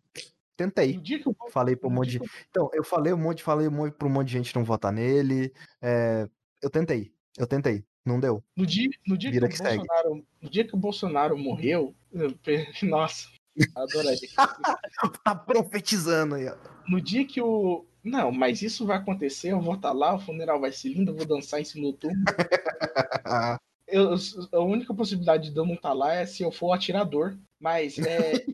[0.55, 0.99] Tentei.
[1.25, 1.35] Eu...
[1.49, 2.21] Falei pra um monte de.
[2.49, 4.91] Então, eu falei um monte, falei um monte pra um monte de gente não votar
[4.91, 5.51] nele.
[5.81, 6.27] É...
[6.61, 7.11] Eu tentei.
[7.37, 7.83] Eu tentei.
[8.05, 8.43] Não deu.
[8.55, 12.35] No dia, no dia, que, que, o Bolsonaro, no dia que o Bolsonaro morreu, eu...
[12.83, 13.29] nossa,
[13.75, 14.17] adorei.
[15.23, 16.55] tá profetizando aí, ó.
[16.87, 20.59] No dia que o, Não, mas isso vai acontecer, eu vou estar lá, o funeral
[20.59, 21.95] vai ser lindo, eu vou dançar em cima
[23.87, 24.15] eu,
[24.51, 28.45] a única possibilidade de eu não estar lá é se eu for atirador, mas é,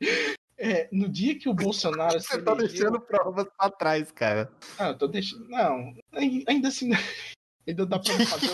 [0.56, 2.90] é no dia que o Bolsonaro Você tá elegeu...
[2.90, 4.50] deixando provas pra trás, cara.
[4.78, 5.48] Não, eu tô deixando.
[5.48, 5.94] Não,
[6.46, 6.90] ainda assim.
[7.68, 8.48] Ainda dá pra fazer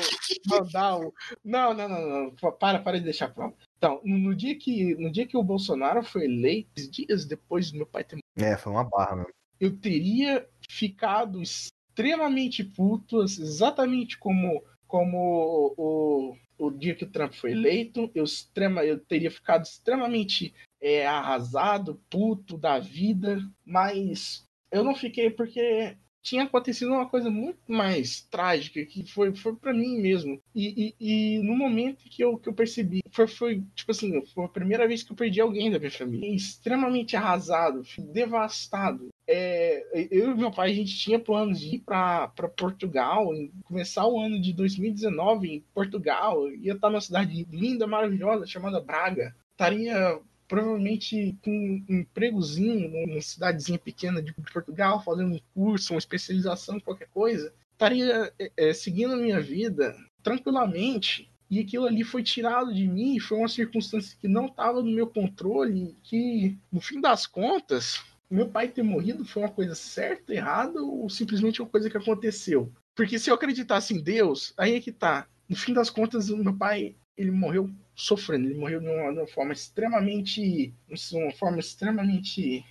[0.47, 1.15] mandar o.
[1.43, 2.53] Não, não, não, não.
[2.59, 3.55] Para, para de deixar prova.
[3.79, 7.87] Então, no dia que, no dia que o Bolsonaro foi eleito, dias depois do meu
[7.87, 9.36] pai ter É, foi uma barra, meu.
[9.61, 17.53] Eu teria ficado extremamente puto, exatamente como, como o, o, dia que o Trump foi
[17.53, 18.11] eleito.
[18.15, 25.31] Eu, extrema, eu teria ficado extremamente é, arrasado, puto da vida, mas eu não fiquei
[25.31, 25.97] porque
[26.27, 30.43] tinha acontecido uma coisa muito mais trágica que foi, foi para mim mesmo.
[30.53, 34.45] E, e, e, no momento que eu, que eu percebi, foi, foi tipo assim, foi
[34.45, 36.35] a primeira vez que eu perdi alguém da minha família.
[36.35, 37.83] Extremamente arrasado,
[38.13, 39.09] devastado.
[39.29, 43.29] É, eu e meu pai, a gente tinha planos de ir para Portugal,
[43.65, 46.51] começar o ano de 2019 em Portugal.
[46.51, 49.33] Ia estar numa cidade linda, maravilhosa, chamada Braga.
[49.53, 56.81] Estaria provavelmente com um empregozinho numa cidadezinha pequena de Portugal, fazendo um curso, uma especialização,
[56.81, 61.31] qualquer coisa, estaria é, seguindo a minha vida tranquilamente.
[61.49, 65.07] E aquilo ali foi tirado de mim, foi uma circunstância que não estava no meu
[65.07, 70.83] controle, que, no fim das contas, meu pai ter morrido foi uma coisa certa, errada,
[70.83, 72.73] ou simplesmente uma coisa que aconteceu.
[72.97, 75.29] Porque se eu acreditasse em Deus, aí é que tá.
[75.49, 78.47] No fim das contas, meu pai, ele morreu sofrendo.
[78.47, 80.73] Ele morreu de uma, de uma forma extremamente.
[81.13, 82.65] Uma forma extremamente.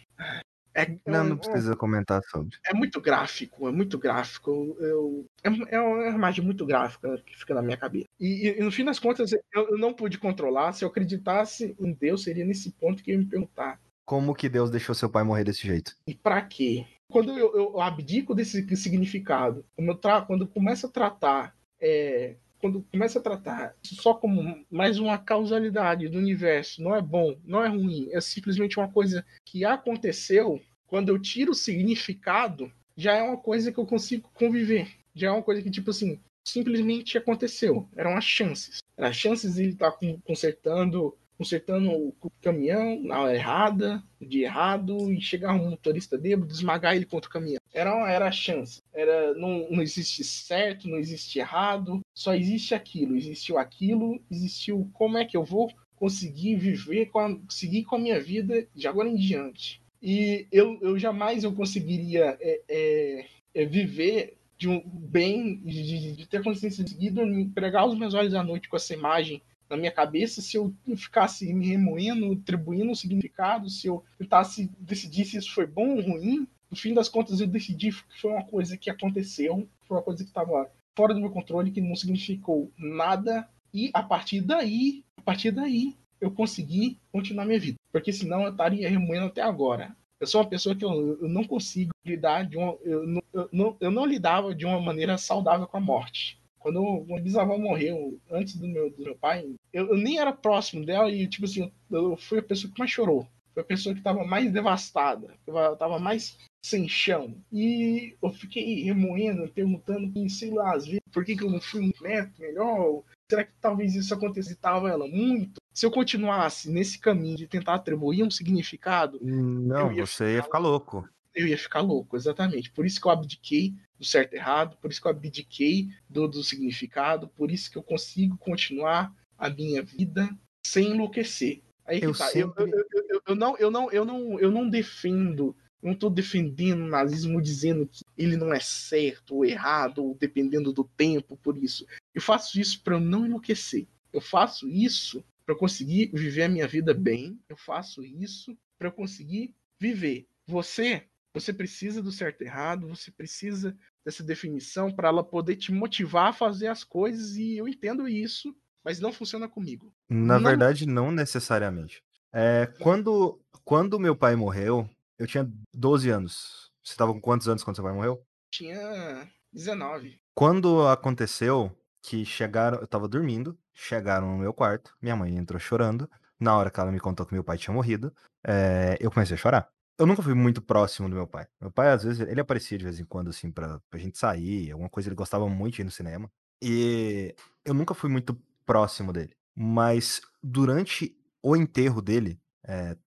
[0.74, 2.58] É, não, não precisa comentar sobre.
[2.66, 4.78] É muito gráfico, é muito gráfico.
[4.80, 8.06] Eu, é, é uma imagem muito gráfica que fica na minha cabeça.
[8.20, 10.74] E, e, no fim das contas, eu, eu não pude controlar.
[10.74, 13.80] Se eu acreditasse em Deus, seria nesse ponto que eu ia me perguntar.
[14.06, 15.96] Como que Deus deixou seu pai morrer desse jeito?
[16.06, 16.86] E para quê?
[17.10, 22.36] Quando eu, eu, abdico desse significado, quando eu, tra quando eu começo a tratar é,
[22.66, 27.64] quando começa a tratar só como mais uma causalidade do universo, não é bom, não
[27.64, 33.22] é ruim, é simplesmente uma coisa que aconteceu, quando eu tiro o significado, já é
[33.22, 34.90] uma coisa que eu consigo conviver.
[35.14, 37.88] Já é uma coisa que, tipo assim, simplesmente aconteceu.
[37.96, 38.80] Eram as chances.
[38.98, 45.12] Eram as chances de ele estar consertando consertando o caminhão na hora errada, de errado,
[45.12, 47.60] e chegar um motorista bêbado, esmagar ele contra o caminhão.
[47.74, 48.82] Era, era a chance.
[48.94, 53.16] Era, não, não existe certo, não existe errado, só existe aquilo.
[53.16, 58.00] Existiu aquilo, existiu como é que eu vou conseguir viver, com a, seguir com a
[58.00, 59.82] minha vida de agora em diante.
[60.02, 66.28] E eu, eu jamais eu conseguiria é, é, é viver de um bem, de, de
[66.28, 67.14] ter consciência de seguir,
[67.54, 71.52] pregar os meus olhos à noite com essa imagem na minha cabeça se eu ficasse
[71.54, 76.48] me remoendo, atribuindo um significado, se eu tentasse decidir se isso foi bom ou ruim.
[76.70, 80.24] No fim das contas, eu decidi que foi uma coisa que aconteceu, foi uma coisa
[80.24, 83.48] que estava fora do meu controle, que não significou nada.
[83.74, 87.78] E a partir daí, a partir daí, eu consegui continuar minha vida.
[87.92, 89.96] Porque senão eu estaria remoendo até agora.
[90.20, 92.78] Eu sou uma pessoa que eu, eu não consigo lidar de uma.
[92.84, 96.40] Eu, eu, não, eu não lidava de uma maneira saudável com a morte.
[96.66, 100.34] Quando o meu bisavó morreu, antes do meu, do meu pai, eu, eu, nem era
[100.34, 103.28] próximo dela e, tipo assim, eu fui a pessoa que mais chorou.
[103.54, 106.36] Foi a pessoa que estava mais devastada, estava mais
[106.66, 107.38] sem chão.
[107.54, 111.82] E eu fiquei remoendo, perguntando, sei lá, às vezes, por que, que eu não fui
[111.82, 113.04] um médico melhor?
[113.30, 115.62] Será que talvez isso acontecesse ela muito?
[115.72, 119.20] Se eu continuasse nesse caminho de tentar atribuir um significado.
[119.22, 121.08] Não, ia você ia ficar louco.
[121.36, 122.72] Eu ia ficar louco, exatamente.
[122.72, 126.28] Por isso que eu abdiquei do certo e errado, por isso que eu abdiquei do,
[126.28, 130.30] do significado, por isso que eu consigo continuar a minha vida
[130.66, 131.62] sem enlouquecer.
[131.86, 132.28] Aí eu, tá.
[132.28, 132.64] sempre...
[132.64, 136.82] eu, eu, eu, eu, não, eu, não, eu, não, eu não defendo, não estou defendendo
[136.82, 141.58] o nazismo dizendo que ele não é certo ou errado, ou dependendo do tempo, por
[141.58, 141.86] isso.
[142.14, 143.88] Eu faço isso para eu não enlouquecer.
[144.12, 147.38] Eu faço isso para conseguir viver a minha vida bem.
[147.48, 150.26] Eu faço isso para conseguir viver.
[150.48, 151.04] Você
[151.36, 156.30] você precisa do certo e errado, você precisa dessa definição para ela poder te motivar
[156.30, 159.94] a fazer as coisas e eu entendo isso, mas não funciona comigo.
[160.10, 160.50] Na não...
[160.50, 162.02] verdade, não necessariamente.
[162.34, 164.90] É, quando, quando meu pai morreu,
[165.20, 166.72] eu tinha 12 anos.
[166.82, 168.24] Você estava com quantos anos quando seu pai morreu?
[168.50, 170.18] Tinha 19.
[170.34, 176.10] Quando aconteceu que chegaram, eu estava dormindo, chegaram no meu quarto, minha mãe entrou chorando.
[176.40, 178.14] Na hora que ela me contou que meu pai tinha morrido,
[178.46, 181.48] é, eu comecei a chorar eu nunca fui muito próximo do meu pai.
[181.60, 184.72] Meu pai, às vezes, ele aparecia de vez em quando, assim, pra, pra gente sair,
[184.72, 186.32] alguma coisa, ele gostava muito de ir no cinema.
[186.62, 189.36] E eu nunca fui muito próximo dele.
[189.56, 192.98] Mas durante o enterro dele, é,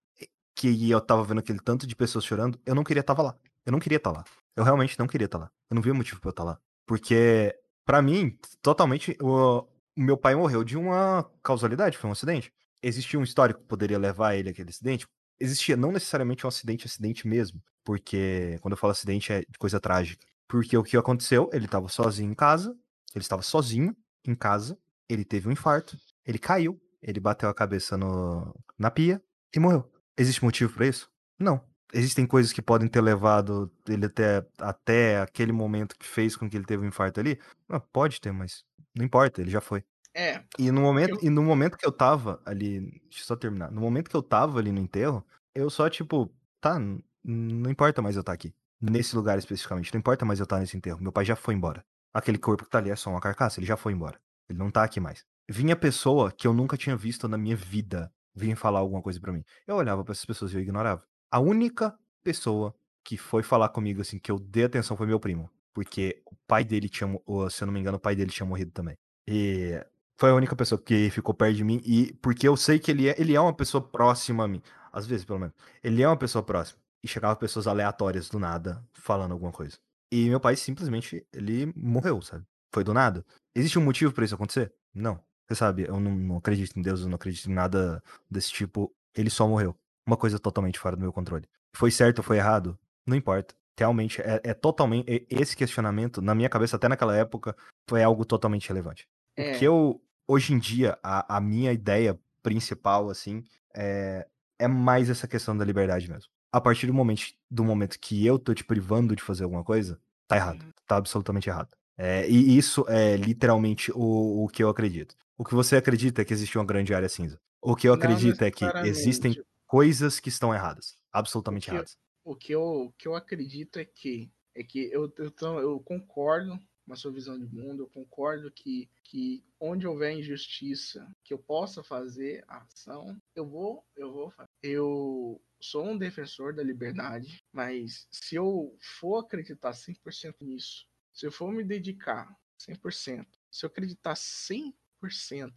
[0.54, 3.36] que eu tava vendo aquele tanto de pessoas chorando, eu não queria estar lá.
[3.66, 4.24] Eu não queria estar lá.
[4.56, 5.50] Eu realmente não queria estar lá.
[5.70, 6.58] Eu não via motivo pra eu estar lá.
[6.86, 7.54] Porque,
[7.84, 9.66] pra mim, totalmente, o
[9.96, 12.52] meu pai morreu de uma causalidade, foi um acidente.
[12.82, 15.06] Existia um histórico que poderia levar ele àquele acidente?
[15.40, 17.62] Existia, não necessariamente um acidente, acidente mesmo.
[17.84, 20.26] Porque, quando eu falo acidente, é de coisa trágica.
[20.46, 21.48] Porque o que aconteceu?
[21.52, 22.76] Ele estava sozinho em casa,
[23.14, 23.96] ele estava sozinho
[24.26, 24.78] em casa,
[25.08, 29.22] ele teve um infarto, ele caiu, ele bateu a cabeça no, na pia
[29.54, 29.90] e morreu.
[30.16, 31.10] Existe motivo para isso?
[31.38, 31.62] Não.
[31.92, 36.56] Existem coisas que podem ter levado ele até, até aquele momento que fez com que
[36.56, 37.40] ele teve um infarto ali?
[37.66, 38.62] Não, pode ter, mas
[38.94, 39.82] não importa, ele já foi.
[40.14, 40.42] É.
[40.58, 43.70] E no momento, eu- e no momento que eu tava ali, deixa eu só terminar.
[43.70, 45.24] No momento que eu tava ali no enterro,
[45.54, 46.78] eu só tipo, tá,
[47.24, 48.54] não importa mais eu estar aqui.
[48.80, 51.00] Nesse lugar especificamente, não importa mais eu estar nesse enterro.
[51.02, 51.84] Meu pai já foi embora.
[52.12, 54.18] Aquele corpo que tá ali é só uma carcaça, ele já foi embora.
[54.48, 55.24] Ele não tá aqui mais.
[55.48, 59.32] Vinha pessoa que eu nunca tinha visto na minha vida vinha falar alguma coisa pra
[59.32, 59.42] mim.
[59.66, 61.02] Eu olhava pra essas pessoas e eu ignorava.
[61.30, 62.72] A única pessoa
[63.04, 66.64] que foi falar comigo assim que eu dei atenção foi meu primo, porque o pai
[66.64, 68.96] dele tinha, ou, se eu não me engano, o pai dele tinha morrido também.
[69.26, 69.84] E
[70.18, 73.08] foi a única pessoa que ficou perto de mim e porque eu sei que ele
[73.08, 74.60] é, ele é uma pessoa próxima a mim,
[74.92, 75.54] às vezes pelo menos.
[75.82, 79.78] Ele é uma pessoa próxima e chegava pessoas aleatórias do nada falando alguma coisa.
[80.12, 82.44] E meu pai simplesmente ele morreu, sabe?
[82.74, 83.24] Foi do nada.
[83.54, 84.72] Existe um motivo pra isso acontecer?
[84.92, 85.20] Não.
[85.48, 88.92] Você sabe, eu não, não acredito em Deus, eu não acredito em nada desse tipo.
[89.14, 89.74] Ele só morreu.
[90.06, 91.44] Uma coisa totalmente fora do meu controle.
[91.74, 92.78] Foi certo ou foi errado?
[93.06, 93.54] Não importa.
[93.78, 95.06] Realmente, é, é totalmente.
[95.08, 97.56] e- Esse questionamento, na minha cabeça, até naquela época,
[97.88, 99.06] foi algo totalmente relevante.
[99.36, 99.54] É.
[99.54, 100.02] O que eu.
[100.30, 103.42] Hoje em dia, a, a minha ideia principal, assim,
[103.74, 104.26] é,
[104.58, 106.30] é mais essa questão da liberdade mesmo.
[106.52, 109.98] A partir do momento, do momento que eu tô te privando de fazer alguma coisa,
[110.26, 110.64] tá errado.
[110.86, 111.68] Tá absolutamente errado.
[111.96, 115.16] É, e isso é literalmente o, o que eu acredito.
[115.36, 117.40] O que você acredita é que existe uma grande área cinza.
[117.60, 120.96] O que eu Não acredito é que existem coisas que estão erradas.
[121.12, 121.98] Absolutamente O que erradas.
[122.24, 126.58] o que eu, o que eu acredito é que é que eu, eu, eu concordo
[126.88, 131.38] com a sua visão de mundo, eu concordo que, que onde houver injustiça que eu
[131.38, 134.48] possa fazer a ação, eu vou, eu vou fazer.
[134.62, 141.30] Eu sou um defensor da liberdade, mas se eu for acreditar 100% nisso, se eu
[141.30, 144.72] for me dedicar 100%, se eu acreditar 100%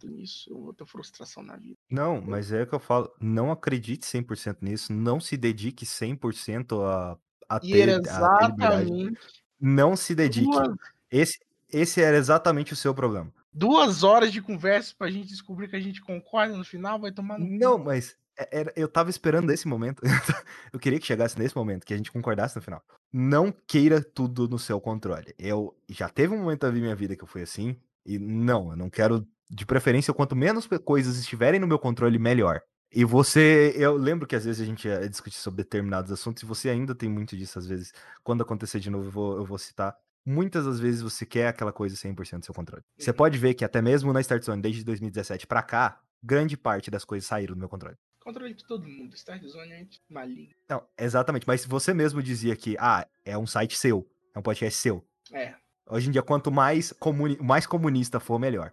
[0.04, 1.78] nisso, eu vou ter frustração na vida.
[1.90, 3.10] Não, mas é o que eu falo.
[3.18, 4.92] Não acredite 100% nisso.
[4.92, 7.18] Não se dedique 100% a,
[7.48, 9.18] a, E ter, a exatamente
[9.58, 10.50] Não se dedique.
[10.50, 10.76] duas
[11.12, 11.38] Esse,
[11.70, 13.32] esse era exatamente o seu problema.
[13.52, 17.38] duas horas de conversa pra gente descobrir que a gente concorda no final, vai tomar
[17.38, 17.46] no.
[17.46, 20.00] Não, mas é- era- eu tava esperando esse momento.
[20.72, 22.82] eu queria que chegasse nesse momento, que a gente concordasse no final.
[23.12, 25.34] Não queira tudo no seu controle.
[25.38, 27.76] Eu já teve um momento da minha vida que eu fui assim,
[28.06, 29.26] e não, eu não quero.
[29.54, 32.62] De preferência, quanto menos coisas estiverem no meu controle, melhor.
[32.90, 36.46] E você, eu lembro que às vezes a gente ia discutir sobre determinados assuntos, e
[36.46, 37.92] você ainda tem muito disso, às vezes.
[38.24, 39.94] Quando acontecer de novo, eu vou, eu vou citar.
[40.24, 42.84] Muitas das vezes você quer aquela coisa 100% do seu controle.
[42.96, 43.16] Você Uhum.
[43.16, 47.04] pode ver que até mesmo na Start Zone, desde 2017 pra cá, grande parte das
[47.04, 47.96] coisas saíram do meu controle.
[48.20, 49.14] Controle de todo mundo.
[49.16, 50.54] Start Zone é maligno.
[50.68, 51.44] Não, exatamente.
[51.46, 55.04] Mas você mesmo dizia que, ah, é um site seu, é um podcast seu.
[55.32, 55.54] É.
[55.88, 58.72] Hoje em dia, quanto mais, comuni mais comunista for, melhor.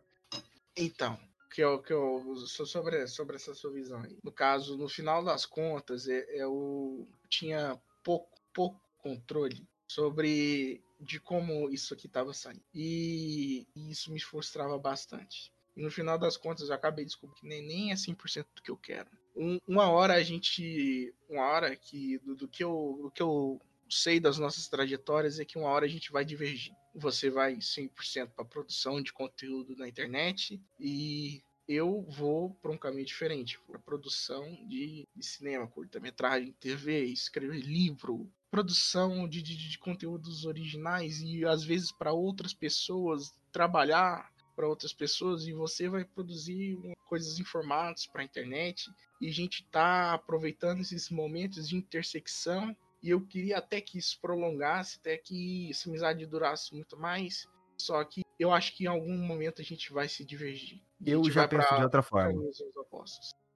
[0.77, 1.17] Então,
[1.51, 4.15] que eu, que eu so- sobre, sobre essa sua visão aí.
[4.23, 11.69] No caso, no final das contas, é- eu tinha pouco, pouco controle sobre de como
[11.69, 12.61] isso aqui estava saindo.
[12.73, 15.51] E, e isso me frustrava bastante.
[15.75, 18.71] E no final das contas, eu acabei descobrindo que nem, nem é 100% do que
[18.71, 19.09] eu quero.
[19.35, 21.13] Um- uma hora a gente.
[21.29, 22.17] Uma hora que.
[22.19, 25.85] Do, do que eu, do que eu sei das nossas trajetórias é que uma hora
[25.85, 26.73] a gente vai divergir.
[26.93, 33.05] Você vai 100% para produção de conteúdo na internet e eu vou para um caminho
[33.05, 40.45] diferente, para produção de, de cinema, curta-metragem, TV, escrever livro, produção de, de, de conteúdos
[40.45, 46.77] originais e às vezes para outras pessoas trabalhar para outras pessoas e você vai produzir
[47.05, 52.75] coisas em formatos para a internet e a gente tá aproveitando esses momentos de intersecção
[53.01, 57.47] e eu queria até que isso prolongasse, até que essa amizade durasse muito mais.
[57.77, 60.81] Só que eu acho que em algum momento a gente vai se divergir.
[61.05, 62.43] Eu já penso pra de outra forma.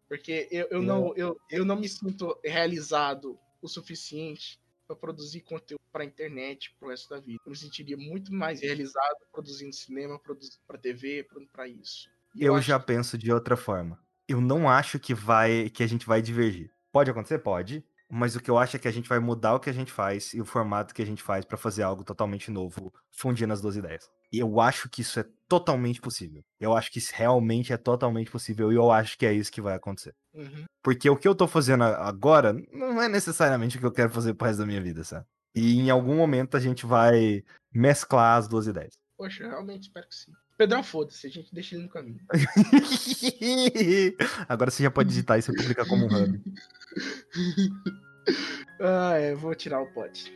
[0.08, 4.58] Porque eu, eu, Eu- não, eu, eu não me sinto realizado o suficiente
[4.96, 7.40] para produzir conteúdo para internet pro resto da vida.
[7.46, 12.10] Eu me sentiria muito mais realizado produzindo cinema, produzindo para TV, para isso.
[12.36, 14.00] E Eu acho já que- penso de outra forma.
[14.28, 16.72] Eu não acho que vai que a gente vai divergir.
[16.92, 17.40] Pode acontecer?
[17.40, 17.84] Pode.
[18.10, 19.92] Mas o que eu acho é que a gente vai mudar o que a gente
[19.92, 23.60] faz e o formato que a gente faz pra fazer algo totalmente novo, fundindo as
[23.62, 24.08] duas ideias.
[24.32, 26.44] E eu acho que isso é totalmente possível.
[26.60, 29.62] Eu acho que isso realmente é totalmente possível e eu acho que é isso que
[29.62, 30.16] vai acontecer.
[30.34, 30.66] Uhum.
[30.82, 34.34] Porque o que eu tô fazendo agora não é necessariamente o que eu quero fazer
[34.34, 35.28] pro resto da minha vida, sabe?
[35.54, 38.94] E em algum momento a gente vai mesclar as duas ideias.
[39.16, 40.32] Poxa, eu realmente espero que sim.
[40.58, 42.20] Pedrão, foda-se, a gente deixa ele no caminho.
[44.50, 46.42] Agora você já pode digitar isso e publicar como um hub.
[48.82, 50.34] ah, é, vou tirar o pote.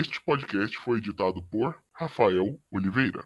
[0.00, 3.24] Este podcast foi editado por Rafael Oliveira.